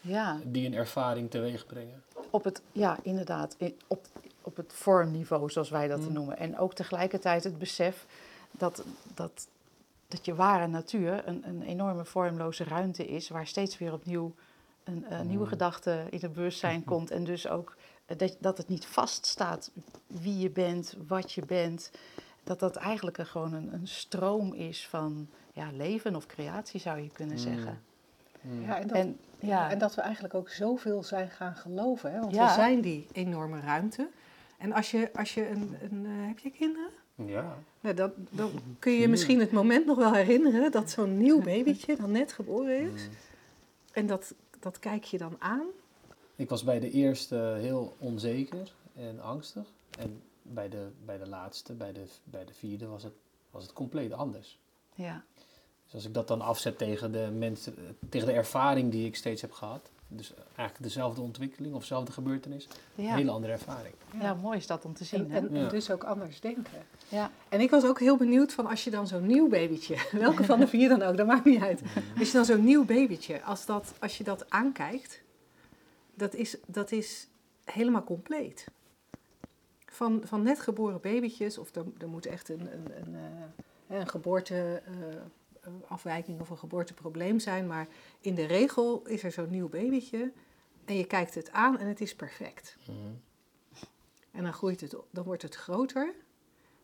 ja. 0.00 0.40
die 0.44 0.66
een 0.66 0.74
ervaring 0.74 1.30
teweeg 1.30 1.66
brengen. 1.66 2.02
Op 2.30 2.44
het, 2.44 2.62
ja, 2.72 2.98
inderdaad, 3.02 3.56
op, 3.86 4.06
op 4.42 4.56
het 4.56 4.72
vormniveau, 4.72 5.50
zoals 5.50 5.70
wij 5.70 5.88
dat 5.88 6.00
mm. 6.00 6.12
noemen. 6.12 6.38
En 6.38 6.58
ook 6.58 6.74
tegelijkertijd 6.74 7.44
het 7.44 7.58
besef 7.58 8.06
dat, 8.50 8.84
dat, 9.14 9.48
dat 10.08 10.24
je 10.24 10.34
ware 10.34 10.66
natuur 10.66 11.28
een, 11.28 11.42
een 11.48 11.62
enorme 11.62 12.04
vormloze 12.04 12.64
ruimte 12.64 13.06
is, 13.06 13.28
waar 13.28 13.46
steeds 13.46 13.78
weer 13.78 13.92
opnieuw 13.92 14.34
een, 14.84 15.12
een 15.12 15.26
nieuwe 15.26 15.44
mm. 15.44 15.50
gedachte 15.50 16.06
in 16.10 16.18
het 16.20 16.32
bewustzijn 16.32 16.84
komt. 16.90 17.10
En 17.10 17.24
dus 17.24 17.48
ook 17.48 17.76
eh, 18.06 18.18
dat, 18.18 18.36
dat 18.38 18.58
het 18.58 18.68
niet 18.68 18.86
vaststaat 18.86 19.70
wie 20.06 20.38
je 20.38 20.50
bent, 20.50 20.96
wat 21.06 21.32
je 21.32 21.44
bent. 21.44 21.90
Dat 22.44 22.60
dat 22.60 22.76
eigenlijk 22.76 23.18
een, 23.18 23.26
gewoon 23.26 23.52
een, 23.52 23.72
een 23.72 23.88
stroom 23.88 24.54
is 24.54 24.88
van 24.88 25.28
ja, 25.52 25.70
leven 25.72 26.16
of 26.16 26.26
creatie, 26.26 26.80
zou 26.80 26.98
je 26.98 27.10
kunnen 27.10 27.36
mm. 27.36 27.42
zeggen. 27.42 27.82
Ja, 28.42 28.78
en 28.78 28.86
dat, 28.86 29.06
ja. 29.38 29.70
en 29.70 29.78
dat 29.78 29.94
we 29.94 30.00
eigenlijk 30.00 30.34
ook 30.34 30.48
zoveel 30.48 31.02
zijn 31.02 31.30
gaan 31.30 31.54
geloven. 31.56 32.12
Hè? 32.12 32.20
Want 32.20 32.36
we 32.36 32.48
zijn 32.54 32.80
die 32.80 33.06
enorme 33.12 33.60
ruimte. 33.60 34.08
En 34.60 34.72
als 34.72 34.90
je, 34.90 35.10
als 35.14 35.34
je 35.34 35.48
een... 35.48 35.76
een 35.82 36.04
uh, 36.04 36.26
heb 36.26 36.38
je 36.38 36.50
kinderen? 36.50 36.90
Ja. 37.14 37.58
Nou, 37.80 37.94
dat, 37.94 38.12
dan 38.30 38.50
kun 38.78 38.92
je 38.92 39.08
misschien 39.08 39.40
het 39.40 39.52
moment 39.52 39.86
nog 39.86 39.96
wel 39.96 40.14
herinneren 40.14 40.70
dat 40.70 40.90
zo'n 40.90 41.18
nieuw 41.18 41.42
babytje 41.50 41.96
dan 41.96 42.10
net 42.10 42.32
geboren 42.32 42.80
is. 42.80 43.06
Mm. 43.06 43.14
En 43.92 44.06
dat, 44.06 44.34
dat 44.58 44.78
kijk 44.78 45.04
je 45.04 45.18
dan 45.18 45.36
aan. 45.38 45.66
Ik 46.36 46.48
was 46.48 46.64
bij 46.64 46.80
de 46.80 46.90
eerste 46.90 47.36
heel 47.36 47.96
onzeker 47.98 48.74
en 48.94 49.20
angstig. 49.20 49.66
En 49.98 50.22
bij 50.42 50.68
de, 50.68 50.88
bij 51.04 51.18
de 51.18 51.28
laatste, 51.28 51.72
bij 51.72 51.92
de, 51.92 52.04
bij 52.24 52.44
de 52.44 52.54
vierde, 52.54 52.86
was 52.86 53.02
het, 53.02 53.14
was 53.50 53.62
het 53.62 53.72
compleet 53.72 54.12
anders. 54.12 54.58
Ja. 54.94 55.24
Dus 55.84 55.94
als 55.94 56.04
ik 56.04 56.14
dat 56.14 56.28
dan 56.28 56.40
afzet 56.40 56.78
tegen 56.78 57.12
de, 57.12 57.30
mensen, 57.38 57.96
tegen 58.08 58.26
de 58.26 58.34
ervaring 58.34 58.90
die 58.90 59.06
ik 59.06 59.16
steeds 59.16 59.40
heb 59.40 59.52
gehad, 59.52 59.90
dus 60.12 60.34
eigenlijk 60.34 60.82
dezelfde 60.82 61.20
ontwikkeling 61.20 61.74
of 61.74 61.80
dezelfde 61.80 62.12
gebeurtenis, 62.12 62.68
een 62.96 63.04
hele 63.04 63.30
andere 63.30 63.52
ervaring. 63.52 63.94
Ja. 64.20 64.34
mooi 64.34 64.58
is 64.58 64.66
dat 64.66 64.84
om 64.84 64.94
te 64.94 65.04
zien. 65.04 65.32
En, 65.32 65.54
en, 65.54 65.68
dus 65.68 65.90
ook 65.90 66.04
anders 66.04 66.40
denken. 66.40 66.82
Ja. 67.08 67.30
En 67.48 67.60
ik 67.60 67.70
was 67.70 67.84
ook 67.84 68.00
heel 68.00 68.16
benieuwd 68.16 68.52
van 68.52 68.66
als 68.66 68.84
je 68.84 68.90
dan 68.90 69.06
zo'n 69.06 69.26
nieuw 69.26 69.48
babytje, 69.48 69.96
welke 70.12 70.44
van 70.44 70.60
de 70.60 70.66
vier 70.66 70.88
dan 70.88 71.02
ook, 71.02 71.16
dat 71.16 71.26
maakt 71.26 71.44
niet 71.44 71.62
uit. 71.62 71.82
Als 72.18 72.26
je 72.26 72.34
dan 72.34 72.44
zo'n 72.44 72.64
nieuw 72.64 72.84
babytje, 72.84 73.42
als, 73.42 73.66
dat, 73.66 73.92
als 73.98 74.18
je 74.18 74.24
dat 74.24 74.50
aankijkt, 74.50 75.22
dat 76.14 76.34
is, 76.34 76.56
dat 76.66 76.92
is 76.92 77.28
helemaal 77.64 78.04
compleet. 78.04 78.66
Van, 79.86 80.20
van 80.24 80.42
net 80.42 80.60
geboren 80.60 81.00
babytjes, 81.00 81.58
of 81.58 81.74
er, 81.74 81.84
er 81.98 82.08
moet 82.08 82.26
echt 82.26 82.48
een, 82.48 82.72
een, 82.72 82.92
een, 82.96 83.14
eh, 83.86 83.98
een 83.98 84.08
geboorte... 84.08 84.82
Uh, 84.88 84.94
afwijking 85.88 86.40
of 86.40 86.50
een 86.50 86.58
geboorteprobleem 86.58 87.38
zijn. 87.38 87.66
Maar 87.66 87.86
in 88.20 88.34
de 88.34 88.44
regel 88.46 89.02
is 89.06 89.22
er 89.22 89.32
zo'n 89.32 89.50
nieuw 89.50 89.68
babytje 89.68 90.32
en 90.84 90.96
je 90.96 91.04
kijkt 91.06 91.34
het 91.34 91.52
aan 91.52 91.78
en 91.78 91.86
het 91.86 92.00
is 92.00 92.14
perfect. 92.14 92.76
Mhm. 92.86 92.96
En 94.30 94.42
dan 94.42 94.52
groeit 94.52 94.80
het, 94.80 94.96
dan 95.10 95.24
wordt 95.24 95.42
het 95.42 95.54
groter. 95.54 96.12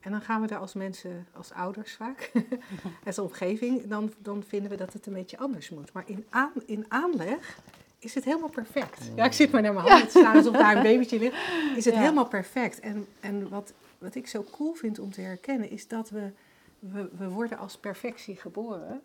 En 0.00 0.10
dan 0.12 0.20
gaan 0.20 0.40
we 0.40 0.46
daar 0.46 0.58
als 0.58 0.74
mensen, 0.74 1.26
als 1.32 1.52
ouders 1.52 1.92
vaak, 1.94 2.32
als 3.06 3.18
omgeving, 3.18 3.86
dan, 3.86 4.12
dan 4.18 4.42
vinden 4.42 4.70
we 4.70 4.76
dat 4.76 4.92
het 4.92 5.06
een 5.06 5.12
beetje 5.12 5.38
anders 5.38 5.70
moet. 5.70 5.92
Maar 5.92 6.04
in, 6.06 6.24
aan, 6.30 6.52
in 6.66 6.84
aanleg 6.88 7.58
is 7.98 8.14
het 8.14 8.24
helemaal 8.24 8.48
perfect. 8.48 9.10
Ja, 9.14 9.24
ik 9.24 9.32
zit 9.32 9.50
maar 9.52 9.62
naar 9.62 9.72
mijn 9.74 9.86
handen 9.86 10.08
te 10.08 10.18
staan 10.18 10.36
alsof 10.36 10.56
daar 10.56 10.76
een 10.76 10.82
babytje 10.82 11.18
ligt. 11.18 11.36
Is 11.76 11.84
het 11.84 11.94
Ja. 11.94 12.00
helemaal 12.00 12.28
perfect. 12.28 12.80
En, 12.80 13.06
en 13.20 13.48
wat, 13.48 13.72
wat 13.98 14.14
ik 14.14 14.26
zo 14.26 14.44
cool 14.50 14.74
vind 14.74 14.98
om 14.98 15.12
te 15.12 15.20
herkennen, 15.20 15.70
is 15.70 15.88
dat 15.88 16.10
we, 16.10 16.30
we, 16.78 17.08
we 17.16 17.28
worden 17.28 17.58
als 17.58 17.76
perfectie 17.78 18.36
geboren. 18.36 19.02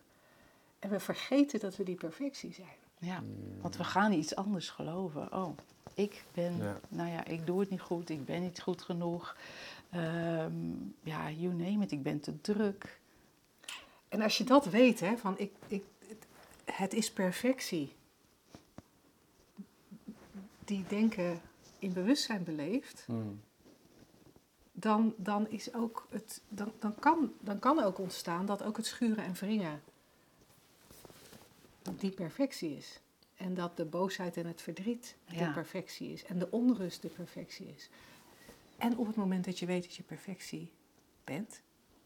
En 0.79 0.89
we 0.89 0.99
vergeten 0.99 1.59
dat 1.59 1.75
we 1.75 1.83
die 1.83 1.95
perfectie 1.95 2.53
zijn. 2.53 2.75
Ja, 2.99 3.23
want 3.61 3.77
we 3.77 3.83
gaan 3.83 4.11
iets 4.11 4.35
anders 4.35 4.69
geloven. 4.69 5.33
Oh, 5.33 5.57
ik 5.93 6.23
ben, 6.33 6.57
Ja. 6.57 6.79
nou 6.89 7.09
ja, 7.09 7.25
ik 7.25 7.45
doe 7.45 7.59
het 7.59 7.69
niet 7.69 7.81
goed, 7.81 8.09
ik 8.09 8.25
ben 8.25 8.41
niet 8.41 8.61
goed 8.61 8.81
genoeg. 8.81 9.35
Ehm, 9.89 10.53
ja, 11.03 11.29
you 11.29 11.53
name 11.53 11.83
it, 11.83 11.91
ik 11.91 12.03
ben 12.03 12.19
te 12.19 12.41
druk. 12.41 12.99
En 14.09 14.21
als 14.21 14.37
je 14.37 14.43
dat 14.43 14.65
weet, 14.65 14.99
hè, 14.99 15.17
van 15.17 15.33
ik, 15.37 15.51
ik, 15.67 15.83
het, 16.07 16.25
het 16.75 16.93
is 16.93 17.11
perfectie. 17.11 17.93
Die 20.65 20.85
denken 20.87 21.41
in 21.79 21.93
bewustzijn 21.93 22.43
beleeft, 22.43 23.03
Hmm. 23.05 23.41
Dan, 24.71 25.13
dan, 25.17 25.49
is 25.49 25.73
ook 25.73 26.07
het, 26.09 26.41
dan, 26.47 26.71
dan, 26.79 26.95
kan, 26.99 27.33
dan 27.39 27.59
kan 27.59 27.83
ook 27.83 27.99
ontstaan 27.99 28.45
dat 28.45 28.63
ook 28.63 28.77
het 28.77 28.85
schuren 28.85 29.23
en 29.23 29.33
wringen 29.33 29.81
die 31.97 32.11
perfectie 32.11 32.77
is. 32.77 32.99
En 33.35 33.53
dat 33.53 33.77
de 33.77 33.85
boosheid 33.85 34.37
en 34.37 34.45
het 34.45 34.61
verdriet 34.61 35.15
de 35.37 35.51
perfectie 35.53 36.11
is. 36.11 36.23
En 36.23 36.39
de 36.39 36.51
onrust 36.51 37.01
de 37.01 37.07
perfectie 37.07 37.73
is. 37.75 37.89
En 38.77 38.97
op 38.97 39.07
het 39.07 39.15
moment 39.15 39.45
dat 39.45 39.59
je 39.59 39.65
weet 39.65 39.83
dat 39.83 39.95
je 39.95 40.03
perfectie 40.03 40.71
bent, 41.23 41.61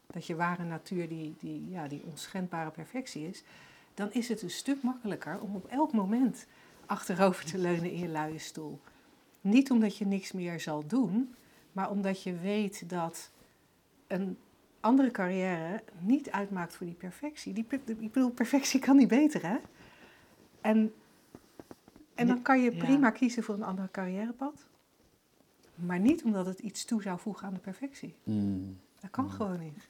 dat 0.07 0.25
je 0.27 0.35
ware 0.35 0.63
natuur 0.63 1.07
die, 1.07 1.35
die, 1.39 1.69
ja, 1.69 1.87
die 1.87 2.03
onschendbare 2.05 2.71
perfectie 2.71 3.27
is, 3.27 3.43
dan 3.93 4.11
is 4.11 4.29
het 4.29 4.41
een 4.41 4.49
stuk 4.49 4.81
makkelijker 4.81 5.39
om 5.39 5.55
op 5.55 5.65
elk 5.67 5.93
moment 5.93 6.45
achterover 6.85 7.45
te 7.45 7.57
leunen 7.57 7.91
in 7.91 7.99
je 7.99 8.07
luie 8.07 8.39
stoel. 8.39 8.79
Niet 9.41 9.71
omdat 9.71 9.97
je 9.97 10.05
niks 10.05 10.31
meer 10.31 10.59
zal 10.59 10.87
doen, 10.87 11.35
maar 11.75 11.89
omdat 11.89 12.23
je 12.23 12.35
weet 12.39 12.89
dat 12.89 13.31
een 14.07 14.37
andere 14.79 15.11
carrière 15.11 15.83
niet 15.99 16.31
uitmaakt 16.31 16.75
voor 16.75 16.85
die 16.85 16.95
perfectie. 16.95 17.53
Die, 17.53 17.65
ik 17.85 18.11
bedoel, 18.11 18.29
perfectie 18.29 18.79
kan 18.79 18.95
niet 18.95 19.07
beter, 19.07 19.47
hè? 19.47 19.57
En, 20.61 20.93
en 22.15 22.27
dan 22.27 22.41
kan 22.41 22.61
je 22.61 22.75
Ja. 22.75 22.83
prima 22.83 23.09
kiezen 23.09 23.43
voor 23.43 23.55
een 23.55 23.63
ander 23.63 23.89
carrièrepad. 23.91 24.65
Maar 25.75 25.99
niet 25.99 26.23
omdat 26.23 26.45
het 26.45 26.59
iets 26.59 26.85
toe 26.85 27.01
zou 27.01 27.19
voegen 27.19 27.47
aan 27.47 27.53
de 27.53 27.59
perfectie. 27.59 28.15
Hmm. 28.23 28.77
Dat 28.99 29.09
kan 29.11 29.31
gewoon 29.31 29.59
niet. 29.59 29.87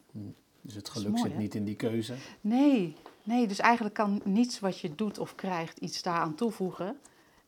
Dus 0.61 0.73
het 0.75 0.89
geluk 0.89 1.09
mooi, 1.09 1.21
zit 1.21 1.31
hè? 1.31 1.37
niet 1.37 1.55
in 1.55 1.65
die 1.65 1.75
keuze. 1.75 2.15
Nee, 2.41 2.95
nee, 3.23 3.47
dus 3.47 3.59
eigenlijk 3.59 3.95
kan 3.95 4.21
niets 4.23 4.59
wat 4.59 4.79
je 4.79 4.95
doet 4.95 5.17
of 5.17 5.35
krijgt 5.35 5.77
iets 5.77 6.01
daaraan 6.01 6.35
toevoegen. 6.35 6.97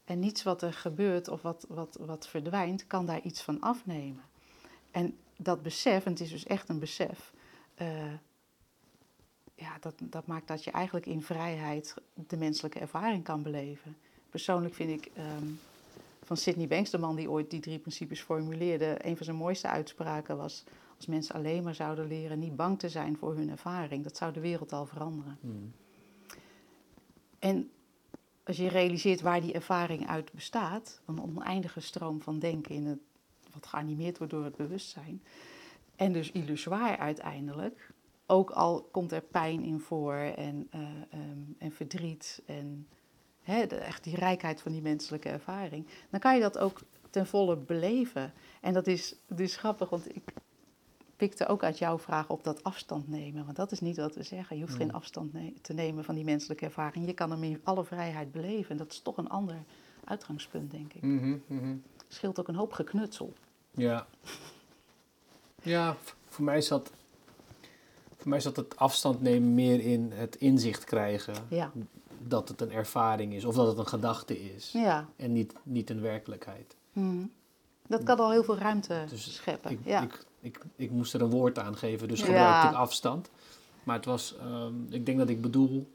En 0.06 0.20
niets 0.20 0.44
wat 0.44 0.62
er 0.62 0.74
gebeurt 0.74 1.28
of 1.28 1.42
wat, 1.42 1.66
wat, 1.70 1.98
wat 2.00 2.28
verdwijnt, 2.28 2.88
kan 2.88 3.06
daar 3.06 3.22
iets 3.22 3.42
van 3.42 3.60
afnemen. 3.62 4.24
En 4.98 5.18
dat 5.36 5.62
besef, 5.62 6.06
en 6.06 6.12
het 6.12 6.22
is 6.22 6.30
dus 6.30 6.46
echt 6.46 6.70
een 6.70 6.80
besef, 6.80 7.34
eh, 7.76 8.14
ja, 9.56 9.78
dat, 9.80 9.94
dat 10.00 10.28
maakt 10.28 10.48
dat 10.48 10.64
je 10.64 10.72
eigenlijk 10.72 11.06
in 11.06 11.22
vrijheid 11.22 11.96
de 12.14 12.38
menselijke 12.38 12.80
ervaring 12.80 13.24
kan 13.24 13.44
beleven. 13.44 13.98
Persoonlijk 14.30 14.74
vind 14.74 14.90
ik 14.90 15.12
ehm, 15.16 15.46
van 16.24 16.38
Sidney 16.38 16.68
Banks, 16.68 16.90
de 16.90 16.98
man 16.98 17.16
die 17.16 17.30
ooit 17.30 17.50
die 17.50 17.60
drie 17.60 17.80
principes 17.80 18.22
formuleerde, 18.22 18.98
een 19.06 19.16
van 19.16 19.26
zijn 19.26 19.38
mooiste 19.38 19.68
uitspraken 19.68 20.38
was: 20.38 20.64
als 20.96 21.06
mensen 21.06 21.36
alleen 21.36 21.64
maar 21.64 21.76
zouden 21.76 22.08
leren 22.08 22.40
niet 22.40 22.56
bang 22.56 22.80
te 22.80 22.90
zijn 22.90 23.18
voor 23.18 23.36
hun 23.36 23.50
ervaring, 23.50 24.04
dat 24.04 24.18
zou 24.18 24.34
de 24.34 24.40
wereld 24.40 24.74
al 24.74 24.86
veranderen. 24.86 25.38
Hmm. 25.42 25.74
En 27.40 27.72
als 28.44 28.58
je 28.58 28.68
realiseert 28.68 29.22
waar 29.22 29.42
die 29.42 29.54
ervaring 29.54 30.08
uit 30.08 30.32
bestaat, 30.32 31.02
een 31.06 31.22
oneindige 31.22 31.80
stroom 31.80 32.22
van 32.22 32.40
denken 32.40 32.76
in 32.76 32.86
het, 32.86 33.00
wat 33.60 33.68
geanimeerd 33.70 34.18
wordt 34.18 34.34
door 34.34 34.44
het 34.44 34.56
bewustzijn, 34.56 35.24
en 35.96 36.14
dus 36.14 36.32
illusoir 36.32 36.98
uiteindelijk, 36.98 37.92
ook 38.26 38.50
al 38.50 38.82
komt 38.92 39.12
er 39.12 39.22
pijn 39.22 39.64
in 39.64 39.80
voor 39.80 40.16
en, 40.16 40.68
eh, 40.70 40.82
ehm, 41.10 41.40
en 41.58 41.72
verdriet 41.72 42.42
en 42.46 42.88
hè, 43.42 43.68
de, 43.68 43.76
echt 43.76 44.04
die 44.04 44.16
rijkheid 44.16 44.62
van 44.62 44.72
die 44.72 44.82
menselijke 44.82 45.30
ervaring, 45.30 45.88
dan 46.10 46.20
kan 46.20 46.36
je 46.36 46.42
dat 46.42 46.58
ook 46.58 46.82
ten 47.10 47.28
volle 47.28 47.58
beleven. 47.58 48.34
En 48.62 48.74
dat 48.74 48.88
is 48.88 49.16
dus 49.28 49.56
grappig, 49.56 49.90
want 49.90 50.16
ik 50.16 50.34
pikte 51.16 51.48
ook 51.48 51.64
uit 51.64 51.78
jouw 51.78 52.00
vraag 52.00 52.30
op 52.30 52.44
dat 52.44 52.64
afstand 52.64 53.08
nemen. 53.08 53.44
Want 53.46 53.58
dat 53.58 53.72
is 53.72 53.80
niet 53.80 53.98
wat 53.98 54.16
we 54.16 54.24
zeggen. 54.24 54.56
Je 54.56 54.62
hoeft 54.62 54.76
Hmm. 54.76 54.86
geen 54.86 54.94
afstand 54.94 55.34
ne- 55.34 55.54
te 55.62 55.74
nemen 55.74 56.04
van 56.04 56.16
die 56.16 56.24
menselijke 56.24 56.66
ervaring. 56.66 57.06
Je 57.06 57.14
kan 57.14 57.32
hem 57.32 57.44
in 57.44 57.62
alle 57.64 57.84
vrijheid 57.84 58.32
beleven. 58.32 58.72
En 58.72 58.78
dat 58.78 58.92
is 58.92 59.02
toch 59.02 59.18
een 59.18 59.30
ander 59.30 59.64
uitgangspunt, 60.04 60.72
denk 60.72 60.94
ik. 60.94 61.02
Mhm. 61.02 61.76
Scheelt 62.08 62.40
ook 62.40 62.48
een 62.48 62.56
hoop 62.56 62.72
geknutsel. 62.74 63.34
Ja. 63.78 64.08
Ja, 65.62 65.96
voor 66.28 66.46
mij 66.46 66.62
zat, 66.62 66.92
voor 68.18 68.30
mij 68.30 68.40
zat 68.40 68.56
het 68.56 68.76
afstand 68.78 69.22
nemen 69.22 69.54
meer 69.54 69.80
in 69.80 70.12
het 70.12 70.36
inzicht 70.36 70.84
krijgen 70.84 71.36
Ja, 71.50 71.72
dat 72.20 72.48
het 72.50 72.62
een 72.62 72.72
ervaring 72.72 73.34
is 73.34 73.46
of 73.46 73.56
dat 73.56 73.68
het 73.68 73.78
een 73.78 73.88
gedachte 73.88 74.54
is 74.56 74.72
ja. 74.72 75.08
en 75.16 75.34
niet, 75.34 75.54
niet 75.64 75.90
een 75.90 76.02
werkelijkheid. 76.02 76.76
Mhm. 76.94 77.26
Dat 77.88 78.04
kan 78.04 78.18
al 78.20 78.32
heel 78.32 78.44
veel 78.44 78.58
ruimte 78.58 79.06
Dus 79.10 79.36
scheppen. 79.36 79.72
Ik, 79.72 79.80
ja. 79.84 80.02
ik, 80.02 80.26
ik, 80.40 80.60
ik 80.76 80.92
moest 80.92 81.14
er 81.14 81.22
een 81.22 81.30
woord 81.30 81.60
aan 81.60 81.78
geven, 81.78 82.08
dus 82.08 82.20
Ja. 82.20 82.26
gebruikte 82.26 82.68
ik 82.68 82.74
afstand. 82.74 83.30
Maar 83.84 83.96
het 83.96 84.06
was, 84.06 84.36
ehm, 84.40 84.74
ik 84.90 85.06
denk 85.06 85.18
dat 85.18 85.30
ik 85.30 85.42
bedoel 85.42 85.88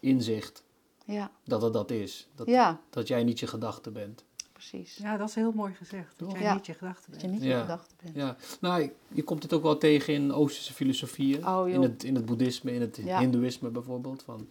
inzicht, 0.00 0.62
ja. 1.04 1.30
dat 1.44 1.62
het 1.62 1.72
dat 1.72 1.90
is. 1.90 2.28
Dat, 2.34 2.46
ja, 2.46 2.80
dat 2.90 3.08
jij 3.08 3.24
niet 3.24 3.40
je 3.40 3.46
gedachte 3.46 3.90
bent. 3.90 4.24
Precies. 4.70 4.96
Ja, 4.96 5.16
dat 5.16 5.28
is 5.28 5.34
heel 5.34 5.52
mooi 5.52 5.74
gezegd. 5.74 6.18
Dat 6.18 6.28
Toch? 6.28 6.38
jij 6.38 6.46
Ja. 6.46 6.54
niet 6.54 6.66
je 6.66 6.74
gedachten 6.74 7.12
Dat 7.12 7.20
bent. 7.20 7.32
je 7.32 7.38
niet 7.40 7.50
je 7.50 7.60
gedachten 7.60 7.96
bent. 8.02 8.16
Ja, 8.16 8.36
nou, 8.60 8.90
je 9.08 9.22
komt 9.22 9.42
het 9.42 9.52
ook 9.52 9.62
wel 9.62 9.78
tegen 9.78 10.14
in 10.14 10.32
Oosterse 10.32 10.72
filosofieën. 10.72 11.46
Oh, 11.48 11.68
in, 11.68 11.82
het, 11.82 12.04
in 12.04 12.14
het 12.14 12.24
boeddhisme, 12.24 12.72
in 12.72 12.80
het 12.80 13.00
Ja. 13.04 13.18
hindoeïsme 13.18 13.68
bijvoorbeeld. 13.70 14.22
Van, 14.22 14.46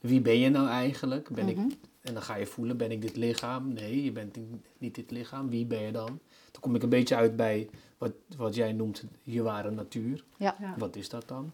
wie 0.00 0.20
ben 0.20 0.38
je 0.38 0.48
nou 0.48 0.68
eigenlijk? 0.68 1.28
Ben 1.28 1.44
Mhm. 1.46 1.60
ik, 1.68 1.76
en 2.00 2.14
dan 2.14 2.22
ga 2.22 2.34
je 2.36 2.46
voelen, 2.46 2.76
ben 2.76 2.90
ik 2.90 3.02
dit 3.02 3.16
lichaam? 3.16 3.72
Nee, 3.72 4.04
je 4.04 4.12
bent 4.12 4.36
niet 4.78 4.94
dit 4.94 5.10
lichaam. 5.10 5.48
Wie 5.48 5.66
ben 5.66 5.80
je 5.82 5.92
dan? 5.92 6.18
Dan 6.50 6.60
kom 6.60 6.74
ik 6.74 6.82
een 6.82 6.88
beetje 6.88 7.14
uit 7.16 7.36
bij 7.36 7.68
wat, 7.98 8.12
wat 8.36 8.54
jij 8.54 8.72
noemt 8.72 9.04
je 9.22 9.42
ware 9.42 9.70
natuur. 9.70 10.24
Ja. 10.36 10.56
Ja. 10.60 10.74
Wat 10.78 10.96
is 10.96 11.08
dat 11.08 11.28
dan? 11.28 11.52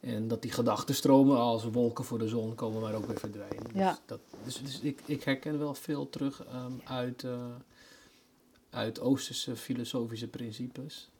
En 0.00 0.28
dat 0.28 0.42
die 0.42 0.50
gedachtenstromen 0.52 1.38
als 1.38 1.64
wolken 1.64 2.04
voor 2.04 2.18
de 2.18 2.28
zon 2.28 2.54
komen, 2.54 2.80
maar 2.80 2.94
ook 2.94 3.06
weer 3.06 3.18
verdwijnen. 3.18 3.66
Ja. 3.74 3.88
Dus, 3.90 3.98
dat, 4.06 4.20
dus, 4.44 4.62
dus 4.62 4.80
ik, 4.80 5.00
ik 5.04 5.22
herken 5.22 5.58
wel 5.58 5.74
veel 5.74 6.08
terug 6.10 6.44
ehm, 6.44 6.72
uit, 6.84 7.24
eh, 7.24 7.32
uit 8.70 9.00
Oosterse 9.00 9.56
filosofische 9.56 10.26
principes. 10.28 11.10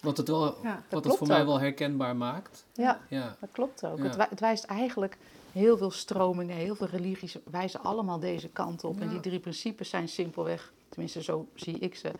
Wat 0.00 0.16
het, 0.16 0.28
wel, 0.28 0.44
Ja, 0.62 0.74
dat 0.74 0.82
wat 0.88 1.04
het 1.04 1.16
voor 1.16 1.26
mij 1.26 1.46
wel 1.46 1.60
herkenbaar 1.60 2.16
maakt. 2.16 2.64
ja. 2.72 3.00
Ja. 3.08 3.36
Dat 3.40 3.48
klopt 3.52 3.84
ook. 3.86 3.98
Ja. 3.98 4.04
Het, 4.04 4.16
wij- 4.16 4.26
het 4.30 4.40
wijst 4.40 4.64
eigenlijk 4.64 5.16
heel 5.52 5.76
veel 5.76 5.90
stromingen, 5.90 6.56
heel 6.56 6.74
veel 6.74 6.86
religies 6.86 7.36
wijzen 7.50 7.80
allemaal 7.82 8.18
deze 8.18 8.48
kant 8.48 8.84
op. 8.84 9.00
En 9.00 9.06
Ja. 9.06 9.10
die 9.10 9.20
drie 9.20 9.40
principes 9.40 9.88
zijn 9.88 10.08
simpelweg, 10.08 10.72
tenminste 10.88 11.22
zo 11.22 11.46
zie 11.54 11.78
ik 11.78 11.94
ze, 11.94 12.10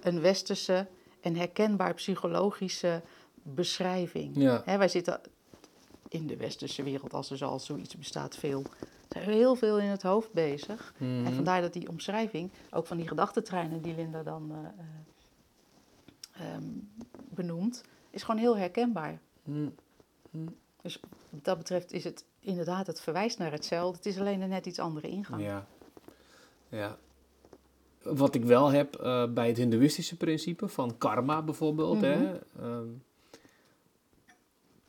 een 0.00 0.20
westerse 0.20 0.86
en 1.20 1.36
herkenbaar 1.36 1.94
psychologische 1.94 3.02
beschrijving. 3.42 4.36
Ja. 4.36 4.62
Hè, 4.64 4.78
wij 4.78 4.88
zitten 4.88 5.20
in 6.08 6.26
de 6.26 6.36
westerse 6.36 6.82
wereld, 6.82 7.12
als 7.14 7.30
er 7.30 7.36
zoals 7.36 7.66
zoiets 7.66 7.96
bestaat, 7.96 8.36
veel. 8.36 8.62
zijn 9.08 9.26
we 9.26 9.32
heel 9.32 9.54
veel 9.54 9.78
in 9.78 9.88
het 9.88 10.02
hoofd 10.02 10.32
bezig. 10.32 10.94
Mhm. 10.98 11.26
En 11.26 11.34
vandaar 11.34 11.60
dat 11.60 11.72
die 11.72 11.88
omschrijving, 11.88 12.50
ook 12.70 12.86
van 12.86 12.96
die 12.96 13.08
gedachtentreinen 13.08 13.82
die 13.82 13.94
Linda 13.94 14.22
dan 14.22 14.52
eh, 14.52 14.58
eh, 16.46 16.54
ehm, 16.54 16.64
benoemt, 17.28 17.84
is 18.10 18.22
gewoon 18.22 18.40
heel 18.40 18.56
herkenbaar. 18.56 19.20
Mm. 19.44 19.74
Dus 20.82 21.00
wat 21.30 21.44
dat 21.44 21.58
betreft 21.58 21.92
is 21.92 22.04
het 22.04 22.24
inderdaad, 22.40 22.86
het 22.86 23.00
verwijst 23.00 23.38
naar 23.38 23.52
hetzelfde. 23.52 23.96
Het 23.96 24.06
is 24.06 24.18
alleen 24.18 24.40
een 24.40 24.48
net 24.48 24.66
iets 24.66 24.78
andere 24.78 25.08
ingang. 25.08 25.42
Ja. 25.42 25.66
ja. 26.68 26.98
Wat 28.02 28.34
ik 28.34 28.44
wel 28.44 28.70
heb 28.70 28.94
eh, 28.96 29.32
bij 29.32 29.48
het 29.48 29.56
hindoeïstische 29.56 30.16
principe 30.16 30.68
van 30.68 30.98
karma 30.98 31.42
bijvoorbeeld. 31.42 32.00
hè, 32.00 32.16
Mhm. 32.52 32.86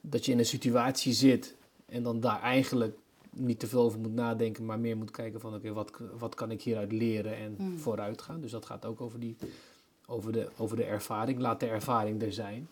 Dat 0.02 0.26
je 0.26 0.32
in 0.32 0.40
een 0.40 0.46
situatie 0.46 1.14
zit 1.14 1.56
en 1.86 2.04
dan 2.04 2.20
daar 2.20 2.42
eigenlijk 2.42 2.98
niet 3.30 3.60
te 3.60 3.68
veel 3.68 3.82
over 3.82 4.00
moet 4.00 4.14
nadenken, 4.14 4.66
maar 4.66 4.80
meer 4.80 4.98
moet 4.98 5.12
kijken 5.12 5.40
van 5.40 5.56
oké, 5.56 5.74
wat, 5.74 5.92
wat 6.18 6.36
kan 6.36 6.52
ik 6.52 6.62
hieruit 6.62 6.92
leren 6.92 7.36
en 7.36 7.56
Mhm. 7.58 7.78
vooruit 7.78 8.22
gaan. 8.22 8.42
Dus 8.42 8.52
dat 8.52 8.66
gaat 8.66 8.86
ook 8.86 9.02
over, 9.02 9.20
die, 9.20 9.36
over, 10.06 10.32
de, 10.32 10.48
over 10.58 10.78
de 10.78 10.84
ervaring. 10.84 11.40
Laat 11.40 11.60
de 11.60 11.68
ervaring 11.68 12.22
er 12.22 12.34
zijn. 12.34 12.68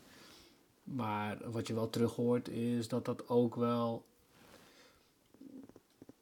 Maar 0.83 1.37
wat 1.51 1.67
je 1.67 1.73
wel 1.73 1.89
terug 1.89 2.15
hoort 2.15 2.47
is 2.49 2.87
dat 2.87 3.05
dat 3.05 3.29
ook 3.29 3.55
wel 3.55 4.03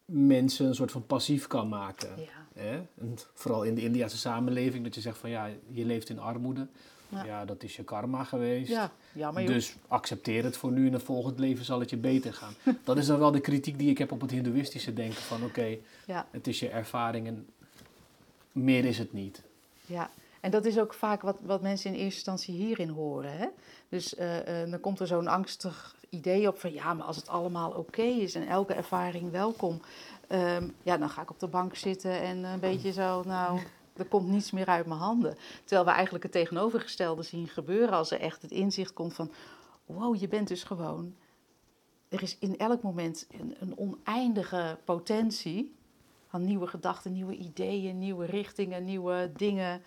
mensen 0.05 0.65
een 0.65 0.75
soort 0.75 0.91
van 0.91 1.05
passief 1.05 1.47
kan 1.47 1.69
maken. 1.69 2.09
Ja. 2.17 2.45
Hè? 2.53 2.75
En 2.99 3.15
vooral 3.33 3.63
in 3.63 3.75
de 3.75 3.81
Indiase 3.81 4.17
samenleving, 4.17 4.83
dat 4.83 4.95
je 4.95 5.01
zegt 5.01 5.17
van 5.17 5.29
ja, 5.29 5.49
je 5.67 5.85
leeft 5.85 6.09
in 6.09 6.19
armoede. 6.19 6.67
Ja. 7.09 7.23
Ja, 7.23 7.45
dat 7.45 7.63
is 7.63 7.75
je 7.75 7.83
karma 7.83 8.23
geweest. 8.23 8.69
Ja, 8.69 8.91
jammer. 9.11 9.45
Dus 9.45 9.75
accepteer 9.87 10.43
het 10.43 10.57
voor 10.57 10.71
nu 10.71 10.79
en 10.79 10.85
in 10.87 10.93
het 10.93 11.03
volgend 11.03 11.39
leven 11.39 11.65
zal 11.65 11.79
het 11.79 11.89
je 11.89 11.97
beter 11.97 12.33
gaan. 12.33 12.53
Dat 12.83 12.97
is 12.97 13.05
dan 13.05 13.19
wel 13.19 13.31
de 13.31 13.39
kritiek 13.39 13.77
die 13.77 13.89
ik 13.89 13.97
heb 13.97 14.11
op 14.11 14.21
het 14.21 14.31
hindoeïstische 14.31 14.93
denken 14.93 15.21
van 15.21 15.43
oké, 15.43 15.77
Ja. 16.05 16.27
het 16.31 16.47
is 16.47 16.59
je 16.59 16.69
ervaring 16.69 17.27
en 17.27 17.47
meer 18.51 18.85
is 18.85 18.97
het 18.97 19.13
niet. 19.13 19.41
Ja, 19.85 20.09
en 20.41 20.51
dat 20.51 20.65
is 20.65 20.79
ook 20.79 20.93
vaak 20.93 21.21
wat, 21.21 21.37
wat 21.41 21.61
mensen 21.61 21.89
in 21.89 21.95
eerste 21.95 22.15
instantie 22.15 22.55
hierin 22.55 22.89
horen. 22.89 23.37
Hè? 23.37 23.47
Dus 23.89 24.15
eh, 24.15 24.61
eh, 24.61 24.69
dan 24.69 24.79
komt 24.79 24.99
er 24.99 25.07
zo'n 25.07 25.27
angstig 25.27 25.95
idee 26.09 26.47
op 26.47 26.59
van 26.59 26.73
ja, 26.73 26.93
maar 26.93 27.05
als 27.05 27.15
het 27.15 27.27
allemaal 27.27 27.71
oké 27.71 28.01
is 28.01 28.35
en 28.35 28.47
elke 28.47 28.73
ervaring 28.73 29.31
welkom, 29.31 29.81
ehm, 30.27 30.67
ja, 30.83 30.97
dan 30.97 31.09
ga 31.09 31.21
ik 31.21 31.29
op 31.29 31.39
de 31.39 31.47
bank 31.47 31.75
zitten 31.75 32.21
en 32.21 32.43
een 32.43 32.59
beetje 32.59 32.91
zo, 32.91 33.23
nou, 33.25 33.59
er 33.99 34.05
komt 34.05 34.27
niets 34.27 34.51
meer 34.51 34.65
uit 34.65 34.85
mijn 34.85 34.99
handen. 34.99 35.37
Terwijl 35.63 35.85
we 35.85 35.91
eigenlijk 35.93 36.23
het 36.23 36.33
tegenovergestelde 36.33 37.23
zien 37.23 37.47
gebeuren 37.47 37.93
als 37.93 38.11
er 38.11 38.19
echt 38.19 38.41
het 38.41 38.51
inzicht 38.51 38.93
komt 38.93 39.13
van, 39.13 39.31
wow, 39.85 40.15
je 40.15 40.27
bent 40.27 40.47
dus 40.47 40.63
gewoon, 40.63 41.15
er 42.09 42.21
is 42.21 42.37
in 42.39 42.57
elk 42.57 42.81
moment 42.81 43.27
een, 43.39 43.55
een 43.59 43.77
oneindige 43.77 44.77
potentie 44.83 45.75
van 46.27 46.45
nieuwe 46.45 46.67
gedachten, 46.67 47.11
nieuwe 47.11 47.35
ideeën, 47.35 47.99
nieuwe 47.99 48.25
richtingen, 48.25 48.85
nieuwe 48.85 49.31
dingen 49.35 49.81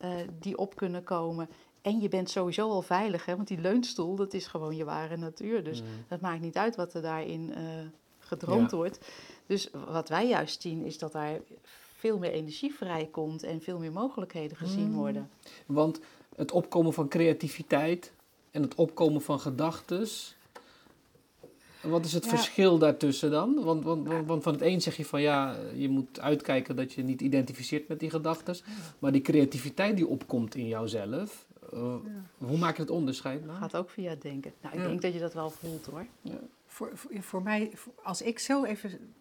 eh, 0.00 0.10
die 0.38 0.56
op 0.58 0.76
kunnen 0.76 1.04
komen. 1.04 1.48
En 1.82 2.00
je 2.00 2.08
bent 2.08 2.30
sowieso 2.30 2.70
al 2.70 2.82
veilig, 2.82 3.24
hè? 3.24 3.36
want 3.36 3.48
die 3.48 3.60
leunstoel, 3.60 4.16
dat 4.16 4.34
is 4.34 4.46
gewoon 4.46 4.76
je 4.76 4.84
ware 4.84 5.16
natuur. 5.16 5.64
Dus 5.64 5.80
Mm. 5.82 5.86
dat 6.08 6.20
maakt 6.20 6.40
niet 6.40 6.56
uit 6.56 6.76
wat 6.76 6.94
er 6.94 7.02
daarin 7.02 7.54
eh, 7.54 7.62
gedroomd 8.18 8.70
Ja. 8.70 8.76
wordt. 8.76 8.98
Dus 9.46 9.70
wat 9.86 10.08
wij 10.08 10.28
juist 10.28 10.62
zien, 10.62 10.84
is 10.84 10.98
dat 10.98 11.12
daar 11.12 11.38
veel 12.02 12.18
meer 12.18 12.30
energie 12.32 12.74
vrijkomt 12.74 13.42
en 13.42 13.60
veel 13.60 13.78
meer 13.78 13.92
mogelijkheden 13.92 14.56
gezien 14.56 14.88
Mm. 14.88 14.94
worden. 14.94 15.30
Want 15.66 16.00
het 16.36 16.52
opkomen 16.52 16.92
van 16.92 17.08
creativiteit 17.08 18.12
en 18.50 18.62
het 18.62 18.74
opkomen 18.74 19.22
van 19.22 19.40
gedachtes. 19.40 20.36
Wat 21.80 22.04
is 22.04 22.12
het 22.12 22.24
Ja. 22.24 22.30
verschil 22.30 22.78
daartussen 22.78 23.30
dan? 23.30 23.64
Want, 23.64 23.84
want, 23.84 24.06
want, 24.08 24.26
want 24.26 24.42
van 24.42 24.52
het 24.52 24.62
een 24.62 24.80
zeg 24.82 24.96
je 24.96 25.04
van 25.04 25.20
ja, 25.22 25.56
je 25.74 25.88
moet 25.88 26.20
uitkijken 26.20 26.76
dat 26.76 26.92
je 26.92 27.02
niet 27.02 27.20
identificeert 27.20 27.88
met 27.88 28.00
die 28.00 28.10
gedachtes. 28.10 28.62
Maar 28.98 29.12
die 29.12 29.22
creativiteit 29.22 29.96
die 29.96 30.06
opkomt 30.06 30.54
in 30.54 30.68
jouzelf, 30.68 31.46
eh, 31.72 31.94
hoe 32.38 32.58
maak 32.58 32.76
je 32.76 32.82
het 32.82 32.90
onderscheid 32.90 33.44
nou? 33.46 33.58
Gaat 33.58 33.76
ook 33.76 33.90
via 33.90 34.10
het 34.10 34.22
denken. 34.22 34.52
Nou, 34.60 34.74
ik 34.74 34.80
Ja. 34.82 34.88
denk 34.88 35.02
dat 35.02 35.12
je 35.12 35.18
dat 35.20 35.34
wel 35.34 35.50
voelt 35.50 35.86
hoor. 35.86 36.06
Voor, 36.66 36.90
voor, 36.94 37.10
voor 37.22 37.42
mij, 37.42 37.72
als 38.02 38.22
ik 38.22 38.38
zo 38.38 38.64
even 38.64 39.14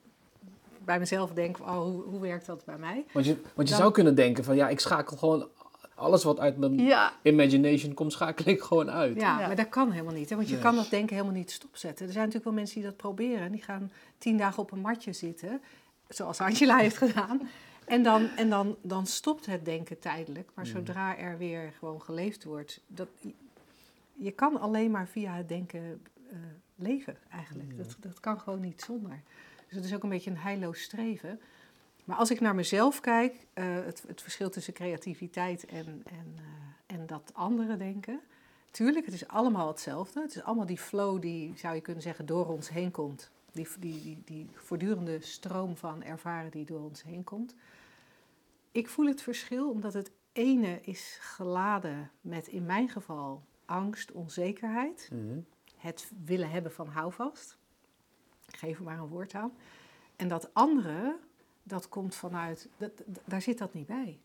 bij 0.85 0.99
mezelf 0.99 1.31
denk, 1.33 1.59
oh, 1.59 1.77
hoe, 1.81 2.01
hoe 2.03 2.19
werkt 2.19 2.45
dat 2.45 2.65
bij 2.65 2.77
mij? 2.77 3.05
Want 3.13 3.25
je, 3.25 3.33
want 3.53 3.67
je 3.67 3.73
Dan- 3.73 3.83
zou 3.83 3.91
kunnen 3.91 4.15
denken 4.15 4.43
van 4.43 4.55
ja, 4.55 4.69
ik 4.69 4.79
schakel 4.79 5.17
gewoon 5.17 5.47
alles 5.95 6.23
wat 6.23 6.39
uit 6.39 6.57
mijn 6.57 6.77
Ja, 6.77 7.13
imagination 7.23 7.93
komt, 7.93 8.11
schakel 8.11 8.47
ik 8.47 8.61
gewoon 8.61 8.89
uit. 8.91 9.15
Ja, 9.15 9.39
Ja. 9.39 9.47
maar 9.47 9.55
dat 9.55 9.69
kan 9.69 9.91
helemaal 9.91 10.13
niet. 10.13 10.29
Hè? 10.29 10.35
Want 10.35 10.49
je 10.49 10.59
kan 10.59 10.75
dat 10.75 10.89
denken 10.89 11.15
helemaal 11.15 11.37
niet 11.37 11.51
stopzetten. 11.51 12.05
Er 12.05 12.11
zijn 12.11 12.25
natuurlijk 12.25 12.51
wel 12.51 12.59
mensen 12.59 12.75
die 12.81 12.89
dat 12.89 12.97
proberen. 12.97 13.41
en 13.41 13.51
Die 13.51 13.61
gaan 13.61 13.91
tien 14.17 14.37
dagen 14.37 14.63
op 14.63 14.71
een 14.71 14.79
matje 14.79 15.13
zitten, 15.13 15.61
zoals 16.09 16.39
Angela 16.39 16.77
heeft 16.77 16.97
gedaan. 16.97 17.49
En, 17.85 18.03
dan, 18.03 18.29
en 18.37 18.49
dan, 18.49 18.75
dan 18.81 19.05
stopt 19.05 19.45
het 19.45 19.65
denken 19.65 19.99
tijdelijk. 19.99 20.49
Maar 20.53 20.65
Mm. 20.65 20.71
zodra 20.71 21.17
er 21.17 21.37
weer 21.37 21.73
gewoon 21.79 22.01
geleefd 22.01 22.43
wordt... 22.43 22.81
Dat, 22.87 23.07
je 24.13 24.31
kan 24.31 24.59
alleen 24.59 24.91
maar 24.91 25.07
via 25.07 25.33
het 25.35 25.49
denken 25.49 26.01
eh, 26.29 26.37
leven, 26.75 27.17
eigenlijk. 27.31 27.69
Ja. 27.71 27.77
Dat, 27.83 27.95
dat 27.99 28.19
kan 28.19 28.39
gewoon 28.39 28.59
niet 28.59 28.81
zonder. 28.81 29.19
Dus 29.71 29.79
het 29.79 29.89
is 29.89 29.95
ook 29.95 30.03
een 30.03 30.09
beetje 30.09 30.29
een 30.29 30.37
heilloos 30.37 30.81
streven. 30.81 31.39
Maar 32.05 32.17
als 32.17 32.31
ik 32.31 32.39
naar 32.39 32.55
mezelf 32.55 32.99
kijk, 32.99 33.47
eh, 33.53 33.65
het, 33.73 34.03
het 34.07 34.21
verschil 34.21 34.49
tussen 34.49 34.73
creativiteit 34.73 35.65
en, 35.65 36.01
en, 36.05 36.33
eh, 36.35 36.95
en 36.95 37.05
dat 37.05 37.31
andere 37.33 37.77
denken. 37.77 38.19
Tuurlijk, 38.71 39.05
het 39.05 39.13
is 39.13 39.27
allemaal 39.27 39.67
hetzelfde. 39.67 40.21
Het 40.21 40.35
is 40.35 40.43
allemaal 40.43 40.65
die 40.65 40.77
flow 40.77 41.21
die, 41.21 41.53
zou 41.57 41.75
je 41.75 41.81
kunnen 41.81 42.03
zeggen, 42.03 42.25
door 42.25 42.47
ons 42.47 42.69
heen 42.69 42.91
komt. 42.91 43.31
Die, 43.51 43.67
die, 43.79 44.01
die, 44.01 44.21
die 44.25 44.49
voortdurende 44.53 45.21
stroom 45.21 45.77
van 45.77 46.03
ervaren 46.03 46.51
die 46.51 46.65
door 46.65 46.79
ons 46.81 47.03
heen 47.03 47.23
komt. 47.23 47.55
Ik 48.71 48.89
voel 48.89 49.05
het 49.05 49.21
verschil 49.21 49.69
omdat 49.69 49.93
het 49.93 50.11
ene 50.31 50.79
is 50.81 51.17
geladen 51.21 52.11
met, 52.21 52.47
in 52.47 52.65
mijn 52.65 52.89
geval, 52.89 53.43
angst, 53.65 54.11
onzekerheid 54.11 55.09
Mhm. 55.11 55.39
het 55.77 56.11
willen 56.25 56.49
hebben 56.49 56.71
van 56.71 56.87
houvast. 56.87 57.57
Ik 58.53 58.57
geef 58.57 58.77
er 58.77 58.83
maar 58.83 58.99
een 58.99 59.07
woord 59.07 59.33
aan. 59.33 59.53
En 60.15 60.27
dat 60.27 60.53
andere, 60.53 61.17
dat 61.63 61.89
komt 61.89 62.15
vanuit, 62.15 62.69
dat, 62.77 62.91
daar 63.25 63.41
zit 63.41 63.57
dat 63.57 63.73
niet 63.73 63.87
bij. 63.87 64.19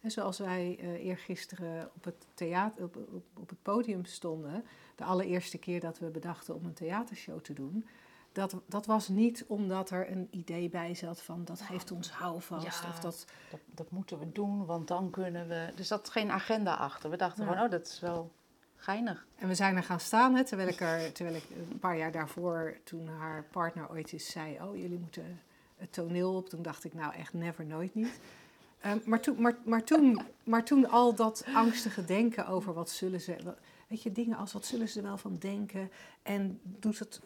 En 0.00 0.10
zoals 0.10 0.38
wij 0.38 0.78
eh 0.80 1.04
eergisteren 1.04 1.90
op 1.94 2.04
het, 2.04 2.26
theater, 2.34 2.84
op, 2.84 2.96
op, 2.96 3.24
op 3.38 3.48
het 3.48 3.62
podium 3.62 4.04
stonden, 4.04 4.64
de 4.94 5.04
allereerste 5.04 5.58
keer 5.58 5.80
dat 5.80 5.98
we 5.98 6.06
bedachten 6.06 6.54
om 6.54 6.64
een 6.64 6.72
theatershow 6.72 7.40
te 7.40 7.52
doen, 7.52 7.86
dat, 8.32 8.56
dat 8.66 8.86
was 8.86 9.08
niet 9.08 9.44
omdat 9.46 9.90
er 9.90 10.10
een 10.10 10.28
idee 10.30 10.68
bij 10.68 10.94
zat 10.94 11.22
van 11.22 11.44
dat 11.44 11.60
geeft 11.60 11.90
ons 11.90 12.10
houvast. 12.10 12.82
Ja. 12.82 12.88
Of 12.88 13.00
dat, 13.00 13.26
dat, 13.50 13.60
dat 13.66 13.90
moeten 13.90 14.18
we 14.18 14.32
doen, 14.32 14.66
want 14.66 14.88
dan 14.88 15.10
kunnen 15.10 15.48
we... 15.48 15.72
Er 15.76 15.84
zat 15.84 16.10
geen 16.10 16.30
agenda 16.30 16.74
achter. 16.74 17.10
We 17.10 17.16
dachten 17.16 17.44
Ja. 17.44 17.50
gewoon, 17.50 17.64
oh, 17.64 17.70
dat 17.70 17.86
is 17.86 18.00
wel 18.00 18.32
geinig. 18.76 19.26
En 19.36 19.48
we 19.48 19.54
zijn 19.54 19.76
er 19.76 19.82
gaan 19.82 20.00
staan, 20.00 20.34
hè, 20.34 20.44
terwijl, 20.44 20.68
ik 20.68 20.80
er, 20.80 21.12
terwijl 21.12 21.36
ik 21.36 21.44
een 21.70 21.78
paar 21.78 21.96
jaar 21.96 22.12
daarvoor, 22.12 22.76
toen 22.84 23.08
haar 23.08 23.44
partner 23.50 23.90
ooit 23.90 24.12
eens 24.12 24.26
zei: 24.26 24.58
Oh, 24.60 24.76
jullie 24.76 24.98
moeten 24.98 25.40
het 25.76 25.92
toneel 25.92 26.34
op. 26.34 26.48
Toen 26.48 26.62
dacht 26.62 26.84
ik: 26.84 26.94
Nou, 26.94 27.14
echt 27.14 27.32
never, 27.32 27.64
nooit 27.64 27.94
niet. 27.94 28.20
Ehm, 28.80 28.98
maar, 29.04 29.20
toen, 29.20 29.40
maar, 29.40 29.56
maar, 29.64 29.84
toen, 29.84 30.20
maar 30.44 30.64
toen 30.64 30.88
al 30.88 31.14
dat 31.14 31.44
angstige 31.54 32.04
denken 32.04 32.46
over 32.46 32.72
wat 32.72 32.90
zullen 32.90 33.20
ze. 33.20 33.36
Weet 33.88 34.02
je, 34.02 34.12
dingen 34.12 34.36
als 34.36 34.52
wat 34.52 34.64
zullen 34.64 34.88
ze 34.88 35.02
wel 35.02 35.16
van 35.16 35.36
denken? 35.38 35.90
En 36.22 36.60
doet 36.62 36.98
het, 36.98 37.20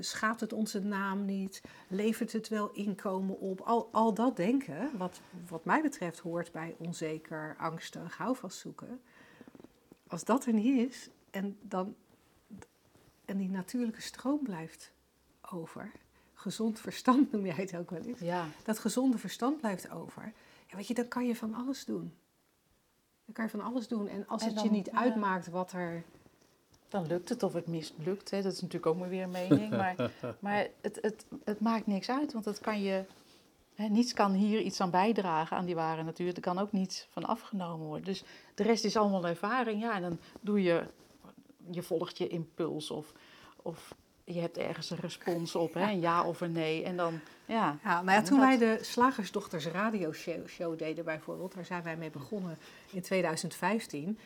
schaadt 0.00 0.40
het 0.40 0.52
onze 0.52 0.80
naam 0.80 1.24
niet? 1.24 1.62
Levert 1.88 2.32
het 2.32 2.48
wel 2.48 2.70
inkomen 2.70 3.38
op? 3.38 3.60
Al, 3.60 3.88
al 3.92 4.14
dat 4.14 4.36
denken, 4.36 4.90
wat, 4.96 5.20
wat 5.48 5.64
mij 5.64 5.82
betreft 5.82 6.18
hoort 6.18 6.52
bij 6.52 6.74
onzeker, 6.78 7.56
angstig, 7.58 8.16
houvast 8.16 8.58
zoeken. 8.58 9.00
Als 10.08 10.24
dat 10.24 10.46
er 10.46 10.52
niet 10.52 10.90
is 10.90 11.08
en, 11.30 11.58
dan, 11.62 11.94
en 13.24 13.36
die 13.36 13.48
natuurlijke 13.48 14.00
stroom 14.00 14.42
blijft 14.42 14.92
over, 15.50 15.92
gezond 16.34 16.80
verstand 16.80 17.30
noem 17.32 17.44
jij 17.44 17.54
het 17.54 17.76
ook 17.76 17.90
wel 17.90 18.02
eens, 18.02 18.20
Ja, 18.20 18.46
dat 18.64 18.78
gezonde 18.78 19.18
verstand 19.18 19.60
blijft 19.60 19.90
over, 19.90 20.32
ja, 20.66 20.76
weet 20.76 20.86
je, 20.86 20.94
dan 20.94 21.08
kan 21.08 21.26
je 21.26 21.36
van 21.36 21.54
alles 21.54 21.84
doen. 21.84 22.12
Dan 23.24 23.34
kan 23.34 23.44
je 23.44 23.50
van 23.50 23.72
alles 23.72 23.88
doen. 23.88 24.08
En 24.08 24.26
als 24.26 24.42
En 24.42 24.48
het 24.48 24.62
je 24.62 24.70
niet 24.70 24.86
ja. 24.92 24.98
uitmaakt 24.98 25.48
wat 25.48 25.72
er. 25.72 26.02
dan 26.88 27.06
lukt 27.06 27.28
het 27.28 27.42
of 27.42 27.52
het 27.52 27.66
mislukt. 27.66 28.30
Hè. 28.30 28.42
Dat 28.42 28.52
is 28.52 28.60
natuurlijk 28.60 28.86
ook 28.86 28.98
maar 28.98 29.08
weer 29.08 29.22
een 29.22 29.30
mening. 29.30 29.70
Maar, 29.70 30.10
maar 30.40 30.66
het, 30.80 30.98
het, 31.00 31.26
het 31.44 31.60
maakt 31.60 31.86
niks 31.86 32.10
uit, 32.10 32.32
want 32.32 32.44
het 32.44 32.58
kan 32.58 32.82
je... 32.82 33.04
Niets 33.86 34.12
kan 34.12 34.32
hier 34.32 34.60
iets 34.60 34.80
aan 34.80 34.90
bijdragen 34.90 35.56
aan 35.56 35.64
die 35.64 35.74
ware 35.74 36.02
natuur. 36.02 36.34
Er 36.34 36.40
kan 36.40 36.58
ook 36.58 36.72
niets 36.72 37.06
van 37.10 37.24
afgenomen 37.24 37.86
worden. 37.86 38.04
Dus 38.04 38.24
de 38.54 38.62
rest 38.62 38.84
is 38.84 38.96
allemaal 38.96 39.26
ervaring. 39.26 39.80
Ja, 39.80 39.94
en 39.94 40.02
dan 40.02 40.18
doe 40.40 40.62
je... 40.62 40.86
Je 41.70 41.82
volgt 41.82 42.18
je 42.18 42.28
impuls 42.28 42.90
of, 42.90 43.12
of 43.62 43.94
je 44.34 44.40
hebt 44.40 44.56
ergens 44.56 44.90
een 44.90 44.98
respons 45.00 45.54
op. 45.54 45.74
Hè, 45.74 45.90
een 45.90 46.00
ja 46.00 46.24
of 46.24 46.40
een 46.40 46.52
nee. 46.52 46.84
En 46.84 46.96
dan, 46.96 47.20
ja... 47.46 47.78
Ja, 47.84 47.94
nou 47.94 48.10
ja, 48.10 48.16
En 48.16 48.24
toen 48.24 48.40
wij 48.40 48.58
de 48.58 48.78
Slagersdochters 48.82 49.66
radioshow 49.66 50.46
show 50.48 50.78
deden 50.78 51.04
bijvoorbeeld, 51.04 51.54
daar 51.54 51.64
zijn 51.64 51.82
wij 51.82 51.96
mee 51.96 52.10
begonnen 52.10 52.58
in 52.90 53.02
2015. 53.02 54.18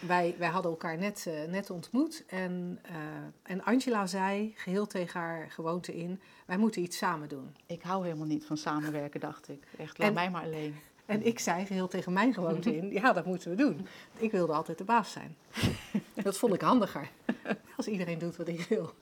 Wij, 0.00 0.34
wij 0.38 0.48
hadden 0.48 0.70
elkaar 0.70 0.98
net, 0.98 1.26
eh, 1.26 1.50
net 1.50 1.70
ontmoet 1.70 2.24
en, 2.26 2.78
eh, 2.82 2.94
en 3.42 3.64
Angela 3.64 4.06
zei, 4.06 4.52
geheel 4.56 4.86
tegen 4.86 5.20
haar 5.20 5.50
gewoonte 5.50 5.96
in, 5.96 6.20
wij 6.46 6.56
moeten 6.56 6.82
iets 6.82 6.96
samen 6.96 7.28
doen. 7.28 7.54
Ik 7.66 7.82
hou 7.82 8.04
helemaal 8.04 8.26
niet 8.26 8.44
van 8.44 8.56
samenwerken, 8.56 9.20
dacht 9.20 9.48
ik. 9.48 9.64
Echt, 9.78 9.98
laat 9.98 10.08
En- 10.08 10.14
mij 10.14 10.30
maar 10.30 10.42
alleen. 10.44 10.76
En 11.06 11.26
ik 11.26 11.38
zei 11.38 11.66
geheel 11.66 11.88
tegen 11.88 12.12
mijn 12.12 12.34
gewoonte 12.34 12.76
in, 12.76 12.90
ja, 12.92 13.12
dat 13.12 13.24
moeten 13.24 13.50
we 13.50 13.56
doen. 13.56 13.86
Ik 14.18 14.30
wilde 14.30 14.52
altijd 14.52 14.78
de 14.78 14.84
baas 14.84 15.12
zijn. 15.12 15.36
Dat 16.22 16.38
vond 16.38 16.54
ik 16.54 16.60
handiger, 16.60 17.08
als 17.76 17.86
iedereen 17.86 18.18
doet 18.18 18.36
wat 18.36 18.48
ik 18.48 18.60
wil. 18.68 18.94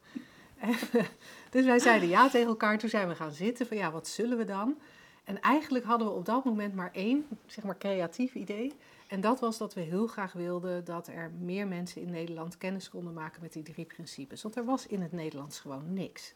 Dus 1.51 1.65
wij 1.65 1.79
zeiden 1.79 2.09
ja 2.09 2.29
tegen 2.29 2.49
elkaar, 2.49 2.79
toen 2.79 2.89
zijn 2.89 3.09
we 3.09 3.15
gaan 3.15 3.33
zitten 3.33 3.67
van 3.67 3.77
ja, 3.77 3.91
wat 3.91 4.09
zullen 4.09 4.39
we 4.39 4.45
dan? 4.45 4.79
En 5.25 5.41
eigenlijk 5.41 5.85
hadden 5.85 6.07
we 6.07 6.13
op 6.13 6.25
dat 6.25 6.45
moment 6.45 6.75
maar 6.75 6.91
één, 6.93 7.27
zeg 7.47 7.65
maar, 7.65 7.79
creatief 7.79 8.35
idee. 8.35 8.75
En 9.07 9.21
dat 9.21 9.41
was 9.41 9.59
dat 9.59 9.75
we 9.75 9.81
heel 9.81 10.07
graag 10.07 10.33
wilden 10.33 10.85
dat 10.85 11.07
er 11.07 11.31
meer 11.39 11.67
mensen 11.67 12.03
in 12.03 12.11
Nederland 12.11 12.59
kennis 12.59 12.89
konden 12.89 13.13
maken 13.13 13.43
met 13.43 13.53
die 13.53 13.63
drie 13.63 13.85
principes. 13.85 14.43
Want 14.43 14.57
er 14.57 14.65
was 14.65 14.87
in 14.87 15.03
het 15.03 15.13
Nederlands 15.13 15.61
gewoon 15.61 15.93
niks. 15.93 16.35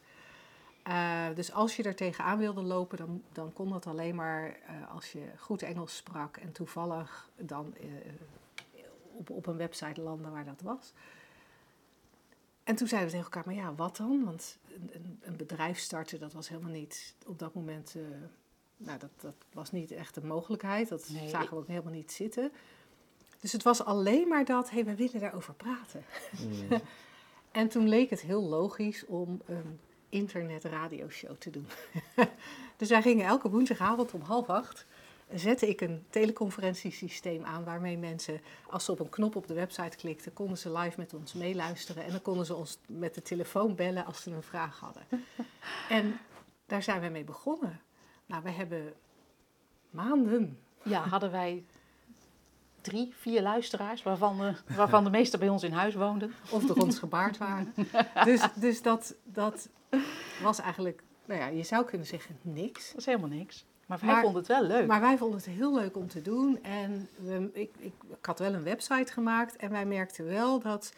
Eh, 0.83 1.25
dus 1.35 1.51
als 1.51 1.75
je 1.75 1.83
er 1.83 1.95
tegenaan 1.95 2.37
wilde 2.37 2.61
lopen, 2.61 2.97
dan, 2.97 3.23
dan 3.31 3.53
kon 3.53 3.69
dat 3.69 3.87
alleen 3.87 4.15
maar 4.15 4.45
eh, 4.45 4.93
als 4.93 5.11
je 5.11 5.21
goed 5.37 5.61
Engels 5.61 5.95
sprak 5.95 6.37
en 6.37 6.51
toevallig 6.51 7.29
dan 7.35 7.75
eh, 7.75 7.87
op, 9.17 9.29
op 9.29 9.47
een 9.47 9.57
website 9.57 10.01
landen 10.01 10.31
waar 10.31 10.45
dat 10.45 10.61
was. 10.61 10.93
En 12.65 12.75
toen 12.75 12.87
zeiden 12.87 13.11
we 13.11 13.17
tegen 13.17 13.31
elkaar, 13.33 13.53
maar 13.53 13.63
ja, 13.63 13.75
wat 13.75 13.97
dan? 13.97 14.23
Want 14.23 14.57
een, 14.91 15.19
een, 15.21 15.35
bedrijf 15.35 15.79
starten, 15.79 16.19
dat 16.19 16.33
was 16.33 16.49
helemaal 16.49 16.71
niet 16.71 17.15
op 17.25 17.39
dat 17.39 17.53
moment... 17.53 17.93
eh, 17.95 18.01
nou, 18.77 18.99
dat, 18.99 19.09
dat 19.21 19.33
was 19.53 19.71
niet 19.71 19.91
echt 19.91 20.15
een 20.15 20.27
mogelijkheid. 20.27 20.89
Dat 20.89 21.09
Nee. 21.09 21.29
zagen 21.29 21.49
we 21.49 21.55
ook 21.55 21.67
helemaal 21.67 21.93
niet 21.93 22.11
zitten. 22.11 22.51
Dus 23.39 23.51
het 23.51 23.63
was 23.63 23.83
alleen 23.83 24.27
maar 24.27 24.45
dat, 24.45 24.69
hé, 24.69 24.75
hey, 24.75 24.85
we 24.85 24.95
willen 24.95 25.19
daarover 25.19 25.53
praten. 25.53 26.03
Mm. 26.39 26.67
En 27.51 27.67
toen 27.69 27.87
leek 27.89 28.09
het 28.09 28.21
heel 28.21 28.43
logisch 28.43 29.05
om 29.05 29.41
een 29.45 29.79
internetradioshow 30.09 31.35
te 31.37 31.49
doen. 31.49 31.67
dus 32.77 32.89
wij 32.89 33.01
gingen 33.01 33.25
elke 33.25 33.49
woensdagavond 33.49 34.13
om 34.13 34.21
half 34.21 34.47
acht... 34.49 34.85
zette 35.33 35.69
ik 35.69 35.81
een 35.81 36.05
teleconferentiesysteem 36.09 37.43
aan... 37.43 37.63
waarmee 37.63 37.97
mensen, 37.97 38.41
als 38.69 38.85
ze 38.85 38.91
op 38.91 38.99
een 38.99 39.09
knop 39.09 39.35
op 39.35 39.47
de 39.47 39.53
website 39.53 39.97
klikten... 39.97 40.33
konden 40.33 40.57
ze 40.57 40.77
live 40.77 40.99
met 40.99 41.13
ons 41.13 41.33
meeluisteren... 41.33 42.03
en 42.03 42.11
dan 42.11 42.21
konden 42.21 42.45
ze 42.45 42.55
ons 42.55 42.77
met 42.87 43.15
de 43.15 43.21
telefoon 43.21 43.75
bellen 43.75 44.05
als 44.05 44.21
ze 44.21 44.31
een 44.31 44.43
vraag 44.43 44.79
hadden. 44.79 45.03
en 45.89 46.19
daar 46.65 46.83
zijn 46.83 47.01
we 47.01 47.07
mee 47.07 47.23
begonnen. 47.23 47.81
Nou, 48.25 48.43
we 48.43 48.51
hebben 48.51 48.93
maanden... 49.89 50.59
Ja, 50.83 51.07
hadden 51.07 51.31
wij 51.31 51.65
drie, 52.81 53.13
vier 53.17 53.41
luisteraars, 53.41 54.03
waarvan 54.03 54.37
de, 54.37 54.53
waarvan 54.75 55.03
de 55.03 55.09
meeste 55.09 55.37
bij 55.37 55.49
ons 55.49 55.63
in 55.63 55.71
huis 55.71 55.93
woonden. 55.93 56.33
of 56.49 56.65
door 56.65 56.75
ons 56.75 56.99
gebaard 56.99 57.37
waren. 57.37 57.73
Dus, 58.23 58.47
dus 58.55 58.81
dat, 58.81 59.15
dat 59.23 59.69
was 60.41 60.59
eigenlijk, 60.59 61.03
nou 61.25 61.39
ja, 61.39 61.47
je 61.47 61.63
zou 61.63 61.85
kunnen 61.85 62.07
zeggen 62.07 62.37
niks. 62.41 62.89
Dat 62.89 62.99
is 62.99 63.05
helemaal 63.05 63.29
niks. 63.29 63.65
Maar 63.85 63.99
wij 63.99 64.09
Maar- 64.09 64.21
vonden 64.21 64.39
het 64.41 64.47
wel 64.51 64.63
leuk. 64.63 64.87
Maar 64.87 65.01
wij 65.01 65.17
vonden 65.17 65.37
het 65.37 65.45
heel 65.47 65.73
leuk 65.73 65.97
om 65.97 66.07
te 66.07 66.21
doen. 66.21 66.63
En 66.63 67.09
we, 67.15 67.49
ik, 67.53 67.71
ik, 67.77 67.93
ik 68.19 68.25
had 68.25 68.39
wel 68.39 68.53
een 68.53 68.63
website 68.63 69.11
gemaakt 69.13 69.55
en 69.55 69.69
wij 69.71 69.85
merkten 69.85 70.25
wel 70.25 70.59
dat... 70.59 70.93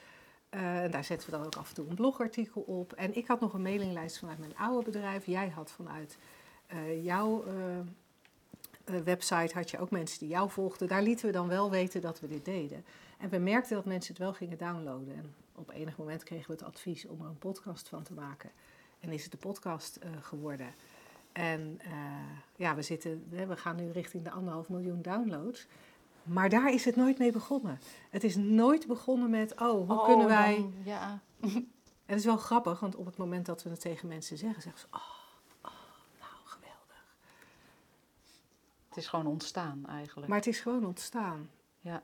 eh, 0.49 0.83
en 0.83 0.91
daar 0.91 1.03
zetten 1.03 1.29
we 1.29 1.38
dan 1.38 1.45
ook 1.45 1.55
af 1.55 1.69
en 1.69 1.75
toe 1.75 1.88
een 1.89 1.95
blogartikel 1.95 2.61
op. 2.61 2.93
En 2.93 3.15
ik 3.15 3.27
had 3.27 3.39
nog 3.39 3.53
een 3.53 3.61
mailinglijst 3.61 4.19
vanuit 4.19 4.39
mijn 4.39 4.57
oude 4.57 4.83
bedrijf. 4.91 5.25
Jij 5.25 5.49
had 5.49 5.71
vanuit 5.71 6.17
eh, 6.67 7.03
jouw 7.03 7.43
eh, 8.85 8.95
website 9.03 9.53
had 9.53 9.69
je 9.71 9.79
ook 9.79 9.91
mensen 9.91 10.19
die 10.19 10.27
jou 10.29 10.49
volgden. 10.49 10.88
Daar 10.88 11.01
lieten 11.03 11.25
we 11.25 11.31
dan 11.31 11.47
wel 11.47 11.69
weten 11.69 12.01
dat 12.01 12.19
we 12.19 12.27
dit 12.27 12.45
deden. 12.45 12.85
En 13.17 13.29
we 13.29 13.38
merkten 13.38 13.75
dat 13.75 13.85
mensen 13.85 14.13
het 14.13 14.23
wel 14.23 14.33
gingen 14.33 14.57
downloaden. 14.57 15.13
En 15.15 15.33
op 15.55 15.71
enig 15.71 15.97
moment 15.97 16.23
kregen 16.23 16.47
we 16.47 16.53
het 16.53 16.63
advies 16.63 17.05
om 17.07 17.21
er 17.21 17.27
een 17.27 17.38
podcast 17.38 17.89
van 17.89 18.03
te 18.03 18.13
maken. 18.13 18.49
En 18.99 19.11
is 19.11 19.23
het 19.23 19.31
de 19.31 19.38
podcast 19.38 19.99
geworden. 20.21 20.67
En 21.38 21.79
eh, 21.83 21.91
ja, 22.55 22.75
we, 22.75 22.81
zitten, 22.81 23.27
we 23.29 23.57
gaan 23.57 23.75
nu 23.75 23.91
richting 23.91 24.23
de 24.23 24.31
anderhalf 24.31 24.69
miljoen 24.69 25.01
downloads. 25.01 25.67
Maar 26.23 26.49
daar 26.49 26.73
is 26.73 26.85
het 26.85 26.95
nooit 26.95 27.17
mee 27.17 27.31
begonnen. 27.31 27.79
Het 28.09 28.23
is 28.23 28.35
nooit 28.35 28.88
begonnen 28.88 29.29
met, 29.29 29.51
oh, 29.53 29.88
hoe 29.88 29.97
Oh, 29.99 30.05
kunnen 30.05 30.27
wij... 30.27 30.55
dan- 30.55 30.73
ja, 30.83 31.19
En 32.05 32.13
het 32.13 32.19
is 32.19 32.25
wel 32.25 32.38
grappig, 32.38 32.79
want 32.79 32.95
op 32.95 33.05
het 33.05 33.17
moment 33.17 33.45
dat 33.45 33.63
we 33.63 33.69
het 33.69 33.79
tegen 33.79 34.07
mensen 34.07 34.38
zeggen, 34.38 34.61
zeggen 34.61 34.81
ze, 34.81 34.88
oh, 34.91 35.01
oh 35.61 35.71
nou, 36.19 36.31
geweldig. 36.43 37.05
het 38.88 38.97
is 38.97 39.07
gewoon 39.07 39.27
ontstaan 39.27 39.85
eigenlijk. 39.88 40.27
Maar 40.27 40.38
het 40.38 40.47
is 40.47 40.59
gewoon 40.59 40.85
ontstaan. 40.85 41.49
Ja. 41.79 42.01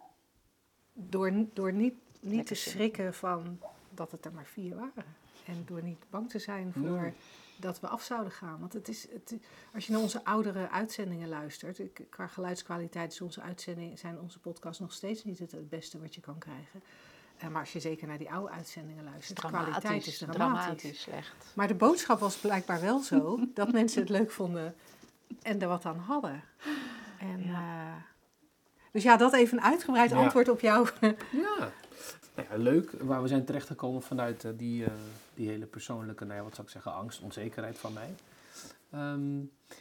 Door, 0.93 1.31
door 1.53 1.73
niet, 1.73 1.93
niet 2.19 2.21
Lekker 2.35 2.45
te 2.45 2.55
schrikken 2.55 3.13
van 3.13 3.59
dat 3.89 4.11
het 4.11 4.25
er 4.25 4.33
maar 4.33 4.45
vier 4.45 4.75
waren. 4.75 5.15
En 5.45 5.63
door 5.65 5.83
niet 5.83 6.05
bang 6.09 6.29
te 6.29 6.39
zijn 6.39 6.73
voor 6.73 7.01
Nee. 7.01 7.13
Dat 7.55 7.79
we 7.79 7.87
af 7.87 8.03
zouden 8.03 8.31
gaan. 8.31 8.59
Want 8.59 8.73
het 8.73 8.87
is, 8.87 9.07
het, 9.11 9.35
als 9.73 9.85
je 9.85 9.91
naar 9.91 10.01
onze 10.01 10.23
oudere 10.25 10.69
uitzendingen 10.69 11.29
luistert, 11.29 11.79
ik- 11.79 12.01
qua 12.09 12.27
geluidskwaliteit 12.27 13.11
is 13.11 13.21
onze 13.21 13.41
uitzending, 13.41 13.99
zijn 13.99 14.19
onze 14.19 14.39
podcasts 14.39 14.79
nog 14.79 14.93
steeds 14.93 15.23
niet 15.23 15.39
het, 15.39 15.51
het 15.51 15.69
beste 15.69 15.99
wat 15.99 16.15
je 16.15 16.21
kan 16.21 16.37
krijgen. 16.37 16.81
Eh, 17.37 17.47
maar 17.47 17.61
als 17.61 17.73
je 17.73 17.79
zeker 17.79 18.07
naar 18.07 18.17
die 18.17 18.31
oude 18.31 18.51
uitzendingen 18.53 19.03
luistert, 19.03 19.41
de 19.41 19.47
kwaliteit 19.47 20.07
is 20.07 20.17
dramatisch. 20.17 20.35
dramatisch 20.35 21.01
slecht. 21.01 21.45
Maar 21.53 21.67
de 21.67 21.73
boodschap 21.75 22.19
was 22.19 22.35
blijkbaar 22.37 22.81
wel 22.81 22.99
zo 22.99 23.39
dat 23.53 23.71
mensen 23.71 23.99
het 24.01 24.09
leuk 24.09 24.31
vonden 24.31 24.75
en 25.41 25.61
er 25.61 25.67
wat 25.67 25.85
aan 25.85 25.97
hadden. 25.97 26.43
En, 27.19 27.43
eh, 27.43 27.93
dus 28.91 29.03
ja, 29.03 29.17
dat 29.17 29.33
even 29.33 29.57
een 29.57 29.63
uitgebreid 29.63 30.09
Ja. 30.09 30.15
antwoord 30.17 30.49
op 30.49 30.59
jou. 30.59 30.89
Ja. 31.31 31.71
Nou 32.35 32.47
ja, 32.51 32.57
leuk. 32.57 32.91
Waar 33.01 33.21
we 33.21 33.27
zijn 33.27 33.45
terechtgekomen 33.45 34.01
vanuit 34.01 34.43
eh, 34.43 34.51
die, 34.57 34.83
eh, 34.85 34.91
die 35.35 35.49
hele 35.49 35.65
persoonlijke, 35.65 36.25
nou 36.25 36.37
ja, 36.37 36.43
wat 36.43 36.53
zou 36.55 36.67
ik 36.67 36.73
zeggen, 36.73 36.93
angst, 36.93 37.21
onzekerheid 37.21 37.77
van 37.77 37.93
mij. 37.93 38.09
Ehm, 38.91 39.21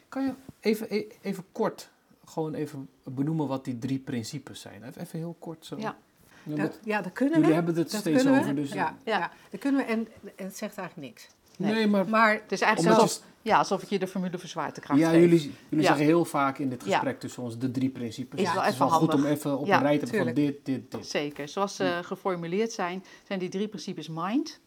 kan 0.08 0.24
je 0.24 0.32
even, 0.60 0.86
e- 0.94 1.06
even 1.22 1.44
kort 1.52 1.88
gewoon 2.24 2.54
even 2.54 2.88
benoemen 3.04 3.46
wat 3.46 3.64
die 3.64 3.78
drie 3.78 3.98
principes 3.98 4.60
zijn? 4.60 4.82
Even, 4.84 5.02
even 5.02 5.18
heel 5.18 5.36
kort 5.38 5.66
zo. 5.66 5.76
Ja. 5.78 5.96
Ja, 6.44 6.56
Dat, 6.56 6.78
ja, 6.84 7.02
dat 7.02 7.12
kunnen 7.12 7.34
jullie 7.34 7.48
we. 7.48 7.54
hebben 7.54 7.74
het 7.76 7.90
dat 7.90 8.00
steeds 8.00 8.26
over, 8.26 8.54
dus... 8.54 8.72
ja, 8.72 8.96
Ja. 9.04 9.18
ja. 9.18 9.30
dat 9.50 9.60
kunnen 9.60 9.80
we. 9.86 9.92
En, 9.92 10.08
en 10.36 10.46
het 10.46 10.56
zegt 10.56 10.76
eigenlijk 10.78 11.08
niks. 11.08 11.28
nee. 11.58 11.72
Nee. 11.72 11.86
maar... 11.86 12.08
Maar 12.08 12.32
Het 12.32 12.52
is 12.52 12.60
eigenlijk 12.60 12.94
Omdat 12.94 13.10
alsof, 13.10 13.26
ja, 13.42 13.58
alsof 13.58 13.82
ik 13.82 13.88
je 13.88 13.98
de 13.98 14.06
formule 14.06 14.38
voor 14.38 14.48
zwaartekracht 14.48 15.00
Ja, 15.00 15.10
geef. 15.10 15.20
jullie, 15.20 15.40
jullie 15.40 15.54
Ja. 15.68 15.82
zeggen 15.82 16.04
heel 16.04 16.24
vaak 16.24 16.58
in 16.58 16.68
dit 16.68 16.84
Ja. 16.84 16.90
gesprek 16.92 17.20
tussen 17.20 17.42
ons 17.42 17.58
de 17.58 17.70
drie 17.70 17.90
principes. 17.90 18.40
Is 18.40 18.52
wel 18.52 18.62
het 18.62 18.72
is 18.72 18.78
wel 18.78 18.90
goed 18.90 19.14
om 19.14 19.24
even 19.24 19.58
op 19.58 19.66
Ja, 19.66 19.76
een 19.76 19.82
rij 19.82 19.98
te 19.98 20.04
hebben 20.04 20.24
van 20.24 20.34
dit, 20.34 20.64
dit, 20.64 20.90
dit. 20.90 21.06
Zeker. 21.06 21.48
Zoals 21.48 21.76
ze 21.76 22.00
geformuleerd 22.02 22.72
zijn, 22.72 23.04
zijn 23.26 23.38
die 23.38 23.48
drie 23.48 23.68
principes 23.68 24.08
mind, 24.08 24.60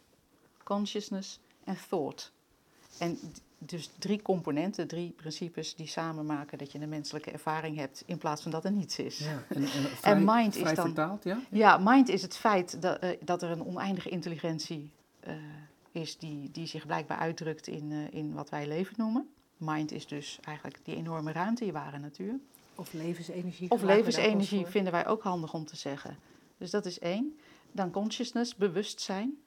consciousness 0.64 1.40
en 1.64 1.78
thought. 1.90 2.32
En 2.98 3.20
dus 3.58 3.90
drie 4.00 4.22
componenten, 4.22 4.88
drie 4.88 5.14
principes 5.16 5.76
die 5.76 5.88
samen 5.88 6.26
maken 6.26 6.58
dat 6.58 6.72
je 6.72 6.80
een 6.80 6.90
menselijke 6.90 7.32
ervaring 7.32 7.78
hebt 7.78 8.04
in 8.06 8.18
plaats 8.18 8.42
van 8.42 8.52
dat 8.52 8.66
er 8.66 8.72
niets 8.72 9.00
is. 9.00 9.18
Ja. 9.18 9.44
En, 9.50 9.62
en, 9.64 9.68
vrij, 9.70 10.20
mind 10.20 10.56
is 10.56 10.64
dan- 10.64 10.76
vertaald, 10.76 11.24
ja? 11.24 11.40
Ja, 11.50 11.78
mind 11.78 12.10
is 12.10 12.22
het 12.22 12.38
feit 12.38 12.82
dat, 12.82 13.00
eh, 13.00 13.10
dat 13.24 13.42
er 13.42 13.50
een 13.52 13.66
oneindige 13.66 14.10
intelligentie 14.10 14.92
eh, 15.20 15.34
is 15.96 16.18
die, 16.18 16.52
die 16.52 16.68
zich 16.68 16.86
blijkbaar 16.86 17.18
uitdrukt 17.18 17.68
in, 17.68 17.92
eh, 17.92 18.14
in 18.20 18.34
wat 18.34 18.50
wij 18.50 18.68
leven 18.68 18.94
noemen. 18.98 19.30
Mind 19.58 19.92
is 19.92 20.08
dus 20.08 20.40
eigenlijk 20.42 20.80
die 20.84 20.96
enorme 20.96 21.32
ruimte, 21.32 21.66
je 21.66 21.72
ware 21.72 21.98
natuur. 21.98 22.40
of 22.76 22.94
levensenergie. 22.94 23.70
Of 23.72 23.82
levensenergie 23.82 24.66
vinden 24.66 24.92
wij 24.92 25.08
ook 25.08 25.24
handig 25.24 25.54
om 25.54 25.66
te 25.66 25.76
zeggen. 25.76 26.18
Dus 26.58 26.70
dat 26.72 26.86
is 26.86 27.00
één. 27.00 27.40
Dan 27.72 27.92
consciousness, 27.92 28.56
bewustzijn. 28.56 29.38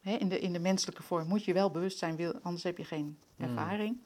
Hè, 0.00 0.16
in, 0.16 0.28
de, 0.28 0.38
in 0.40 0.52
de 0.52 0.58
menselijke 0.58 1.02
vorm 1.02 1.28
moet 1.28 1.44
je 1.44 1.52
wel 1.52 1.70
bewust 1.70 1.98
zijn, 1.98 2.16
wil, 2.16 2.38
anders 2.42 2.62
heb 2.62 2.78
je 2.78 2.84
geen 2.84 3.18
Mm. 3.36 3.44
ervaring. 3.44 3.98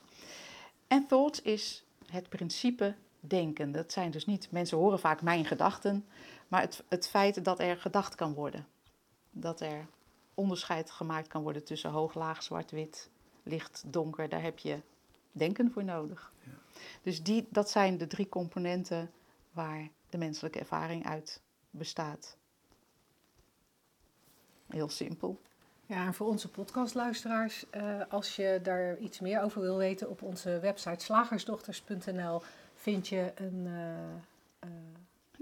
En 0.87 1.07
thought 1.07 1.45
is 1.45 1.85
het 2.11 2.29
principe 2.29 2.95
denken. 3.21 3.73
Dat 3.73 3.93
zijn 3.93 4.11
dus 4.11 4.27
niet, 4.27 4.51
mensen 4.51 4.79
horen 4.79 4.99
vaak 4.99 5.23
mijn 5.23 5.45
gedachten, 5.45 6.05
maar 6.49 6.61
het, 6.61 6.83
het 6.89 7.09
feit 7.09 7.45
dat 7.45 7.61
er 7.61 7.77
gedacht 7.77 8.15
kan 8.15 8.35
worden. 8.35 8.67
Dat 9.31 9.61
er 9.61 9.87
onderscheid 10.41 10.91
gemaakt 10.91 11.29
kan 11.29 11.43
worden 11.43 11.65
tussen 11.65 11.91
hoog, 11.91 12.15
laag, 12.15 12.43
zwart, 12.43 12.71
wit, 12.71 13.11
licht, 13.43 13.83
donker. 13.87 14.29
Daar 14.29 14.43
heb 14.43 14.59
je 14.59 14.81
denken 15.33 15.71
voor 15.73 15.85
nodig. 15.85 16.33
Dus 17.03 17.23
die, 17.23 17.47
dat 17.51 17.71
zijn 17.71 17.99
de 17.99 18.07
drie 18.07 18.29
componenten 18.29 19.11
waar 19.53 19.89
de 20.11 20.19
menselijke 20.19 20.59
ervaring 20.59 21.07
uit 21.07 21.41
bestaat. 21.71 22.37
Heel 24.67 24.89
simpel. 24.89 25.41
Ja, 25.87 26.07
en 26.07 26.15
voor 26.15 26.27
onze 26.27 26.49
podcastluisteraars, 26.49 27.71
eh, 27.71 28.01
als 28.09 28.37
je 28.37 28.61
daar 28.63 28.99
iets 28.99 29.21
meer 29.21 29.43
over 29.43 29.61
wil 29.61 29.77
weten, 29.77 30.11
op 30.11 30.23
onze 30.23 30.59
website 30.61 31.05
slagersdochters.nl 31.05 32.43
vind 32.75 33.09
je 33.09 33.33
een. 33.35 33.67
eh, 33.67 33.99
eh, 34.59 34.69
Een 34.71 35.00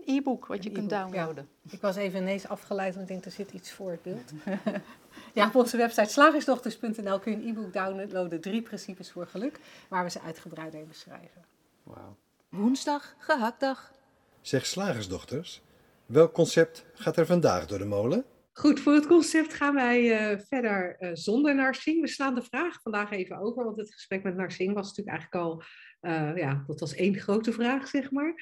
e-book 0.09 0.47
wat 0.47 0.57
Een 0.57 0.63
je 0.63 0.71
kunt 0.71 0.91
ja. 0.91 1.03
downloaden. 1.03 1.49
ik 1.71 1.81
was 1.81 1.97
even 1.97 2.21
ineens 2.21 2.49
afgeleid, 2.49 2.95
want 2.95 3.09
ik 3.09 3.13
denk 3.13 3.25
er 3.25 3.31
zit 3.31 3.53
iets 3.53 3.73
voor 3.73 3.91
het 3.91 4.03
beeld. 4.03 4.33
ja, 5.35 5.47
op 5.47 5.55
onze 5.55 5.77
website 5.77 6.11
slagersdochters.nl 6.11 7.19
kun 7.19 7.33
je 7.33 7.39
een 7.39 7.49
e-book 7.49 7.73
downloaden, 7.73 8.41
drie 8.41 8.63
principes 8.63 9.11
voor 9.11 9.27
geluk, 9.27 9.61
waar 9.89 10.05
we 10.05 10.11
ze 10.11 10.21
uitgebreider 10.21 10.81
in 10.81 10.89
beschrijven. 10.89 11.45
Wauw. 11.83 12.17
Woensdag, 12.49 13.15
gehaktdag. 13.19 13.93
Zeg 14.41 14.67
slagersdochters, 14.67 15.63
welk 16.07 16.33
concept 16.33 16.85
gaat 16.95 17.17
er 17.17 17.27
vandaag 17.27 17.67
door 17.67 17.79
de 17.79 17.85
molen? 17.85 18.25
Goed, 18.53 18.81
voor 18.81 18.93
het 18.93 19.07
concept 19.07 19.55
gaan 19.55 19.75
wij 19.75 20.17
eh, 20.17 20.39
verder 20.49 20.97
eh, 20.99 21.11
zonder 21.13 21.55
Narsing. 21.55 22.01
We 22.01 22.09
slaan 22.09 22.35
de 22.35 22.43
vraag 22.43 22.83
vandaag 22.83 23.11
even 23.11 23.39
over, 23.39 23.65
want 23.65 23.77
het 23.77 23.93
gesprek 23.93 24.23
met 24.23 24.37
Narsing 24.37 24.75
was 24.75 24.89
natuurlijk 24.89 25.17
eigenlijk 25.17 25.45
al, 25.45 25.63
eh, 26.01 26.37
ja, 26.37 26.65
dat 26.67 26.81
was 26.81 26.95
één 26.95 27.15
grote 27.15 27.53
vraag, 27.53 27.89
zeg 27.89 28.11
maar. 28.11 28.35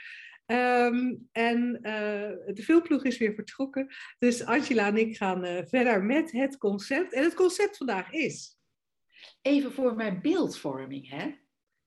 Ehm, 0.46 1.14
en 1.32 1.78
eh, 1.82 2.54
de 2.54 2.62
veelploeg 2.62 3.04
is 3.04 3.18
weer 3.18 3.34
vertrokken, 3.34 3.94
dus 4.18 4.44
Angela 4.44 4.86
en 4.86 4.96
ik 4.96 5.16
gaan 5.16 5.44
eh, 5.44 5.66
verder 5.66 6.02
met 6.02 6.32
het 6.32 6.56
concept. 6.58 7.12
En 7.12 7.22
het 7.22 7.34
concept 7.34 7.76
vandaag 7.76 8.12
is, 8.12 8.58
Even 9.42 9.72
voor 9.72 9.94
mijn 9.94 10.20
beeldvorming, 10.20 11.08
hè? 11.08 11.34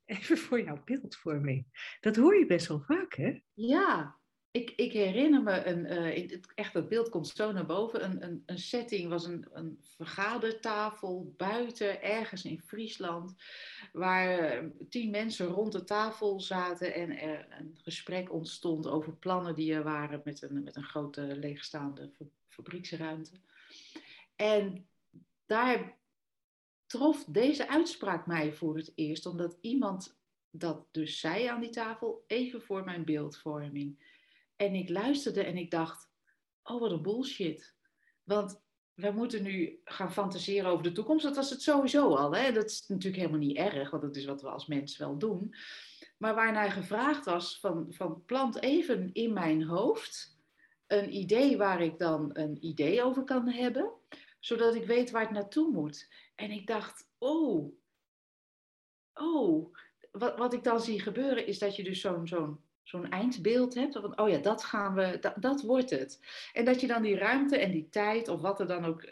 even 0.05 0.37
voor 0.37 0.61
jouw 0.61 0.81
beeldvorming, 0.85 1.65
dat 1.99 2.15
hoor 2.15 2.37
je 2.39 2.45
best 2.45 2.67
wel 2.67 2.81
vaak, 2.81 3.13
hè? 3.15 3.39
Ja, 3.53 4.18
ik, 4.51 4.73
ik 4.75 4.91
herinner 4.91 5.41
me, 5.43 5.65
een, 5.65 5.85
eh, 5.85 6.39
echt 6.55 6.73
dat 6.73 6.89
beeld 6.89 7.09
komt 7.09 7.27
zo 7.27 7.51
naar 7.51 7.65
boven, 7.65 8.03
een, 8.03 8.23
een, 8.23 8.43
een 8.45 8.57
setting 8.57 9.09
was 9.09 9.25
een, 9.25 9.47
een 9.51 9.77
vergadertafel 9.81 11.33
buiten, 11.37 12.01
ergens 12.01 12.45
in 12.45 12.61
Friesland, 12.61 13.35
waar 13.93 14.39
eh, 14.39 14.65
tien 14.89 15.09
mensen 15.09 15.47
rond 15.47 15.71
de 15.71 15.83
tafel 15.83 16.39
zaten 16.39 16.93
en 16.93 17.17
er 17.17 17.47
een 17.49 17.77
gesprek 17.81 18.33
ontstond 18.33 18.87
over 18.87 19.15
plannen 19.15 19.55
die 19.55 19.73
er 19.73 19.83
waren 19.83 20.21
met 20.23 20.41
een, 20.41 20.63
met 20.63 20.75
een 20.75 20.83
grote 20.83 21.21
leegstaande 21.21 22.09
fa- 22.09 22.25
fabrieksruimte. 22.47 23.31
En 24.35 24.87
daar 25.45 25.97
trof 26.85 27.25
deze 27.25 27.69
uitspraak 27.69 28.27
mij 28.27 28.53
voor 28.53 28.77
het 28.77 28.91
eerst, 28.95 29.25
omdat 29.25 29.57
iemand 29.61 30.17
dat 30.51 30.87
dus 30.91 31.19
zei 31.19 31.45
aan 31.45 31.61
die 31.61 31.69
tafel, 31.69 32.23
even 32.27 32.61
voor 32.61 32.83
mijn 32.83 33.05
beeldvorming. 33.05 34.17
En 34.59 34.75
ik 34.75 34.89
luisterde 34.89 35.43
en 35.43 35.57
ik 35.57 35.71
dacht, 35.71 36.09
oh 36.63 36.79
wat 36.79 36.91
een 36.91 37.01
bullshit. 37.01 37.75
Want 38.23 38.61
we 38.93 39.11
moeten 39.11 39.43
nu 39.43 39.79
gaan 39.83 40.11
fantaseren 40.11 40.71
over 40.71 40.83
de 40.83 40.91
toekomst. 40.91 41.23
Dat 41.23 41.35
was 41.35 41.49
het 41.49 41.61
sowieso 41.61 42.15
al. 42.15 42.35
Hè? 42.35 42.51
Dat 42.51 42.65
is 42.65 42.87
natuurlijk 42.87 43.21
helemaal 43.21 43.47
niet 43.47 43.57
erg, 43.57 43.89
want 43.89 44.03
dat 44.03 44.15
is 44.15 44.25
wat 44.25 44.41
we 44.41 44.49
als 44.49 44.67
mens 44.67 44.97
wel 44.97 45.17
doen. 45.17 45.55
Maar 46.17 46.35
waarnaar 46.35 46.71
gevraagd 46.71 47.25
was 47.25 47.59
van, 47.59 47.85
van 47.89 48.25
plant 48.25 48.61
even 48.61 49.13
in 49.13 49.33
mijn 49.33 49.63
hoofd 49.63 50.37
een 50.87 51.15
idee 51.15 51.57
waar 51.57 51.81
ik 51.81 51.97
dan 51.97 52.29
een 52.33 52.65
idee 52.65 53.03
over 53.03 53.23
kan 53.23 53.49
hebben, 53.49 53.91
zodat 54.39 54.75
ik 54.75 54.85
weet 54.85 55.11
waar 55.11 55.21
het 55.21 55.31
naartoe 55.31 55.71
moet. 55.71 56.13
En 56.35 56.51
ik 56.51 56.67
dacht, 56.67 57.09
oh, 57.17 57.73
oh, 59.13 59.75
wat, 60.11 60.37
wat 60.37 60.53
ik 60.53 60.63
dan 60.63 60.81
zie 60.81 60.99
gebeuren 60.99 61.47
is 61.47 61.59
dat 61.59 61.75
je 61.75 61.83
dus 61.83 62.01
zo'n 62.01 62.27
zo'n 62.27 62.68
zo'n 62.83 63.09
eindbeeld 63.09 63.73
hebt. 63.73 63.93
Van, 63.93 64.19
oh 64.19 64.29
ja, 64.29 64.37
dat 64.37 64.63
gaan 64.63 64.93
we, 64.93 65.17
dat, 65.21 65.33
dat 65.35 65.61
wordt 65.61 65.89
het. 65.89 66.19
En 66.53 66.65
dat 66.65 66.81
je 66.81 66.87
dan 66.87 67.01
die 67.01 67.17
ruimte 67.17 67.57
en 67.57 67.71
die 67.71 67.89
tijd, 67.89 68.27
of 68.27 68.41
wat 68.41 68.59
er 68.59 68.67
dan 68.67 68.85
ook 68.85 69.05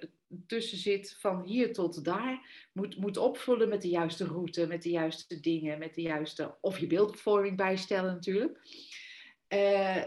tussen 0.47 0.77
zit, 0.77 1.15
van 1.19 1.41
hier 1.41 1.73
tot 1.73 2.05
daar, 2.05 2.67
moet, 2.73 2.97
moet 2.97 3.17
opvullen 3.17 3.69
met 3.69 3.81
de 3.81 3.89
juiste 3.89 4.25
route, 4.25 4.67
met 4.67 4.83
de 4.83 4.89
juiste 4.89 5.39
dingen, 5.39 5.79
met 5.79 5.93
de 5.93 6.01
juiste, 6.01 6.55
of 6.61 6.79
je 6.79 6.87
beeldvorming 6.87 7.57
bijstellen 7.57 8.13
natuurlijk. 8.13 8.59
Uh, 9.53 10.03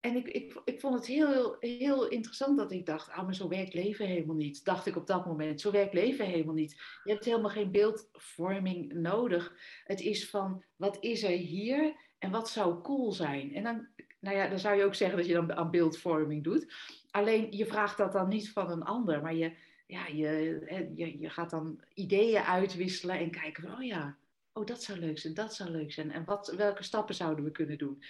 en 0.00 0.16
ik, 0.16 0.28
ik, 0.28 0.60
ik 0.64 0.80
vond 0.80 0.94
het 0.94 1.06
heel, 1.06 1.56
heel 1.58 2.08
interessant 2.08 2.58
dat 2.58 2.72
ik 2.72 2.86
dacht, 2.86 3.10
ah, 3.10 3.24
maar 3.24 3.34
zo 3.34 3.48
werkt 3.48 3.74
leven 3.74 4.06
helemaal 4.06 4.36
niet. 4.36 4.64
Dacht 4.64 4.86
ik 4.86 4.96
op 4.96 5.06
dat 5.06 5.26
moment, 5.26 5.60
zo 5.60 5.70
werkt 5.70 5.94
leven 5.94 6.26
helemaal 6.26 6.54
niet. 6.54 6.80
Je 7.04 7.12
hebt 7.12 7.24
helemaal 7.24 7.50
geen 7.50 7.70
beeldvorming 7.70 8.92
nodig. 8.92 9.54
Het 9.84 10.00
is 10.00 10.30
van, 10.30 10.64
wat 10.76 10.96
is 11.00 11.22
er 11.22 11.30
hier 11.30 11.94
en 12.20 12.30
wat 12.30 12.50
zou 12.50 12.82
cool 12.82 13.12
zijn? 13.12 13.54
En 13.54 13.62
dan, 13.62 13.86
nou 14.20 14.36
ja, 14.36 14.48
dan 14.48 14.58
zou 14.58 14.76
je 14.76 14.84
ook 14.84 14.94
zeggen 14.94 15.16
dat 15.16 15.26
je 15.26 15.32
dan 15.32 15.54
aan 15.54 15.70
beeldvorming 15.70 16.44
doet. 16.44 16.72
Alleen, 17.10 17.52
je 17.52 17.66
vraagt 17.66 17.96
dat 17.96 18.12
dan 18.12 18.28
niet 18.28 18.52
van 18.52 18.70
een 18.70 18.82
ander, 18.82 19.22
maar 19.22 19.34
je, 19.34 19.52
ja, 19.86 20.06
je, 20.06 20.90
je, 20.94 21.18
je 21.18 21.30
gaat 21.30 21.50
dan 21.50 21.80
ideeën 21.94 22.42
uitwisselen 22.42 23.18
en 23.18 23.30
kijken 23.30 23.72
oh 23.74 23.82
ja, 23.82 24.16
oh 24.52 24.66
dat 24.66 24.82
zou 24.82 24.98
leuk 24.98 25.18
zijn, 25.18 25.34
dat 25.34 25.54
zou 25.54 25.70
leuk 25.70 25.92
zijn. 25.92 26.10
En 26.12 26.24
wat, 26.24 26.52
welke 26.56 26.82
stappen 26.82 27.14
zouden 27.14 27.44
we 27.44 27.50
kunnen 27.50 27.78
doen? 27.78 28.02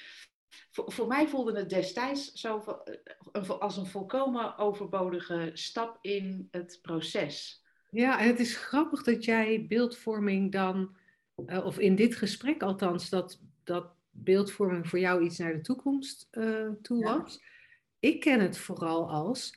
voor, 0.71 0.93
voor 0.93 1.07
mij 1.07 1.29
voelde 1.29 1.59
het 1.59 1.69
destijds 1.69 2.33
zo 2.33 2.83
eh, 3.33 3.51
als 3.51 3.77
een 3.77 3.87
volkomen 3.87 4.59
overbodige 4.59 5.51
stap 5.53 5.99
in 6.01 6.49
het 6.51 6.79
proces. 6.83 7.65
Ja, 7.91 8.21
en 8.21 8.27
het 8.27 8.41
is 8.41 8.57
grappig 8.57 9.03
dat 9.03 9.25
jij 9.25 9.67
beeldvorming 9.69 10.53
dan, 10.53 10.97
uh, 11.47 11.65
of 11.65 11.79
in 11.79 11.97
dit 11.97 12.17
gesprek 12.17 12.63
althans, 12.63 13.09
dat, 13.09 13.41
dat 13.65 13.93
beeldvorming 14.11 14.89
voor 14.89 14.99
jou 14.99 15.25
iets 15.25 15.39
naar 15.39 15.53
de 15.53 15.61
toekomst 15.61 16.29
uh, 16.33 16.69
toe 16.83 17.05
was. 17.05 17.43
Ik 17.99 18.21
ken 18.21 18.41
het 18.41 18.59
vooral 18.59 19.11
als, 19.11 19.57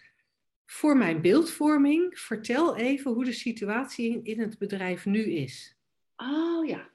voor 0.66 0.98
mijn 0.98 1.22
beeldvorming, 1.22 2.20
vertel 2.20 2.78
even 2.78 3.12
hoe 3.12 3.26
de 3.26 3.32
situatie 3.32 4.10
in, 4.12 4.24
in 4.24 4.40
het 4.40 4.58
bedrijf 4.58 5.06
nu 5.06 5.24
is. 5.24 5.78
Oh 6.16 6.68
ja. 6.68 6.90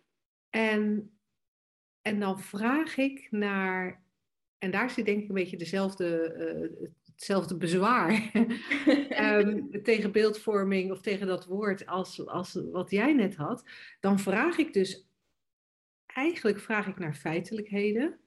En 0.50 1.12
en 2.08 2.20
dan 2.20 2.40
vraag 2.40 2.96
ik 2.96 3.28
naar, 3.30 4.02
en 4.58 4.70
daar 4.70 4.90
zit 4.90 5.04
denk 5.04 5.22
ik 5.22 5.28
een 5.28 5.34
beetje 5.34 5.56
dezelfde, 5.56 6.34
uh, 6.38 6.88
hetzelfde 7.04 7.56
bezwaar 7.56 8.30
um, 9.20 9.70
tegen 9.82 10.12
beeldvorming 10.12 10.90
of 10.90 11.00
tegen 11.00 11.26
dat 11.26 11.46
woord 11.46 11.86
als, 11.86 12.26
als 12.26 12.60
wat 12.72 12.90
jij 12.90 13.12
net 13.12 13.36
had. 13.36 13.64
Dan 14.00 14.18
vraag 14.18 14.58
ik 14.58 14.72
dus, 14.72 15.07
eigenlijk 16.14 16.60
vraag 16.60 16.86
ik 16.86 16.98
naar 16.98 17.14
feitelijkheden. 17.14 18.18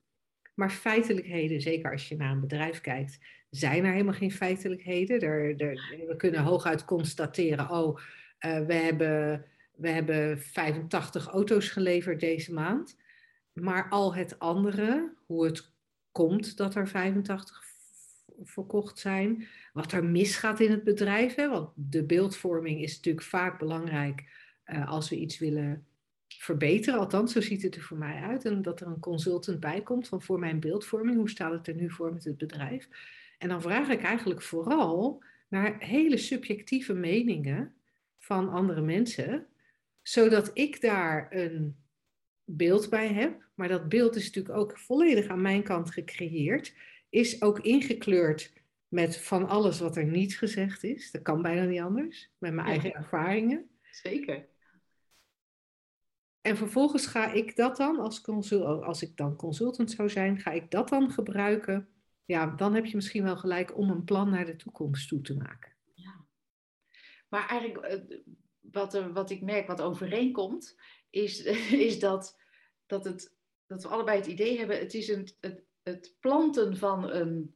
Maar 0.56 0.70
feitelijkheden, 0.70 1.62
zeker 1.62 1.92
als 1.92 2.10
je 2.10 2.16
naar 2.16 2.32
een 2.32 2.40
bedrijf 2.40 2.82
kijkt, 2.82 3.20
zijn 3.50 3.86
er 3.86 3.92
helemaal 3.92 4.14
geen 4.14 4.32
feitelijkheden. 4.32 5.20
We 6.08 6.14
kunnen 6.18 6.44
hooguit 6.44 6.86
constateren, 6.86 7.70
oh, 7.70 8.00
uh, 8.46 8.66
we, 8.66 8.74
hebben, 8.74 9.46
we 9.76 9.90
hebben 9.90 10.40
85 10.40 11.28
auto's 11.28 11.70
geleverd 11.70 12.20
deze 12.20 12.54
maand. 12.54 12.98
Maar 13.54 13.90
al 13.90 14.16
het 14.16 14.40
andere, 14.40 15.14
hoe 15.26 15.46
het 15.46 15.74
komt 16.12 16.58
dat 16.58 16.76
er 16.76 16.88
85 16.88 17.64
verkocht 18.44 19.00
zijn, 19.00 19.48
wat 19.74 19.92
er 19.92 20.06
misgaat 20.06 20.60
in 20.60 20.72
het 20.72 20.84
bedrijf. 20.84 21.36
Hè? 21.36 21.50
Want 21.50 21.70
de 21.76 22.06
beeldvorming 22.06 22.82
is 22.82 22.96
natuurlijk 22.96 23.26
vaak 23.26 23.60
belangrijk 23.60 24.24
uh, 24.66 24.90
als 24.90 25.10
we 25.10 25.16
iets 25.16 25.40
willen 25.40 25.86
verbeteren. 26.42 27.00
Althans, 27.00 27.34
zo 27.34 27.42
ziet 27.42 27.62
het 27.62 27.76
er 27.76 27.82
voor 27.82 27.98
mij 27.98 28.22
uit. 28.22 28.46
En 28.46 28.62
dat 28.62 28.82
er 28.82 28.88
een 28.88 29.00
consultant 29.00 29.60
bij 29.60 29.82
komt 29.82 30.08
van 30.08 30.22
voor 30.22 30.40
mijn 30.40 30.60
beeldvorming, 30.60 31.18
hoe 31.18 31.30
staat 31.30 31.52
het 31.52 31.68
er 31.68 31.76
nu 31.76 31.90
voor 31.90 32.14
met 32.14 32.24
het 32.24 32.38
bedrijf? 32.38 32.88
En 33.38 33.50
dan 33.50 33.62
vraag 33.62 33.90
ik 33.90 34.02
eigenlijk 34.02 34.42
vooral 34.42 35.24
naar 35.48 35.80
hele 35.80 36.18
subjectieve 36.18 36.94
meningen 36.94 37.74
van 38.18 38.50
andere 38.50 38.82
mensen, 38.82 39.48
zodat 40.02 40.52
ik 40.54 40.82
daar 40.82 41.28
een 41.30 41.76
beeld 42.44 42.90
bij 42.90 43.08
heb, 43.08 43.50
maar 43.54 43.68
dat 43.68 43.90
beeld 43.90 44.16
is 44.16 44.26
natuurlijk 44.26 44.56
ook 44.56 44.80
volledig 44.80 45.28
aan 45.28 45.42
mijn 45.42 45.64
kant 45.64 45.92
gecreëerd, 45.92 46.74
is 47.10 47.42
ook 47.42 47.60
ingekleurd 47.60 48.54
met 48.88 49.18
van 49.18 49.48
alles 49.48 49.80
wat 49.80 49.98
er 49.98 50.06
niet 50.06 50.38
gezegd 50.38 50.84
is. 50.84 51.12
Dat 51.12 51.22
kan 51.22 51.42
bijna 51.42 51.64
niet 51.64 51.82
anders, 51.82 52.30
met 52.38 52.54
mijn 52.54 52.68
eigen 52.68 52.94
ervaringen. 52.94 53.70
Zeker. 53.92 54.50
En 56.42 56.58
vervolgens 56.58 57.08
ga 57.08 57.32
ik 57.32 57.56
dat 57.56 57.78
dan, 57.78 58.00
als, 58.00 58.22
consult, 58.22 58.84
als 58.84 59.02
ik 59.02 59.18
dan 59.18 59.36
consultant 59.36 59.92
zou 59.92 60.10
zijn, 60.10 60.40
ga 60.40 60.52
ik 60.52 60.72
dat 60.72 60.90
dan 60.90 61.12
gebruiken. 61.12 61.90
Ja, 62.26 62.48
dan 62.48 62.74
heb 62.74 62.86
je 62.86 62.96
misschien 62.96 63.24
wel 63.24 63.38
gelijk 63.38 63.78
om 63.78 63.90
een 63.90 64.04
plan 64.04 64.30
naar 64.30 64.46
de 64.46 64.56
toekomst 64.56 65.08
toe 65.08 65.22
te 65.22 65.36
maken. 65.36 65.72
Ja. 65.94 66.26
Maar 67.30 67.48
eigenlijk, 67.48 67.86
eh, 67.86 68.18
wat, 68.60 68.94
er, 68.94 69.14
wat 69.14 69.30
ik 69.30 69.42
merk, 69.42 69.68
wat 69.68 69.82
overeenkomt, 69.82 70.76
is, 71.10 71.44
is 71.88 72.00
dat 72.00 72.38
dat, 72.86 73.06
het, 73.06 73.36
dat 73.68 73.84
we 73.84 73.90
allebei 73.90 74.18
het 74.18 74.28
idee 74.28 74.58
hebben, 74.58 74.80
het 74.80 74.94
is 74.94 75.08
een, 75.08 75.30
het, 75.40 75.66
het 75.84 76.16
planten 76.20 76.78
van 76.78 77.12
een 77.12 77.56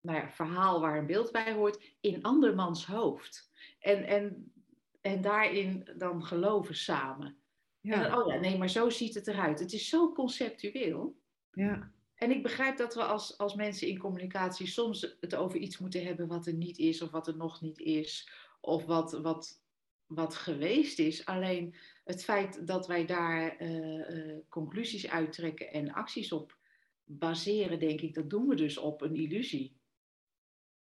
nou 0.00 0.18
ja, 0.18 0.30
verhaal 0.30 0.80
waar 0.80 0.98
een 0.98 1.06
beeld 1.06 1.32
bij 1.32 1.52
hoort 1.52 1.96
in 2.00 2.22
andermans 2.22 2.86
hoofd. 2.86 3.50
En, 3.78 4.04
en, 4.04 4.52
en 5.00 5.20
daarin 5.20 5.88
dan 5.96 6.24
geloven 6.24 6.76
samen. 6.76 7.39
Ja. 7.80 8.06
En, 8.06 8.14
oh 8.14 8.32
ja, 8.32 8.38
nee, 8.38 8.58
maar 8.58 8.70
zo 8.70 8.90
ziet 8.90 9.14
het 9.14 9.26
eruit. 9.26 9.58
Het 9.58 9.72
is 9.72 9.88
zo 9.88 10.12
conceptueel. 10.12 11.16
Ja. 11.52 11.92
En 12.14 12.30
ik 12.30 12.42
begrijp 12.42 12.76
dat 12.76 12.94
we 12.94 13.02
als, 13.04 13.38
als 13.38 13.54
mensen 13.54 13.88
in 13.88 13.98
communicatie 13.98 14.66
soms 14.66 15.16
het 15.20 15.34
over 15.34 15.58
iets 15.58 15.78
moeten 15.78 16.04
hebben 16.04 16.26
wat 16.26 16.46
er 16.46 16.54
niet 16.54 16.78
is 16.78 17.02
of 17.02 17.10
wat 17.10 17.26
er 17.26 17.36
nog 17.36 17.60
niet 17.60 17.78
is. 17.78 18.30
Of 18.60 18.84
wat, 18.84 19.12
wat, 19.12 19.62
wat 20.06 20.34
geweest 20.34 20.98
is. 20.98 21.24
Alleen 21.24 21.74
het 22.04 22.24
feit 22.24 22.66
dat 22.66 22.86
wij 22.86 23.06
daar 23.06 23.62
uh, 23.62 24.36
conclusies 24.48 25.08
uittrekken 25.08 25.72
en 25.72 25.92
acties 25.92 26.32
op 26.32 26.58
baseren, 27.04 27.78
denk 27.78 28.00
ik, 28.00 28.14
dat 28.14 28.30
doen 28.30 28.46
we 28.48 28.54
dus 28.54 28.78
op 28.78 29.00
een 29.00 29.14
illusie. 29.14 29.79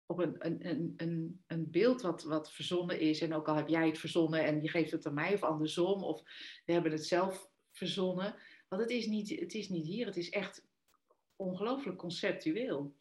Op 0.05 0.19
een, 0.19 0.35
een, 0.39 0.93
een, 0.97 1.43
een 1.47 1.71
beeld 1.71 2.01
wat, 2.01 2.23
wat 2.23 2.51
verzonnen 2.51 2.99
is. 2.99 3.21
En 3.21 3.33
ook 3.33 3.47
al 3.47 3.55
heb 3.55 3.67
jij 3.67 3.87
het 3.87 3.97
verzonnen 3.97 4.45
en 4.45 4.61
je 4.61 4.69
geeft 4.69 4.91
het 4.91 5.05
aan 5.05 5.13
mij 5.13 5.33
of 5.33 5.43
andersom, 5.43 6.03
of 6.03 6.21
we 6.65 6.73
hebben 6.73 6.91
het 6.91 7.05
zelf 7.05 7.49
verzonnen. 7.71 8.35
Want 8.69 8.81
het 8.81 8.91
is 8.91 9.05
niet, 9.05 9.39
het 9.39 9.53
is 9.53 9.69
niet 9.69 9.85
hier, 9.85 10.05
het 10.05 10.17
is 10.17 10.29
echt 10.29 10.65
ongelooflijk 11.35 11.97
conceptueel. 11.97 12.95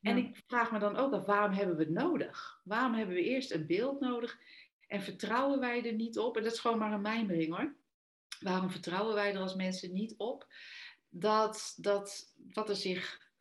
En 0.00 0.16
ik 0.16 0.42
vraag 0.46 0.72
me 0.72 0.78
dan 0.78 0.96
ook 0.96 1.12
af, 1.12 1.24
waarom 1.24 1.52
hebben 1.52 1.76
we 1.76 1.82
het 1.82 1.92
nodig? 1.92 2.60
Waarom 2.64 2.94
hebben 2.94 3.14
we 3.14 3.22
eerst 3.22 3.52
een 3.52 3.66
beeld 3.66 4.00
nodig 4.00 4.38
en 4.86 5.02
vertrouwen 5.02 5.60
wij 5.60 5.86
er 5.86 5.92
niet 5.92 6.18
op? 6.18 6.36
En 6.36 6.42
dat 6.42 6.52
is 6.52 6.58
gewoon 6.58 6.78
maar 6.78 6.92
een 6.92 7.00
mijmering 7.00 7.56
hoor. 7.56 7.74
Waarom 8.40 8.70
vertrouwen 8.70 9.14
wij 9.14 9.34
er 9.34 9.40
als 9.40 9.54
mensen 9.54 9.92
niet 9.92 10.14
op? 10.16 10.46
Dat, 11.08 11.74
dat 11.76 12.34
wat 12.52 12.68
er 12.68 12.76
zich 12.76 13.31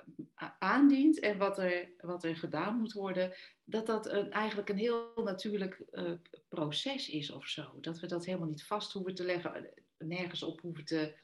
aandient 0.60 1.20
en 1.20 1.38
wat 1.38 1.58
er, 1.58 1.90
wat 2.00 2.24
er 2.24 2.36
gedaan 2.36 2.78
moet 2.78 2.94
worden, 2.94 3.34
dat 3.64 3.86
dat 3.86 4.06
een, 4.06 4.32
eigenlijk 4.32 4.70
een 4.70 4.78
heel 4.78 5.12
natuurlijk 5.16 5.82
uh, 5.92 6.12
proces 6.50 7.10
is 7.10 7.32
of 7.32 7.48
zo. 7.48 7.78
Dat 7.82 8.00
we 8.00 8.08
dat 8.08 8.26
helemaal 8.26 8.48
niet 8.48 8.64
vast 8.64 8.92
hoeven 8.92 9.16
te 9.16 9.24
leggen, 9.24 9.70
nergens 9.98 10.44
op 10.44 10.62
hoeven 10.62 10.86
te, 10.86 11.16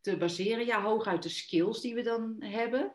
te 0.00 0.16
baseren. 0.16 0.66
Ja, 0.66 0.82
hooguit 0.82 1.22
de 1.22 1.28
skills 1.28 1.80
die 1.80 1.94
we 1.94 2.02
dan 2.02 2.36
hebben. 2.42 2.92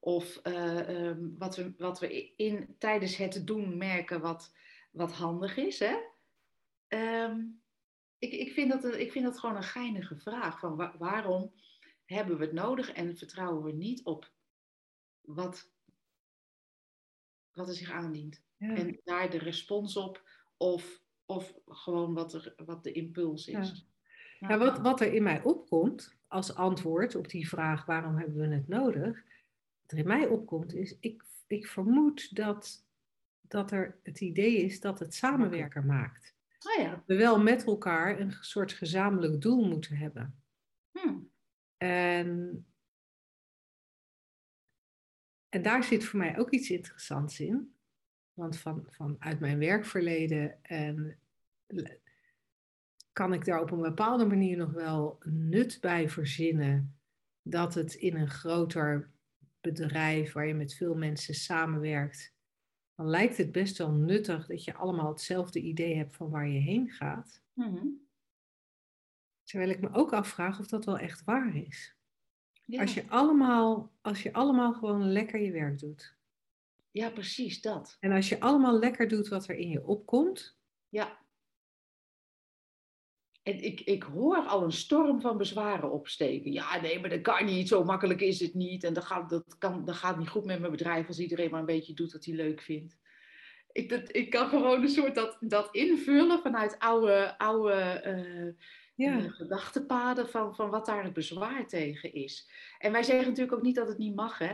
Of 0.00 0.40
uh, 0.42 0.88
um, 0.88 1.34
wat 1.38 1.56
we, 1.56 1.74
wat 1.78 2.00
we 2.00 2.34
in, 2.36 2.74
tijdens 2.78 3.16
het 3.16 3.46
doen 3.46 3.76
merken 3.76 4.20
wat, 4.20 4.54
wat 4.90 5.12
handig 5.12 5.56
is. 5.56 5.78
Hè? 5.78 5.96
Um, 6.88 7.62
ik, 8.18 8.32
ik, 8.32 8.52
vind 8.52 8.70
dat, 8.70 8.94
ik 8.94 9.12
vind 9.12 9.24
dat 9.24 9.38
gewoon 9.38 9.56
een 9.56 9.62
geinige 9.62 10.16
vraag. 10.16 10.58
Van 10.58 10.92
waarom 10.98 11.52
hebben 12.04 12.38
we 12.38 12.44
het 12.44 12.52
nodig 12.52 12.92
en 12.92 13.16
vertrouwen 13.16 13.64
we 13.64 13.72
niet 13.72 14.04
op 14.04 14.32
wat, 15.24 15.70
wat 17.52 17.68
er 17.68 17.74
zich 17.74 17.90
aandient? 17.90 18.42
En 18.58 19.00
daar 19.04 19.30
de 19.30 19.38
respons 19.38 19.96
op 19.96 20.28
of 20.56 21.04
of 21.26 21.54
gewoon 21.66 22.14
wat, 22.14 22.34
er, 22.34 22.54
wat 22.64 22.84
de 22.84 22.92
impuls 22.92 23.46
is. 23.46 23.86
Ja. 24.38 24.48
ja 24.48 24.58
wat, 24.58 24.78
wat 24.78 25.00
er 25.00 25.12
in 25.12 25.22
mij 25.22 25.42
opkomt 25.42 26.16
als 26.28 26.54
antwoord 26.54 27.14
op 27.14 27.28
die 27.28 27.48
vraag 27.48 27.84
waarom 27.84 28.16
hebben 28.16 28.48
we 28.48 28.54
het 28.54 28.68
nodig, 28.68 29.22
wat 29.82 29.92
er 29.92 29.98
in 29.98 30.06
mij 30.06 30.26
opkomt 30.26 30.74
is, 30.74 30.96
ik, 31.00 31.24
ik 31.46 31.66
vermoed 31.66 32.36
dat, 32.36 32.84
dat 33.40 33.70
er 33.70 33.98
het 34.02 34.20
idee 34.20 34.56
is 34.56 34.80
dat 34.80 34.98
het 34.98 35.14
samenwerker 35.14 35.84
maakt. 35.84 36.34
Oh 36.60 36.82
ja. 36.82 36.90
Dat 36.90 37.02
we 37.06 37.16
wel 37.16 37.42
met 37.42 37.64
elkaar 37.64 38.20
een 38.20 38.32
soort 38.40 38.72
gezamenlijk 38.72 39.40
doel 39.40 39.64
moeten 39.64 39.96
hebben. 39.96 40.42
Hmm. 40.90 41.30
En, 41.76 42.66
en 45.54 45.62
daar 45.62 45.84
zit 45.84 46.04
voor 46.04 46.18
mij 46.18 46.38
ook 46.38 46.50
iets 46.50 46.70
interessants 46.70 47.40
in. 47.40 47.74
Want 48.32 48.58
van, 48.58 48.84
vanuit 48.88 49.40
mijn 49.40 49.58
werkverleden 49.58 50.62
en 50.62 51.18
kan 53.12 53.32
ik 53.32 53.44
daar 53.44 53.60
op 53.60 53.70
een 53.70 53.80
bepaalde 53.80 54.26
manier 54.26 54.56
nog 54.56 54.72
wel 54.72 55.18
nut 55.24 55.78
bij 55.80 56.08
verzinnen 56.08 56.98
dat 57.42 57.74
het 57.74 57.94
in 57.94 58.16
een 58.16 58.30
groter 58.30 59.10
bedrijf 59.60 60.32
waar 60.32 60.46
je 60.46 60.54
met 60.54 60.74
veel 60.74 60.94
mensen 60.94 61.34
samenwerkt, 61.34 62.34
dan 62.94 63.06
lijkt 63.06 63.36
het 63.36 63.52
best 63.52 63.78
wel 63.78 63.92
nuttig 63.92 64.46
dat 64.46 64.64
je 64.64 64.74
allemaal 64.74 65.08
hetzelfde 65.08 65.60
idee 65.60 65.96
hebt 65.96 66.16
van 66.16 66.30
waar 66.30 66.48
je 66.48 66.60
heen 66.60 66.90
gaat. 66.90 67.42
Mhm. 67.52 67.86
Terwijl 69.42 69.70
ik 69.70 69.80
me 69.80 69.92
ook 69.92 70.12
afvraag 70.12 70.58
of 70.58 70.66
dat 70.66 70.84
wel 70.84 70.98
echt 70.98 71.24
waar 71.24 71.56
is. 71.56 71.93
Ja. 72.64 72.80
Als, 72.80 72.94
je 72.94 73.04
allemaal, 73.08 73.92
als 74.00 74.22
je 74.22 74.32
allemaal 74.32 74.72
gewoon 74.72 75.12
lekker 75.12 75.40
je 75.40 75.52
werk 75.52 75.78
doet. 75.78 76.16
ja, 76.90 77.10
precies 77.10 77.60
dat. 77.60 77.96
En 78.00 78.12
als 78.12 78.28
je 78.28 78.40
allemaal 78.40 78.78
lekker 78.78 79.08
doet 79.08 79.28
wat 79.28 79.48
er 79.48 79.56
in 79.56 79.68
je 79.68 79.86
opkomt. 79.86 80.58
Ja. 80.88 81.22
En 83.42 83.64
ik, 83.64 83.80
ik 83.80 84.02
hoor 84.02 84.36
al 84.36 84.62
een 84.62 84.72
storm 84.72 85.20
van 85.20 85.36
bezwaren 85.36 85.92
opsteken. 85.92 86.52
Ja, 86.52 86.80
nee, 86.80 87.00
maar 87.00 87.10
dat 87.10 87.20
kan 87.20 87.44
niet. 87.44 87.68
Zo 87.68 87.84
makkelijk 87.84 88.20
is 88.20 88.40
het 88.40 88.54
niet. 88.54 88.84
En 88.84 88.94
dat 88.94 89.04
gaat, 89.04 89.30
dat 89.30 89.58
kan, 89.58 89.84
dat 89.84 89.94
gaat 89.94 90.18
niet 90.18 90.28
goed 90.28 90.44
met 90.44 90.58
mijn 90.58 90.70
bedrijf 90.70 91.06
als 91.06 91.18
iedereen 91.18 91.50
maar 91.50 91.60
een 91.60 91.66
beetje 91.66 91.94
doet 91.94 92.12
wat 92.12 92.24
hij 92.24 92.34
leuk 92.34 92.60
vindt. 92.60 92.98
Ik, 93.72 93.88
dat, 93.88 94.16
ik 94.16 94.30
kan 94.30 94.48
gewoon 94.48 94.82
een 94.82 94.88
soort 94.88 95.14
dat, 95.14 95.36
dat 95.40 95.68
invullen 95.74 96.40
vanuit 96.40 96.78
oude, 96.78 97.38
oude 97.38 97.72
eh, 97.72 98.64
Ja, 98.94 99.18
eh, 99.18 99.32
gedachtepaden 99.32 100.28
van, 100.28 100.54
van 100.54 100.70
wat 100.70 100.86
daar 100.86 101.04
het 101.04 101.12
bezwaar 101.12 101.66
tegen 101.66 102.12
is. 102.12 102.50
En 102.78 102.92
wij 102.92 103.02
zeggen 103.02 103.26
natuurlijk 103.28 103.56
ook 103.56 103.62
niet 103.62 103.74
dat 103.74 103.88
het 103.88 103.98
niet 103.98 104.14
mag, 104.14 104.38
hè? 104.38 104.52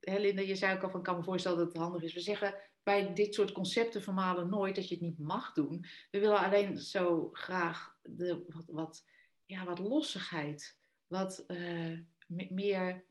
Hè, 0.00 0.18
Linda, 0.18 0.42
je 0.42 0.56
zei 0.56 0.76
ook 0.76 0.82
al 0.82 0.90
van, 0.90 0.98
ik 1.00 1.06
kan 1.06 1.16
me 1.16 1.22
voorstellen 1.22 1.58
dat 1.58 1.66
het 1.68 1.76
handig 1.76 2.02
is. 2.02 2.14
We 2.14 2.20
zeggen 2.20 2.54
bij 2.82 3.14
dit 3.14 3.34
soort 3.34 3.52
concepten 3.52 4.02
vermalen 4.02 4.48
nooit 4.48 4.74
dat 4.74 4.88
je 4.88 4.94
het 4.94 5.04
niet 5.04 5.18
mag 5.18 5.52
doen. 5.52 5.84
We 6.10 6.18
willen 6.20 6.38
alleen 6.38 6.78
zo 6.78 7.28
graag 7.32 7.98
de, 8.02 8.44
wat, 8.48 8.64
wat, 8.66 9.04
ja, 9.44 9.64
wat 9.64 9.78
lossigheid, 9.78 10.78
wat 11.06 11.44
eh, 11.46 11.98
me- 12.26 12.48
meer 12.50 13.04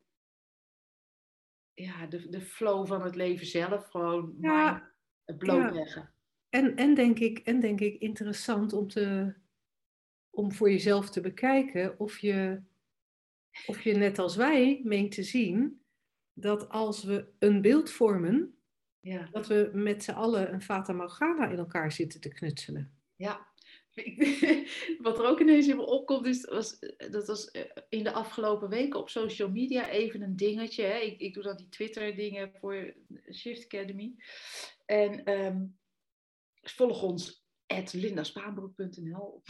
ja, 1.74 2.06
de, 2.08 2.30
de 2.30 2.42
flow 2.42 2.88
van 2.88 3.02
het 3.02 3.16
leven 3.16 3.46
zelf 3.48 3.88
gewoon 3.88 4.36
Ja, 4.42 4.92
blootleggen. 5.38 6.14
en, 6.50 6.76
en, 6.76 6.94
denk 6.94 7.20
ik, 7.20 7.38
en 7.40 7.60
denk 7.60 7.80
ik 7.82 8.02
interessant 8.02 8.74
om, 8.74 8.88
te, 8.88 9.34
om 10.36 10.52
voor 10.52 10.72
jezelf 10.72 11.10
te 11.10 11.22
bekijken 11.22 12.00
of 12.00 12.18
je, 12.18 12.62
of 13.66 13.82
je 13.82 13.94
net 13.94 14.20
als 14.20 14.36
wij 14.36 14.82
meent 14.84 15.12
te 15.12 15.24
zien 15.24 15.82
dat 16.34 16.70
als 16.70 17.04
we 17.04 17.34
een 17.40 17.62
beeld 17.62 17.92
vormen, 17.92 18.58
Ja. 19.00 19.28
dat 19.32 19.48
we 19.48 19.70
met 19.74 20.04
z'n 20.04 20.12
allen 20.12 20.54
een 20.54 20.62
Fata 20.62 20.94
Morgana 20.94 21.50
in 21.50 21.58
elkaar 21.58 21.92
zitten 21.92 22.22
te 22.22 22.30
knutselen. 22.30 23.00
Ja, 23.16 23.48
wat 25.06 25.20
er 25.20 25.26
ook 25.26 25.40
ineens 25.40 25.68
in 25.68 25.76
me 25.76 25.86
opkomt, 25.86 26.26
is, 26.26 26.46
was, 26.46 26.80
dat 27.12 27.28
was 27.28 27.52
eh, 27.52 27.64
in 27.90 28.04
de 28.04 28.12
afgelopen 28.12 28.70
weken 28.70 29.00
op 29.00 29.10
social 29.10 29.50
media 29.50 29.90
even 29.90 30.22
een 30.22 30.36
dingetje. 30.36 30.84
Hè? 30.84 30.98
Ik, 30.98 31.20
ik 31.20 31.34
doe 31.34 31.44
dan 31.44 31.58
die 31.58 31.70
Twitter-dingen 31.70 32.52
voor 32.60 32.94
Shift 33.34 33.66
Academy. 33.66 34.16
En 34.86 35.24
ehm, 35.24 35.66
volg 36.62 37.04
ons 37.04 37.45
lindaspaanbroek.nl. 37.84 39.42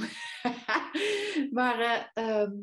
maar 1.57 1.80
eh, 1.80 2.23
ehm, 2.26 2.53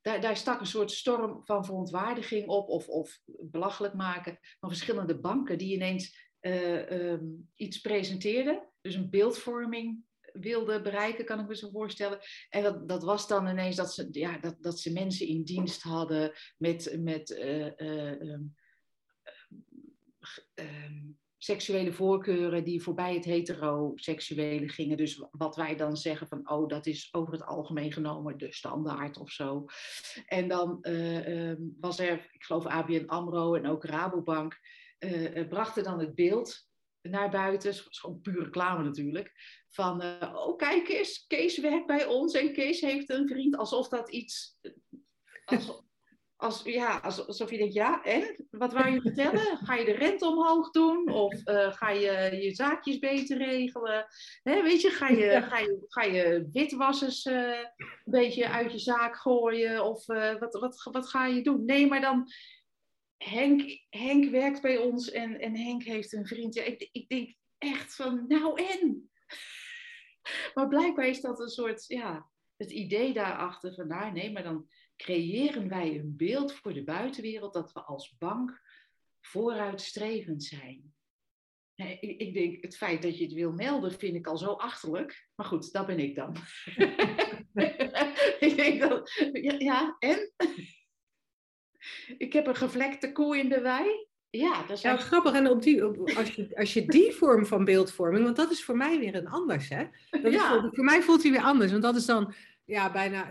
daar, 0.00 0.20
daar 0.20 0.36
stak 0.36 0.60
een 0.60 0.66
soort 0.66 0.90
storm 0.90 1.40
van 1.44 1.64
verontwaardiging 1.64 2.46
op, 2.46 2.68
of, 2.68 2.88
of 2.88 3.20
belachelijk 3.40 3.94
maken 3.94 4.38
van 4.60 4.68
verschillende 4.68 5.18
banken 5.18 5.58
die 5.58 5.74
ineens 5.74 6.30
eh, 6.40 7.10
ehm, 7.10 7.24
iets 7.54 7.80
presenteerden. 7.80 8.68
Dus 8.80 8.94
een 8.94 9.10
beeldvorming 9.10 10.04
wilde 10.32 10.82
bereiken, 10.82 11.24
kan 11.24 11.40
ik 11.40 11.48
me 11.48 11.56
zo 11.56 11.70
voorstellen. 11.70 12.18
En 12.48 12.62
dat, 12.62 12.88
dat 12.88 13.02
was 13.02 13.28
dan 13.28 13.46
ineens 13.46 13.76
dat 13.76 13.94
ze, 13.94 14.08
ja, 14.10 14.38
dat, 14.38 14.56
dat 14.62 14.78
ze 14.78 14.92
mensen 14.92 15.26
in 15.26 15.44
dienst 15.44 15.82
hadden 15.82 16.32
met, 16.56 16.96
met 16.98 17.30
eh, 17.30 17.80
eh, 17.80 18.20
ehm, 18.20 18.42
ehm, 20.54 21.00
seksuele 21.44 21.92
voorkeuren 21.92 22.64
die 22.64 22.82
voorbij 22.82 23.14
het 23.14 23.24
heteroseksuele 23.24 24.68
gingen. 24.68 24.96
Dus 24.96 25.24
wat 25.30 25.56
wij 25.56 25.76
dan 25.76 25.96
zeggen 25.96 26.28
van, 26.28 26.50
oh, 26.50 26.68
dat 26.68 26.86
is 26.86 27.08
over 27.12 27.32
het 27.32 27.44
algemeen 27.44 27.92
genomen 27.92 28.38
de 28.38 28.52
standaard 28.52 29.18
of 29.18 29.30
zo. 29.30 29.64
En 30.26 30.48
dan 30.48 30.82
eh, 30.82 31.50
ehm, 31.50 31.60
was 31.80 31.98
er, 31.98 32.28
ik 32.32 32.44
geloof 32.44 32.66
ABN 32.66 33.06
AMRO 33.06 33.54
en 33.54 33.66
ook 33.66 33.84
Rabobank, 33.84 34.60
eh, 34.98 35.36
eh, 35.36 35.48
brachten 35.48 35.84
dan 35.84 35.98
het 35.98 36.14
beeld 36.14 36.68
naar 37.00 37.30
buiten, 37.30 37.74
gewoon 37.74 38.20
puur 38.20 38.44
reclame 38.44 38.84
natuurlijk, 38.84 39.32
van, 39.68 40.02
oh 40.34 40.56
kijk 40.56 40.88
eens, 40.88 41.26
Kees 41.26 41.58
werkt 41.58 41.86
bij 41.86 42.06
ons 42.06 42.34
en 42.34 42.52
Kees 42.52 42.80
heeft 42.80 43.10
een 43.10 43.28
vriend, 43.28 43.56
alsof 43.56 43.88
dat 43.88 44.10
iets, 44.10 44.58
als, 45.44 45.82
als, 46.42 46.62
ja, 46.62 46.96
als- 46.98 47.26
alsof 47.26 47.50
je 47.50 47.56
denkt, 47.58 47.74
ja, 47.74 48.02
en? 48.04 48.46
Wat 48.50 48.72
wou 48.72 48.90
je 48.90 49.00
vertellen? 49.00 49.56
Ga 49.56 49.74
je 49.74 49.84
de 49.84 49.92
rente 49.92 50.26
omhoog 50.26 50.70
doen? 50.70 51.12
Of 51.12 51.44
eh, 51.44 51.72
ga 51.72 51.90
je 51.90 52.38
je 52.42 52.54
zaakjes 52.54 52.98
beter 52.98 53.38
regelen? 53.38 54.06
Hè, 54.42 54.62
weet 54.62 54.80
je, 54.80 54.90
ga 54.90 55.08
je, 55.08 55.42
ga 55.42 55.58
je, 55.58 55.84
ga 55.88 56.02
je 56.02 56.48
witwassers 56.52 57.24
eh, 57.24 57.58
een 57.58 58.02
beetje 58.04 58.48
uit 58.48 58.72
je 58.72 58.78
zaak 58.78 59.16
gooien? 59.16 59.84
Of 59.84 60.08
eh, 60.08 60.38
wat, 60.38 60.54
wat, 60.54 60.88
wat 60.92 61.08
ga 61.08 61.26
je 61.26 61.42
doen? 61.42 61.64
Nee, 61.64 61.86
maar 61.86 62.00
dan, 62.00 62.28
Henk, 63.16 63.84
Henk 63.90 64.30
werkt 64.30 64.62
bij 64.62 64.76
ons 64.76 65.10
en, 65.10 65.40
en 65.40 65.56
Henk 65.56 65.82
heeft 65.82 66.12
een 66.12 66.26
vriend. 66.26 66.54
Ja, 66.54 66.62
ik, 66.62 66.88
ik 66.92 67.08
denk 67.08 67.34
echt 67.58 67.94
van, 67.94 68.24
nou 68.28 68.62
en? 68.62 69.10
Maar 70.54 70.68
blijkbaar 70.68 71.06
is 71.06 71.20
dat 71.20 71.40
een 71.40 71.48
soort, 71.48 71.84
ja, 71.86 72.30
het 72.56 72.70
idee 72.70 73.12
daarachter 73.12 73.74
van, 73.74 73.86
nou 73.86 74.12
nee, 74.12 74.32
maar 74.32 74.42
dan 74.42 74.68
creëren 75.02 75.68
wij 75.68 75.98
een 75.98 76.16
beeld 76.16 76.52
voor 76.52 76.72
de 76.72 76.84
buitenwereld 76.84 77.52
dat 77.52 77.72
we 77.72 77.80
als 77.82 78.16
bank 78.18 78.60
vooruitstrevend 79.20 80.44
zijn. 80.44 80.94
Nee, 81.74 81.98
ik, 82.00 82.20
ik 82.20 82.34
denk, 82.34 82.62
het 82.62 82.76
feit 82.76 83.02
dat 83.02 83.18
je 83.18 83.24
het 83.24 83.32
wil 83.32 83.52
melden, 83.52 83.92
vind 83.98 84.14
ik 84.14 84.26
al 84.26 84.36
zo 84.36 84.52
achterlijk. 84.52 85.28
Maar 85.34 85.46
goed, 85.46 85.72
dat 85.72 85.86
ben 85.86 85.98
ik 85.98 86.14
dan. 86.14 86.36
ik 88.48 88.52
denk 88.56 88.80
dat, 88.80 89.10
ja, 89.32 89.54
ja, 89.58 89.96
en? 89.98 90.32
ik 92.18 92.32
heb 92.32 92.46
een 92.46 92.56
gevlekte 92.56 93.12
koe 93.12 93.38
in 93.38 93.48
de 93.48 93.60
wei. 93.60 94.06
Ja, 94.30 94.60
dat 94.66 94.76
is 94.76 94.82
Ja, 94.82 94.96
grappig. 94.96 95.32
En 95.32 95.48
op 95.48 95.62
die, 95.62 95.86
op- 95.86 96.10
als, 96.16 96.34
je, 96.34 96.56
als 96.56 96.72
je 96.72 96.84
die 96.86 97.12
vorm 97.12 97.46
van 97.46 97.64
beeldvorming, 97.64 98.24
want 98.24 98.36
dat 98.36 98.50
is 98.50 98.64
voor 98.64 98.76
mij 98.76 98.98
weer 98.98 99.14
een 99.14 99.28
anders, 99.28 99.68
hè? 99.68 99.84
Dat 100.22 100.32
Ja. 100.32 100.70
voor 100.72 100.84
mij 100.84 101.02
voelt 101.02 101.22
hij 101.22 101.32
weer 101.32 101.42
anders, 101.42 101.70
want 101.70 101.82
dat 101.82 101.96
is 101.96 102.06
dan 102.06 102.34
ja, 102.64 102.92
bijna, 102.92 103.28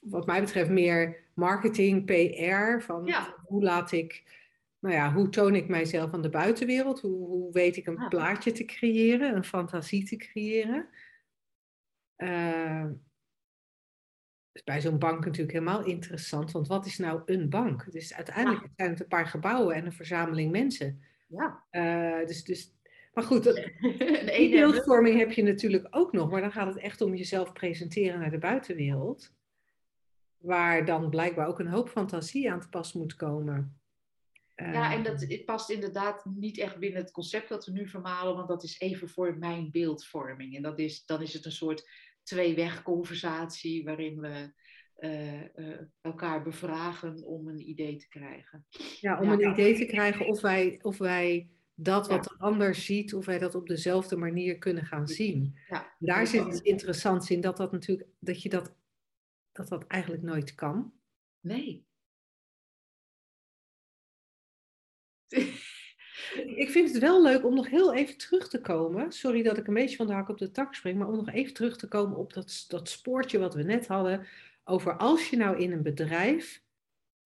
wat 0.00 0.26
mij 0.26 0.40
betreft, 0.40 0.70
meer 0.70 1.24
marketing, 1.34 2.04
PR. 2.04 2.84
Van 2.84 3.06
Ja. 3.06 3.34
hoe 3.44 3.62
laat 3.62 3.92
ik, 3.92 4.38
nou 4.78 4.94
ja, 4.94 5.12
hoe 5.12 5.28
toon 5.28 5.54
ik 5.54 5.68
mijzelf 5.68 6.12
aan 6.12 6.22
de 6.22 6.30
buitenwereld? 6.30 7.00
Hoe, 7.00 7.26
hoe 7.26 7.52
weet 7.52 7.76
ik 7.76 7.86
een 7.86 7.96
Ja. 8.00 8.08
plaatje 8.08 8.52
te 8.52 8.64
creëren, 8.64 9.36
een 9.36 9.44
fantasie 9.44 10.04
te 10.04 10.16
creëren? 10.16 10.88
Is 14.52 14.62
bij 14.64 14.80
zo'n 14.80 14.98
bank 14.98 15.24
natuurlijk 15.24 15.52
helemaal 15.52 15.84
interessant, 15.84 16.50
want 16.52 16.66
wat 16.68 16.86
is 16.86 16.98
nou 16.98 17.22
een 17.24 17.48
bank? 17.50 17.92
Dus 17.92 18.14
uiteindelijk 18.14 18.66
zijn 18.76 18.90
het 18.90 19.00
een 19.00 19.08
paar 19.08 19.26
gebouwen 19.26 19.74
en 19.74 19.86
een 19.86 19.92
verzameling 19.92 20.50
mensen. 20.50 21.02
Ja. 21.28 21.64
Eh, 21.70 22.26
dus, 22.26 22.44
dus, 22.44 22.74
maar 23.12 23.24
goed, 23.24 23.44
dat, 23.44 23.54
die 24.36 24.50
beeldvorming 24.50 25.18
heb 25.18 25.32
je 25.32 25.42
natuurlijk 25.42 25.86
ook 25.90 26.12
nog, 26.12 26.30
maar 26.30 26.40
dan 26.40 26.52
gaat 26.52 26.66
het 26.74 26.82
echt 26.82 27.00
om 27.00 27.14
jezelf 27.14 27.52
presenteren 27.52 28.20
naar 28.20 28.30
de 28.30 28.38
buitenwereld. 28.38 29.32
Waar 30.38 30.84
dan 30.84 31.10
blijkbaar 31.10 31.46
ook 31.46 31.58
een 31.58 31.66
hoop 31.66 31.88
fantasie 31.88 32.50
aan 32.50 32.60
te 32.60 32.68
pas 32.68 32.92
moet 32.92 33.14
komen. 33.14 33.80
Ja, 34.56 34.92
en 34.92 35.02
dat 35.02 35.20
het 35.20 35.44
past 35.44 35.70
inderdaad 35.70 36.24
niet 36.24 36.58
echt 36.58 36.78
binnen 36.78 37.00
het 37.02 37.10
concept 37.10 37.48
dat 37.48 37.66
we 37.66 37.72
nu 37.72 37.88
vermalen, 37.88 38.36
want 38.36 38.48
dat 38.48 38.62
is 38.62 38.80
even 38.80 39.08
voor 39.08 39.38
mijn 39.38 39.70
beeldvorming. 39.70 40.56
En 40.56 40.62
dat 40.62 40.78
is, 40.78 41.04
dan 41.04 41.22
is 41.22 41.32
het 41.32 41.44
een 41.44 41.52
soort 41.52 41.88
twee-weg 42.22 42.82
conversatie 42.82 43.84
waarin 43.84 44.20
we 44.20 44.52
eh, 44.94 45.40
eh, 45.40 45.80
elkaar 46.00 46.42
bevragen 46.42 47.24
om 47.24 47.48
een 47.48 47.68
idee 47.68 47.96
te 47.96 48.08
krijgen. 48.08 48.66
ja, 49.00 49.20
om 49.20 49.26
ja. 49.26 49.32
een 49.32 49.50
idee 49.50 49.74
te 49.74 49.84
krijgen 49.84 50.26
of 50.26 50.40
wij, 50.40 50.78
of 50.82 50.98
wij 50.98 51.50
dat 51.82 52.08
wat 52.08 52.24
de 52.24 52.34
ander 52.38 52.74
ziet, 52.74 53.14
of 53.14 53.26
wij 53.26 53.38
dat 53.38 53.54
op 53.54 53.66
dezelfde 53.66 54.16
manier 54.16 54.58
kunnen 54.58 54.86
gaan 54.86 55.08
zien. 55.08 55.58
Ja, 55.68 55.94
Daar 55.98 56.26
zit 56.26 56.44
het 56.44 56.60
interessants 56.60 57.30
in, 57.30 57.40
dat 57.40 57.56
dat 57.56 57.72
natuurlijk, 57.72 58.08
dat 58.18 58.42
je 58.42 58.48
dat, 58.48 58.74
dat 59.52 59.68
dat 59.68 59.86
eigenlijk 59.86 60.22
nooit 60.22 60.54
kan. 60.54 60.92
Nee. 61.40 61.84
Ik 66.34 66.70
vind 66.70 66.88
het 66.92 66.98
wel 66.98 67.22
leuk 67.22 67.44
om 67.44 67.54
nog 67.54 67.68
heel 67.68 67.94
even 67.94 68.18
terug 68.18 68.48
te 68.48 68.60
komen. 68.60 69.12
Sorry 69.12 69.42
dat 69.42 69.58
ik 69.58 69.66
een 69.66 69.74
beetje 69.74 69.96
van 69.96 70.06
de 70.06 70.12
hak 70.12 70.28
op 70.28 70.38
de 70.38 70.50
tak 70.50 70.74
spring, 70.74 70.98
maar 70.98 71.08
om 71.08 71.16
nog 71.16 71.30
even 71.30 71.54
terug 71.54 71.76
te 71.76 71.88
komen 71.88 72.16
op 72.16 72.32
dat, 72.32 72.64
dat 72.68 72.88
spoortje 72.88 73.38
wat 73.38 73.54
we 73.54 73.62
net 73.62 73.86
hadden. 73.86 74.26
Over 74.64 74.96
als 74.96 75.30
je 75.30 75.36
nou 75.36 75.58
in 75.58 75.72
een 75.72 75.82
bedrijf, 75.82 76.62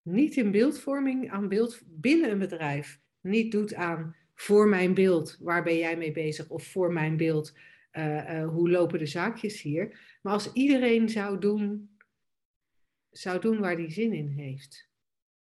niet 0.02 0.36
in 0.36 0.50
beeldvorming, 0.50 1.30
aan 1.30 1.48
beeld, 1.48 1.80
binnen 1.86 2.30
een 2.30 2.38
bedrijf, 2.38 3.00
niet 3.20 3.52
doet 3.52 3.74
aan 3.74 4.16
voor 4.34 4.68
mijn 4.68 4.94
beeld, 4.94 5.36
waar 5.40 5.62
ben 5.62 5.76
jij 5.76 5.96
mee 5.96 6.12
bezig? 6.12 6.48
Of 6.48 6.66
voor 6.66 6.92
mijn 6.92 7.16
beeld, 7.16 7.56
eh, 7.90 8.40
eh, 8.40 8.48
hoe 8.48 8.70
lopen 8.70 8.98
de 8.98 9.06
zaakjes 9.06 9.62
hier? 9.62 10.18
Maar 10.22 10.32
als 10.32 10.52
iedereen 10.52 11.08
zou 11.08 11.38
doen, 11.38 11.96
zou 13.10 13.40
doen 13.40 13.60
waar 13.60 13.76
die 13.76 13.90
zin 13.90 14.12
in 14.12 14.28
heeft. 14.28 14.88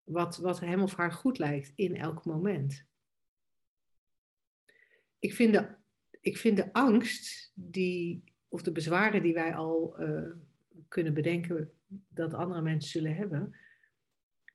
Wat, 0.02 0.36
wat 0.36 0.60
hem 0.60 0.82
of 0.82 0.94
haar 0.94 1.12
goed 1.12 1.38
lijkt 1.38 1.72
in 1.74 1.96
elk 1.96 2.24
moment 2.24 2.86
ik 5.24 5.34
vind 5.34 5.52
de, 5.52 5.74
ik 6.20 6.36
vind 6.36 6.56
de 6.56 6.72
angst 6.72 7.52
die, 7.54 8.24
of 8.48 8.62
de 8.62 8.72
bezwaren 8.72 9.22
die 9.22 9.34
wij 9.34 9.54
al 9.54 9.98
eh, 9.98 10.30
kunnen 10.88 11.14
bedenken 11.14 11.72
dat 12.08 12.34
andere 12.34 12.62
mensen 12.62 12.90
zullen 12.90 13.16
hebben, 13.16 13.56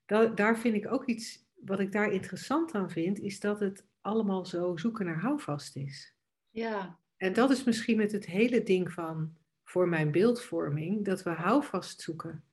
da- 0.06 0.26
daar 0.26 0.58
vind 0.58 0.74
ik 0.74 0.92
ook 0.92 1.06
iets, 1.06 1.46
wat 1.54 1.80
ik 1.80 1.92
daar 1.92 2.12
interessant 2.12 2.72
aan 2.72 2.90
vind, 2.90 3.18
is 3.18 3.40
dat 3.40 3.60
het 3.60 3.86
allemaal 4.00 4.46
zo 4.46 4.76
zoeken 4.76 5.04
naar 5.06 5.20
houvast 5.20 5.76
is. 5.76 6.14
Ja, 6.50 6.98
En 7.16 7.32
dat 7.32 7.50
is 7.50 7.64
misschien 7.64 7.96
met 7.96 8.12
het 8.12 8.26
hele 8.26 8.62
ding 8.62 8.92
van 8.92 9.36
voor 9.64 9.88
mijn 9.88 10.10
beeldvorming, 10.12 11.04
dat 11.04 11.22
we 11.22 11.30
houvast 11.30 12.00
zoeken. 12.00 12.44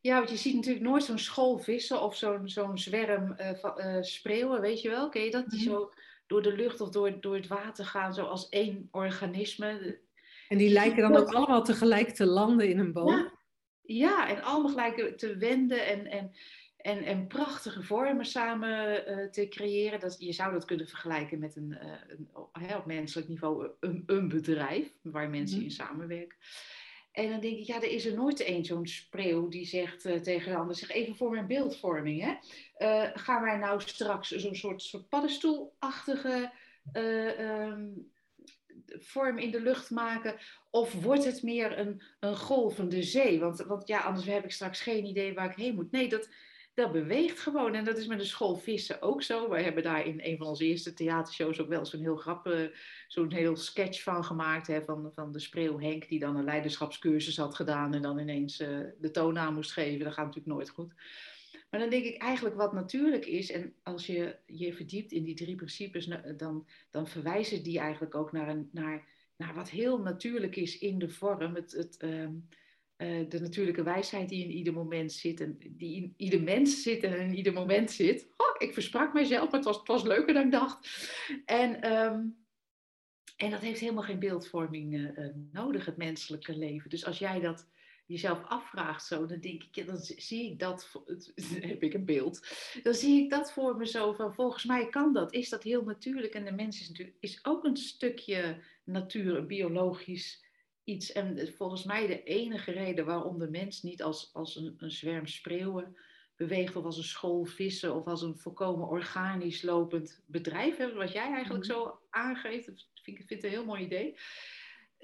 Ja, 0.00 0.16
want 0.16 0.30
je 0.30 0.36
ziet 0.36 0.54
natuurlijk 0.54 0.84
nooit 0.84 1.04
zo'n 1.04 1.18
school 1.18 1.58
vissen 1.58 2.02
of 2.02 2.16
zo'n 2.16 2.48
zo'n 2.48 2.78
zwerm 2.78 3.32
eh, 3.32 4.02
spreeuwen, 4.02 4.60
weet 4.60 4.80
je 4.80 4.88
wel? 4.88 5.08
Ken 5.08 5.22
je 5.24 5.30
dat? 5.30 5.50
Die 5.50 5.60
Mhm. 5.60 5.68
zo 5.70 5.92
door 6.26 6.42
de 6.42 6.52
lucht 6.52 6.80
of 6.80 6.90
door, 6.90 7.20
door 7.20 7.34
het 7.34 7.46
water 7.46 7.84
gaan, 7.84 8.14
zo 8.14 8.24
als 8.24 8.48
één 8.48 8.88
organisme. 8.90 10.00
En 10.48 10.58
die 10.58 10.70
lijken 10.72 11.02
dan 11.02 11.16
ook 11.16 11.28
allemaal 11.32 11.64
tegelijk 11.64 12.08
te 12.08 12.26
landen 12.26 12.68
in 12.68 12.78
een 12.78 12.92
boom. 12.92 13.10
Ja, 13.10 13.32
ja 13.82 14.28
en 14.28 14.42
allemaal 14.42 14.70
gelijk 14.70 15.18
te 15.18 15.36
wenden 15.36 15.86
en, 15.86 16.06
en, 16.06 16.32
en, 16.84 17.02
en 17.02 17.26
prachtige 17.26 17.82
vormen 17.82 18.24
samen 18.24 19.06
eh, 19.06 19.28
te 19.30 19.48
creëren. 19.48 20.00
Dat, 20.00 20.16
je 20.18 20.32
zou 20.32 20.52
dat 20.52 20.64
kunnen 20.64 20.88
vergelijken 20.88 21.38
met 21.38 21.56
een, 21.56 21.72
eh, 21.78 21.90
een 22.06 22.28
hè, 22.52 22.76
op 22.76 22.86
menselijk 22.86 23.28
niveau 23.28 23.68
een, 23.80 24.02
een 24.06 24.28
bedrijf 24.28 24.92
waar 25.02 25.30
mensen 25.30 25.56
Mhm. 25.56 25.64
in 25.66 25.70
samenwerken. 25.72 26.36
En 27.12 27.30
dan 27.30 27.40
denk 27.40 27.58
ik, 27.58 27.66
ja, 27.66 27.76
er 27.76 27.90
is 27.90 28.06
er 28.06 28.14
nooit 28.14 28.40
één 28.40 28.64
zo'n 28.64 28.86
spreeuw 28.86 29.48
die 29.48 29.66
zegt 29.66 30.04
eh, 30.04 30.20
tegen 30.20 30.52
de 30.52 30.58
ander, 30.58 30.76
zeg 30.76 30.90
even 30.90 31.16
voor 31.16 31.30
mijn 31.30 31.46
beeldvorming, 31.46 32.20
hè. 32.22 32.34
Eh, 32.76 33.10
gaan 33.14 33.42
wij 33.42 33.56
nou 33.56 33.80
straks 33.80 34.28
zo'n 34.30 34.54
soort, 34.54 34.82
soort 34.82 35.08
paddenstoelachtige 35.08 36.52
eh, 36.92 37.38
ehm, 37.40 37.88
vorm 38.86 39.38
in 39.38 39.50
de 39.50 39.60
lucht 39.60 39.90
maken? 39.90 40.36
Of 40.70 40.92
wordt 41.02 41.24
het 41.24 41.42
meer 41.42 41.78
een, 41.78 42.02
een 42.20 42.36
golvende 42.36 43.02
zee? 43.02 43.40
Want, 43.40 43.58
want 43.58 43.88
ja, 43.88 44.00
anders 44.00 44.26
heb 44.26 44.44
ik 44.44 44.52
straks 44.52 44.80
geen 44.80 45.04
idee 45.04 45.34
waar 45.34 45.50
ik 45.50 45.56
heen 45.56 45.74
moet. 45.74 45.90
Nee, 45.90 46.08
dat, 46.08 46.28
dat 46.74 46.92
beweegt 46.92 47.40
gewoon. 47.40 47.74
En 47.74 47.84
dat 47.84 47.98
is 47.98 48.06
met 48.06 48.18
de 48.18 48.24
school 48.24 48.56
vissen 48.56 49.02
ook 49.02 49.22
zo. 49.22 49.48
Wij 49.48 49.62
hebben 49.62 49.82
daar 49.82 50.06
in 50.06 50.20
een 50.22 50.36
van 50.36 50.46
onze 50.46 50.64
eerste 50.64 50.94
theatershows 50.94 51.60
ook 51.60 51.68
wel 51.68 51.86
zo'n 51.86 52.00
heel 52.00 52.16
grappig, 52.16 52.70
zo'n 53.08 53.32
heel 53.32 53.56
sketch 53.56 54.02
van 54.02 54.24
gemaakt. 54.24 54.66
Hè, 54.66 54.84
van, 54.84 55.10
van 55.14 55.32
de 55.32 55.38
spreeuw 55.38 55.78
Henk, 55.78 56.08
die 56.08 56.18
dan 56.18 56.36
een 56.36 56.44
leiderschapscursus 56.44 57.36
had 57.36 57.54
gedaan 57.54 57.94
en 57.94 58.02
dan 58.02 58.18
ineens 58.18 58.60
eh, 58.60 58.78
de 58.98 59.10
toon 59.10 59.54
moest 59.54 59.72
geven. 59.72 60.04
Dat 60.04 60.14
gaat 60.14 60.26
natuurlijk 60.26 60.54
nooit 60.54 60.70
goed. 60.70 60.94
Maar 61.70 61.82
dan 61.82 61.92
denk 61.92 62.04
ik 62.04 62.22
eigenlijk 62.22 62.56
wat 62.56 62.72
natuurlijk 62.72 63.26
is, 63.26 63.50
en 63.50 63.74
als 63.82 64.06
je 64.06 64.36
je 64.46 64.72
verdiept 64.72 65.12
in 65.12 65.24
die 65.24 65.34
drie 65.34 65.54
principes, 65.54 66.06
nou, 66.06 66.36
dan, 66.36 66.66
dan 66.90 67.08
verwijzen 67.08 67.62
die 67.62 67.78
eigenlijk 67.78 68.14
ook 68.14 68.32
naar, 68.32 68.48
een, 68.48 68.68
naar, 68.72 69.08
naar 69.36 69.54
wat 69.54 69.70
heel 69.70 69.98
natuurlijk 69.98 70.56
is 70.56 70.78
in 70.78 70.98
de 70.98 71.08
vorm. 71.08 71.54
Het, 71.54 71.72
het, 71.72 71.96
ehm, 71.96 72.32
eh, 72.96 73.28
de 73.28 73.40
natuurlijke 73.40 73.82
wijsheid 73.82 74.28
die 74.28 74.44
in 74.44 74.50
ieder 74.50 74.72
moment 74.72 75.12
zit, 75.12 75.40
en 75.40 75.58
die 75.68 75.96
in 75.96 76.14
ieder 76.16 76.42
mens 76.42 76.82
zit 76.82 77.02
en 77.02 77.20
in 77.20 77.34
ieder 77.34 77.52
moment 77.52 77.90
zit. 77.90 78.28
Oh, 78.36 78.54
ik 78.68 78.72
versprak 78.72 79.12
mijzelf, 79.12 79.44
maar 79.44 79.60
het 79.60 79.64
was, 79.64 79.78
het 79.78 79.86
was 79.86 80.02
leuker 80.02 80.34
dan 80.34 80.44
ik 80.44 80.50
dacht. 80.50 81.08
En, 81.44 81.80
ehm, 81.80 82.20
en 83.36 83.50
dat 83.50 83.60
heeft 83.60 83.80
helemaal 83.80 84.02
geen 84.02 84.18
beeldvorming 84.18 84.94
eh, 84.94 85.24
eh, 85.24 85.34
nodig, 85.52 85.84
het 85.84 85.96
menselijke 85.96 86.56
leven. 86.56 86.90
Dus 86.90 87.06
als 87.06 87.18
jij 87.18 87.40
dat 87.40 87.68
jezelf 88.06 88.44
afvraagt 88.44 89.04
zo, 89.04 89.26
dan 89.26 89.40
denk 89.40 89.62
ik, 89.62 89.86
dan 89.86 89.98
zie 89.98 90.50
ik 90.50 90.58
dat, 90.58 90.92
heb 91.60 91.82
ik 91.82 91.94
een 91.94 92.04
beeld, 92.04 92.46
dan 92.82 92.94
zie 92.94 93.22
ik 93.22 93.30
dat 93.30 93.52
voor 93.52 93.76
me 93.76 93.86
zo 93.86 94.12
van, 94.12 94.34
volgens 94.34 94.64
mij 94.64 94.88
kan 94.88 95.12
dat, 95.12 95.32
is 95.32 95.48
dat 95.48 95.62
heel 95.62 95.84
natuurlijk. 95.84 96.34
En 96.34 96.44
de 96.44 96.52
mens 96.52 96.80
is 96.80 96.88
natuurlijk 96.88 97.16
is 97.20 97.38
ook 97.42 97.64
een 97.64 97.76
stukje 97.76 98.62
natuur, 98.84 99.46
biologisch 99.46 100.43
iets. 100.84 101.12
En 101.12 101.54
volgens 101.56 101.84
mij 101.84 102.06
de 102.06 102.22
enige 102.22 102.70
reden 102.70 103.04
waarom 103.04 103.38
de 103.38 103.50
mens 103.50 103.82
niet 103.82 104.02
als, 104.02 104.30
als 104.32 104.56
een, 104.56 104.74
een 104.78 104.90
zwerm 104.90 105.26
spreeuwen 105.26 105.96
beweegt, 106.36 106.76
of 106.76 106.84
als 106.84 106.96
een 106.96 107.02
school 107.04 107.44
vissen, 107.44 107.94
of 107.94 108.06
als 108.06 108.22
een 108.22 108.38
volkomen 108.38 108.88
organisch 108.88 109.62
lopend 109.62 110.22
bedrijf, 110.26 110.76
hè, 110.76 110.94
wat 110.94 111.12
jij 111.12 111.32
eigenlijk 111.32 111.64
zo 111.64 111.98
aangeeft, 112.10 112.66
dat 112.66 112.86
vind 113.02 113.18
ik 113.18 113.26
vind 113.26 113.42
het 113.42 113.44
een 113.44 113.58
heel 113.58 113.64
mooi 113.64 113.84
idee 113.84 114.16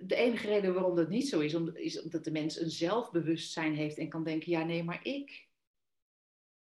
de 0.02 0.14
enige 0.14 0.46
reden 0.46 0.74
waarom 0.74 0.96
dat 0.96 1.08
niet 1.08 1.28
zo 1.28 1.40
is, 1.40 1.54
om- 1.54 1.76
is 1.76 2.02
omdat 2.02 2.24
de 2.24 2.30
mens 2.30 2.60
een 2.60 2.70
zelfbewustzijn 2.70 3.74
heeft 3.74 3.98
en 3.98 4.08
kan 4.08 4.24
denken, 4.24 4.50
ja 4.50 4.64
nee, 4.64 4.82
maar 4.84 5.00
ik, 5.06 5.46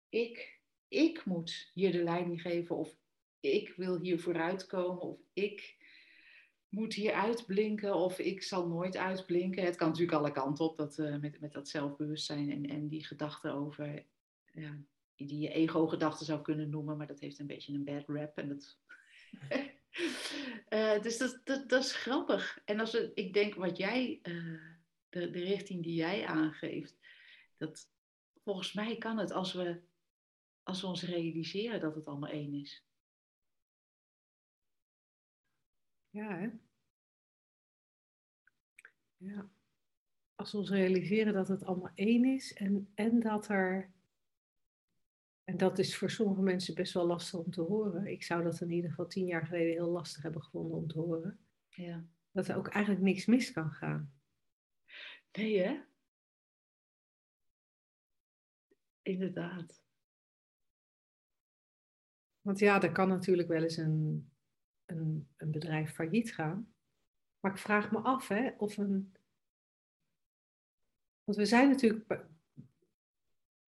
ik, 0.09 0.59
ik 0.87 1.25
moet 1.25 1.71
hier 1.73 1.91
de 1.91 2.03
leiding 2.03 2.41
geven 2.41 2.75
of 2.75 2.95
ik 3.39 3.73
wil 3.75 3.99
hier 3.99 4.19
vooruitkomen 4.19 5.01
of 5.01 5.19
ik 5.33 5.75
moet 6.75 6.93
hier 6.93 7.13
uitblinken 7.13 7.95
of 7.95 8.19
ik 8.19 8.43
zal 8.43 8.67
nooit 8.67 8.97
uitblinken. 8.97 9.63
Het 9.63 9.75
kan 9.75 9.87
natuurlijk 9.87 10.17
alle 10.17 10.31
kanten 10.31 10.65
op, 10.65 10.77
dat, 10.77 10.97
eh, 10.97 11.17
met, 11.17 11.39
met 11.39 11.53
dat 11.53 11.69
zelfbewustzijn 11.69 12.51
en, 12.51 12.65
en 12.65 12.87
die 12.87 13.05
gedachten 13.05 13.53
over, 13.53 14.05
ja, 14.53 14.77
die 15.15 15.39
je 15.39 15.49
ego-gedachten 15.49 16.25
zou 16.25 16.41
kunnen 16.41 16.69
noemen, 16.69 16.97
maar 16.97 17.07
dat 17.07 17.19
heeft 17.19 17.39
een 17.39 17.47
beetje 17.47 17.73
een 17.73 17.83
bad 17.83 18.07
rap 18.07 18.37
en 18.37 18.47
dat... 18.47 18.77
Eh, 20.65 21.01
dus 21.01 21.17
dat, 21.17 21.41
dat, 21.43 21.69
dat 21.69 21.83
is 21.83 21.95
grappig. 21.95 22.61
En 22.65 22.79
als 22.79 22.93
ik 22.93 23.33
denk 23.33 23.55
wat 23.55 23.77
jij, 23.77 24.19
eh, 24.21 24.33
de, 25.09 25.29
de 25.29 25.39
richting 25.39 25.83
die 25.83 25.95
jij 25.95 26.25
aangeeft, 26.25 26.97
dat 27.57 27.89
volgens 28.43 28.73
mij 28.73 28.97
kan 28.97 29.17
het 29.17 29.31
als 29.31 29.53
we, 29.53 29.81
als 30.63 30.81
we 30.81 30.87
ons 30.87 31.03
realiseren 31.03 31.79
dat 31.79 31.95
het 31.95 32.05
allemaal 32.05 32.29
één 32.29 32.53
is. 32.53 32.85
Ja, 36.09 36.37
hè? 36.37 36.49
Ja. 39.17 39.49
Als 40.35 40.51
we 40.51 40.57
ons 40.57 40.69
realiseren 40.69 41.33
dat 41.33 41.47
het 41.47 41.63
allemaal 41.63 41.91
één 41.93 42.25
is 42.25 42.53
en, 42.53 42.91
en 42.95 43.19
dat 43.19 43.47
er. 43.47 43.93
En 45.43 45.57
dat 45.57 45.79
is 45.79 45.97
voor 45.97 46.09
sommige 46.09 46.41
mensen 46.41 46.75
best 46.75 46.93
wel 46.93 47.05
lastig 47.05 47.39
om 47.39 47.51
te 47.51 47.61
horen. 47.61 48.07
Ik 48.07 48.23
zou 48.23 48.43
dat 48.43 48.61
in 48.61 48.71
ieder 48.71 48.89
geval 48.89 49.07
tien 49.07 49.25
jaar 49.25 49.45
geleden 49.45 49.73
heel 49.73 49.89
lastig 49.89 50.23
hebben 50.23 50.43
gevonden 50.43 50.77
om 50.77 50.87
te 50.87 50.99
horen. 50.99 51.39
Ja. 51.69 52.05
Dat 52.31 52.47
er 52.47 52.55
ook 52.55 52.67
eigenlijk 52.67 53.03
niks 53.03 53.25
mis 53.25 53.51
kan 53.51 53.71
gaan. 53.71 54.13
Nee, 55.31 55.59
hè? 55.59 55.81
Inderdaad. 59.01 59.83
Want 62.41 62.59
ja, 62.59 62.81
er 62.81 62.91
kan 62.91 63.07
natuurlijk 63.07 63.47
wel 63.47 63.63
eens 63.63 63.77
een, 63.77 64.31
een, 64.85 65.27
een 65.37 65.51
bedrijf 65.51 65.93
failliet 65.93 66.33
gaan. 66.33 66.74
Maar 67.45 67.53
ik 67.53 67.59
vraag 67.59 67.91
me 67.91 67.97
af 67.97 68.27
hè, 68.27 68.49
of 68.57 68.77
een. 68.77 69.13
Want 71.23 71.37
we 71.37 71.45
zijn 71.45 71.69
natuurlijk. 71.69 72.25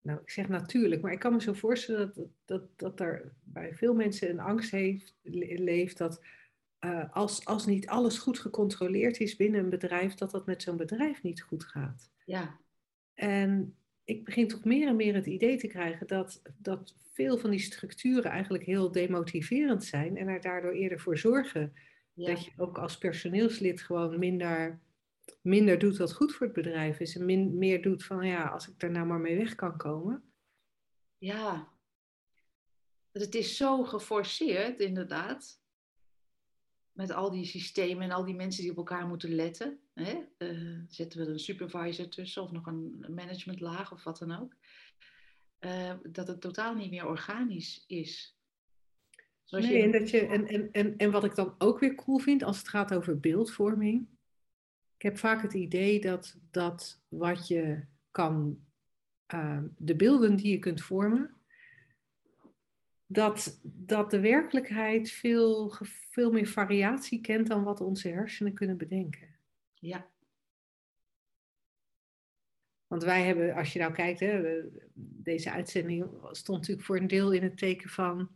Nou, 0.01 0.19
ik 0.21 0.29
zeg 0.29 0.47
natuurlijk, 0.47 1.01
maar 1.01 1.11
ik 1.11 1.19
kan 1.19 1.33
me 1.33 1.41
zo 1.41 1.53
voorstellen 1.53 2.13
dat, 2.15 2.27
dat, 2.45 2.79
dat 2.79 2.99
er 2.99 3.33
bij 3.43 3.73
veel 3.73 3.93
mensen 3.93 4.29
een 4.29 4.39
angst 4.39 4.71
heeft, 4.71 5.15
le- 5.21 5.63
leeft 5.63 5.97
dat 5.97 6.21
eh, 6.79 7.13
als, 7.13 7.45
als 7.45 7.65
niet 7.65 7.87
alles 7.87 8.17
goed 8.17 8.39
gecontroleerd 8.39 9.19
is 9.19 9.35
binnen 9.35 9.63
een 9.63 9.69
bedrijf, 9.69 10.13
dat 10.13 10.31
dat 10.31 10.45
met 10.45 10.61
zo'n 10.61 10.77
bedrijf 10.77 11.23
niet 11.23 11.41
goed 11.41 11.63
gaat. 11.63 12.11
Ja. 12.25 12.59
En 13.13 13.75
ik 14.03 14.25
begin 14.25 14.47
toch 14.47 14.63
meer 14.63 14.87
en 14.87 14.95
meer 14.95 15.15
het 15.15 15.25
idee 15.25 15.57
te 15.57 15.67
krijgen 15.67 16.07
dat, 16.07 16.41
dat 16.57 16.95
veel 17.13 17.37
van 17.37 17.49
die 17.49 17.59
structuren 17.59 18.31
eigenlijk 18.31 18.63
heel 18.63 18.91
demotiverend 18.91 19.83
zijn 19.83 20.17
en 20.17 20.27
er 20.27 20.41
daardoor 20.41 20.73
eerder 20.73 20.99
voor 20.99 21.17
zorgen 21.17 21.73
Ja. 22.15 22.27
dat 22.27 22.45
je 22.45 22.51
ook 22.57 22.77
als 22.77 22.97
personeelslid 22.97 23.81
gewoon 23.81 24.19
minder, 24.19 24.81
minder 25.41 25.79
doet 25.79 25.97
wat 25.97 26.13
goed 26.13 26.33
voor 26.33 26.45
het 26.45 26.55
bedrijf 26.55 26.99
is 26.99 27.15
en 27.15 27.25
min, 27.25 27.57
meer 27.57 27.81
doet 27.81 28.03
van 28.03 28.27
ja, 28.27 28.47
als 28.47 28.67
ik 28.67 28.79
daar 28.79 28.91
nou 28.91 29.05
maar 29.05 29.19
mee 29.19 29.37
weg 29.37 29.55
kan 29.55 29.77
komen. 29.77 30.23
ja. 31.17 31.73
Het 33.11 33.35
is 33.35 33.57
zo 33.57 33.83
geforceerd, 33.83 34.79
inderdaad. 34.79 35.63
met 36.91 37.11
al 37.11 37.31
die 37.31 37.45
systemen 37.45 38.03
en 38.03 38.11
al 38.11 38.25
die 38.25 38.35
mensen 38.35 38.61
die 38.61 38.71
op 38.71 38.77
elkaar 38.77 39.07
moeten 39.07 39.35
letten. 39.35 39.79
Hè? 39.93 40.23
Uh, 40.37 40.81
zetten 40.87 41.19
we 41.19 41.25
er 41.25 41.31
een 41.31 41.39
supervisor 41.39 42.09
tussen 42.09 42.43
of 42.43 42.51
nog 42.51 42.65
een 42.65 43.05
managementlaag 43.09 43.91
of 43.91 44.03
wat 44.03 44.17
dan 44.17 44.31
ook. 44.31 44.55
Uh, 45.59 45.93
dat 46.03 46.27
het 46.27 46.41
totaal 46.41 46.75
niet 46.75 46.89
meer 46.89 47.07
organisch 47.07 47.83
is. 47.87 48.34
Zoals 49.45 49.65
nee, 49.65 49.77
je... 49.77 49.83
en, 49.83 49.91
dat 49.91 50.09
je, 50.09 50.25
en, 50.25 50.47
en, 50.47 50.71
en, 50.71 50.97
en 50.97 51.11
wat 51.11 51.23
ik 51.23 51.35
dan 51.35 51.55
ook 51.57 51.79
weer 51.79 51.95
cool 51.95 52.17
vind 52.17 52.43
als 52.43 52.57
het 52.57 52.67
gaat 52.67 52.93
over 52.93 53.19
beeldvorming. 53.19 54.07
Ik 54.95 55.01
heb 55.01 55.17
vaak 55.17 55.41
het 55.41 55.53
idee 55.53 56.01
dat, 56.01 56.37
dat 56.51 57.01
wat 57.07 57.47
je 57.47 57.85
kan, 58.11 58.59
uh, 59.33 59.63
de 59.77 59.95
beelden 59.95 60.35
die 60.35 60.51
je 60.51 60.59
kunt 60.59 60.81
vormen, 60.81 61.35
dat, 63.05 63.59
dat 63.63 64.11
de 64.11 64.19
werkelijkheid 64.19 65.11
veel, 65.11 65.73
veel 66.09 66.31
meer 66.31 66.47
variatie 66.47 67.21
kent 67.21 67.47
dan 67.47 67.63
wat 67.63 67.81
onze 67.81 68.07
hersenen 68.07 68.53
kunnen 68.53 68.77
bedenken. 68.77 69.35
Ja. 69.73 70.09
Want 72.87 73.03
wij 73.03 73.23
hebben, 73.23 73.53
als 73.53 73.73
je 73.73 73.79
nou 73.79 73.93
kijkt, 73.93 74.19
hè, 74.19 74.61
deze 74.93 75.51
uitzending 75.51 76.05
stond 76.31 76.59
natuurlijk 76.59 76.87
voor 76.87 76.97
een 76.97 77.07
deel 77.07 77.31
in 77.31 77.43
het 77.43 77.57
teken 77.57 77.89
van 77.89 78.29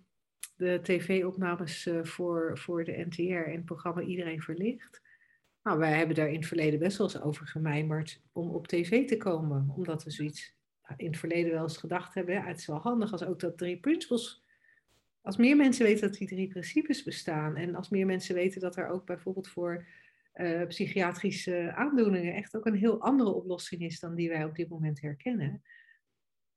de 0.60 0.80
tv-opnames 0.84 1.86
eh, 1.86 2.04
voor, 2.04 2.58
voor 2.58 2.84
de 2.84 3.06
NTR 3.08 3.22
en 3.22 3.56
het 3.56 3.66
programma 3.66 4.02
Iedereen 4.02 4.42
Verlicht. 4.42 5.02
Nou, 5.64 5.80
wij 5.80 5.98
hebben 5.98 6.16
daar 6.16 6.30
in 6.30 6.36
het 6.36 6.48
verleden 6.48 6.80
best 6.80 6.98
wel 6.98 7.08
eens 7.08 7.22
over 7.22 7.48
gemijmerd 7.48 8.22
om 8.32 8.50
op 8.50 8.68
tv 8.68 9.08
te 9.08 9.18
komen. 9.18 9.74
Omdat 9.76 10.04
we 10.04 10.12
zoiets 10.12 10.58
in 10.98 11.08
het 11.08 11.18
verleden 11.18 11.52
wel 11.52 11.64
eens 11.64 11.78
gedacht 11.78 12.14
hebben. 12.14 12.44
Het 12.44 12.58
is 12.58 12.66
wel 12.66 12.80
handig 12.80 13.12
als 13.12 13.24
ook 13.24 13.40
dat 13.40 13.58
drie 13.58 13.80
principles 13.80 14.44
als 15.22 15.38
meer 15.38 15.56
mensen 15.56 15.86
weten 15.86 16.10
dat 16.10 16.18
die 16.18 16.28
drie 16.28 16.48
principes 16.48 17.04
bestaan 17.04 17.56
en 17.56 17.76
als 17.76 17.90
meer 17.90 18.06
mensen 18.06 18.36
weten 18.36 18.62
dat 18.62 18.76
er 18.76 18.88
ook 18.88 19.06
bijvoorbeeld 19.06 19.48
voor 19.48 19.86
uh, 20.36 20.68
psychiatrische 20.68 21.74
aandoeningen 21.76 22.34
echt 22.34 22.56
ook 22.56 22.66
een 22.66 22.76
heel 22.76 23.02
andere 23.02 23.34
oplossing 23.34 23.82
is 23.82 24.00
dan 24.00 24.16
die 24.16 24.30
wij 24.30 24.44
op 24.44 24.56
dit 24.56 24.70
moment 24.70 25.02
herkennen. 25.02 25.64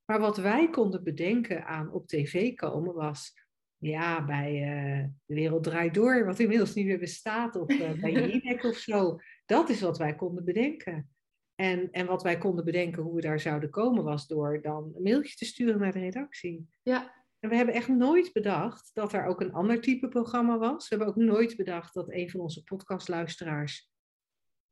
Maar 0.04 0.20
wat 0.20 0.36
wij 0.36 0.70
konden 0.70 1.04
bedenken 1.04 1.66
aan 1.66 1.92
op 1.92 2.06
tv 2.06 2.54
komen 2.54 2.94
was, 2.94 3.34
ja, 3.82 4.24
bij 4.24 4.52
uh, 4.52 5.04
De 5.26 5.34
Wereld 5.34 5.64
Draait 5.64 5.94
Door, 5.94 6.24
wat 6.24 6.38
inmiddels 6.38 6.74
niet 6.74 6.86
meer 6.86 6.98
bestaat, 6.98 7.56
of 7.56 7.70
uh, 7.70 8.00
bij 8.00 8.12
Jinek 8.30 8.64
of 8.64 8.76
zo. 8.76 9.18
Dat 9.46 9.68
is 9.68 9.80
wat 9.80 9.98
wij 9.98 10.14
konden 10.14 10.44
bedenken. 10.44 11.10
En, 11.54 11.90
en 11.90 12.06
wat 12.06 12.22
wij 12.22 12.38
konden 12.38 12.64
bedenken 12.64 13.02
hoe 13.02 13.14
we 13.14 13.20
daar 13.20 13.40
zouden 13.40 13.70
komen, 13.70 14.04
was 14.04 14.26
door 14.26 14.62
dan 14.62 14.92
een 14.94 15.02
mailtje 15.02 15.36
te 15.36 15.44
sturen 15.44 15.78
naar 15.78 15.92
de 15.92 15.98
redactie. 15.98 16.68
Ja, 16.82 17.24
en 17.40 17.48
we 17.48 17.56
hebben 17.56 17.74
echt 17.74 17.88
nooit 17.88 18.32
bedacht 18.32 18.90
dat 18.94 19.12
er 19.12 19.26
ook 19.26 19.40
een 19.40 19.52
ander 19.52 19.80
type 19.80 20.08
programma 20.08 20.58
was. 20.58 20.88
We 20.88 20.96
hebben 20.96 21.14
ook 21.14 21.22
nooit 21.22 21.56
bedacht 21.56 21.94
dat 21.94 22.12
een 22.12 22.30
van 22.30 22.40
onze 22.40 22.62
podcastluisteraars 22.62 23.90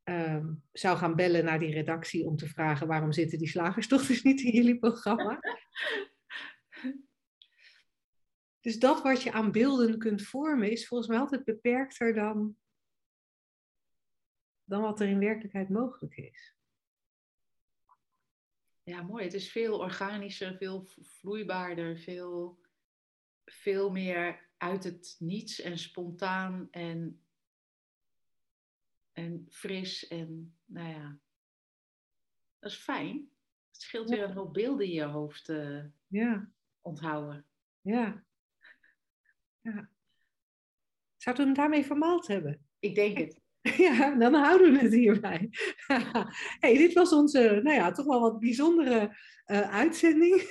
um, 0.04 0.62
zou 0.72 0.96
gaan 0.96 1.16
bellen 1.16 1.44
naar 1.44 1.58
die 1.58 1.72
redactie 1.72 2.26
om 2.26 2.36
te 2.36 2.48
vragen 2.48 2.86
waarom 2.86 3.12
zitten 3.12 3.38
die 3.38 3.48
slagersdochters 3.48 4.22
niet 4.22 4.40
in 4.40 4.52
jullie 4.52 4.78
programma. 4.78 5.38
dus 8.60 8.78
dat 8.78 9.02
wat 9.02 9.22
je 9.22 9.32
aan 9.32 9.52
beelden 9.52 9.98
kunt 9.98 10.22
vormen 10.22 10.70
is 10.70 10.86
volgens 10.86 11.08
mij 11.08 11.18
altijd 11.18 11.44
beperkter 11.44 12.14
dan, 12.14 12.56
dan 14.64 14.82
wat 14.82 15.00
er 15.00 15.08
in 15.08 15.18
werkelijkheid 15.18 15.68
mogelijk 15.68 16.16
is. 16.16 16.54
Ja, 18.82 19.02
mooi. 19.02 19.24
Het 19.24 19.34
is 19.34 19.50
veel 19.50 19.78
organischer, 19.78 20.56
veel 20.56 20.86
vloeibaarder, 21.00 21.98
veel, 21.98 22.60
veel 23.44 23.90
meer 23.90 24.48
uit 24.56 24.84
het 24.84 25.16
niets 25.18 25.60
en 25.60 25.78
spontaan 25.78 26.68
en, 26.70 27.22
en 29.12 29.46
fris. 29.50 30.08
En 30.08 30.56
nou 30.64 30.88
ja, 30.88 31.18
dat 32.58 32.70
is 32.70 32.76
fijn. 32.76 33.30
Het 33.70 33.82
scheelt 33.82 34.08
weer 34.08 34.22
een 34.22 34.32
hoop 34.32 34.52
beelden 34.52 34.86
in 34.86 34.92
je 34.92 35.04
hoofd 35.04 35.48
uh, 35.48 35.84
ja. 36.06 36.50
onthouden. 36.80 37.46
Ja. 37.80 38.24
Ja. 39.62 39.88
Zouden 41.16 41.44
we 41.44 41.50
hem 41.50 41.60
daarmee 41.60 41.86
vermaald 41.86 42.26
hebben? 42.26 42.66
Ik 42.78 42.94
denk 42.94 43.18
het. 43.18 43.40
Ja, 43.76 44.14
dan 44.14 44.34
houden 44.34 44.72
we 44.72 44.78
het 44.78 44.92
hierbij. 44.92 45.50
hey, 46.60 46.76
dit 46.76 46.92
was 46.92 47.12
onze, 47.12 47.60
nou 47.62 47.76
ja, 47.76 47.90
toch 47.90 48.06
wel 48.06 48.20
wat 48.20 48.40
bijzondere 48.40 49.16
uh, 49.46 49.60
uitzending. 49.60 50.42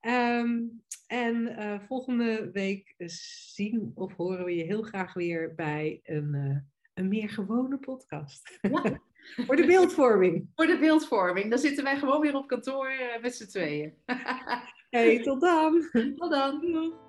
um, 0.00 0.82
en 1.06 1.36
uh, 1.36 1.80
volgende 1.86 2.50
week 2.52 2.94
zien 3.06 3.92
of 3.94 4.12
horen 4.16 4.44
we 4.44 4.54
je 4.54 4.64
heel 4.64 4.82
graag 4.82 5.14
weer 5.14 5.54
bij 5.54 6.00
een, 6.02 6.34
uh, 6.34 6.56
een 6.94 7.08
meer 7.08 7.30
gewone 7.30 7.78
podcast. 7.78 8.58
Ja. 8.60 9.00
Voor 9.46 9.56
de 9.56 9.66
beeldvorming. 9.66 10.50
Voor 10.54 10.66
de 10.66 10.78
beeldvorming. 10.78 11.50
Dan 11.50 11.58
zitten 11.58 11.84
wij 11.84 11.96
gewoon 11.96 12.20
weer 12.20 12.34
op 12.34 12.46
kantoor 12.46 12.92
met 13.20 13.34
z'n 13.34 13.46
tweeën. 13.46 13.94
hey, 14.90 15.22
tot 15.22 15.40
dan. 15.40 15.88
Tot 16.16 16.30
dan. 16.30 17.04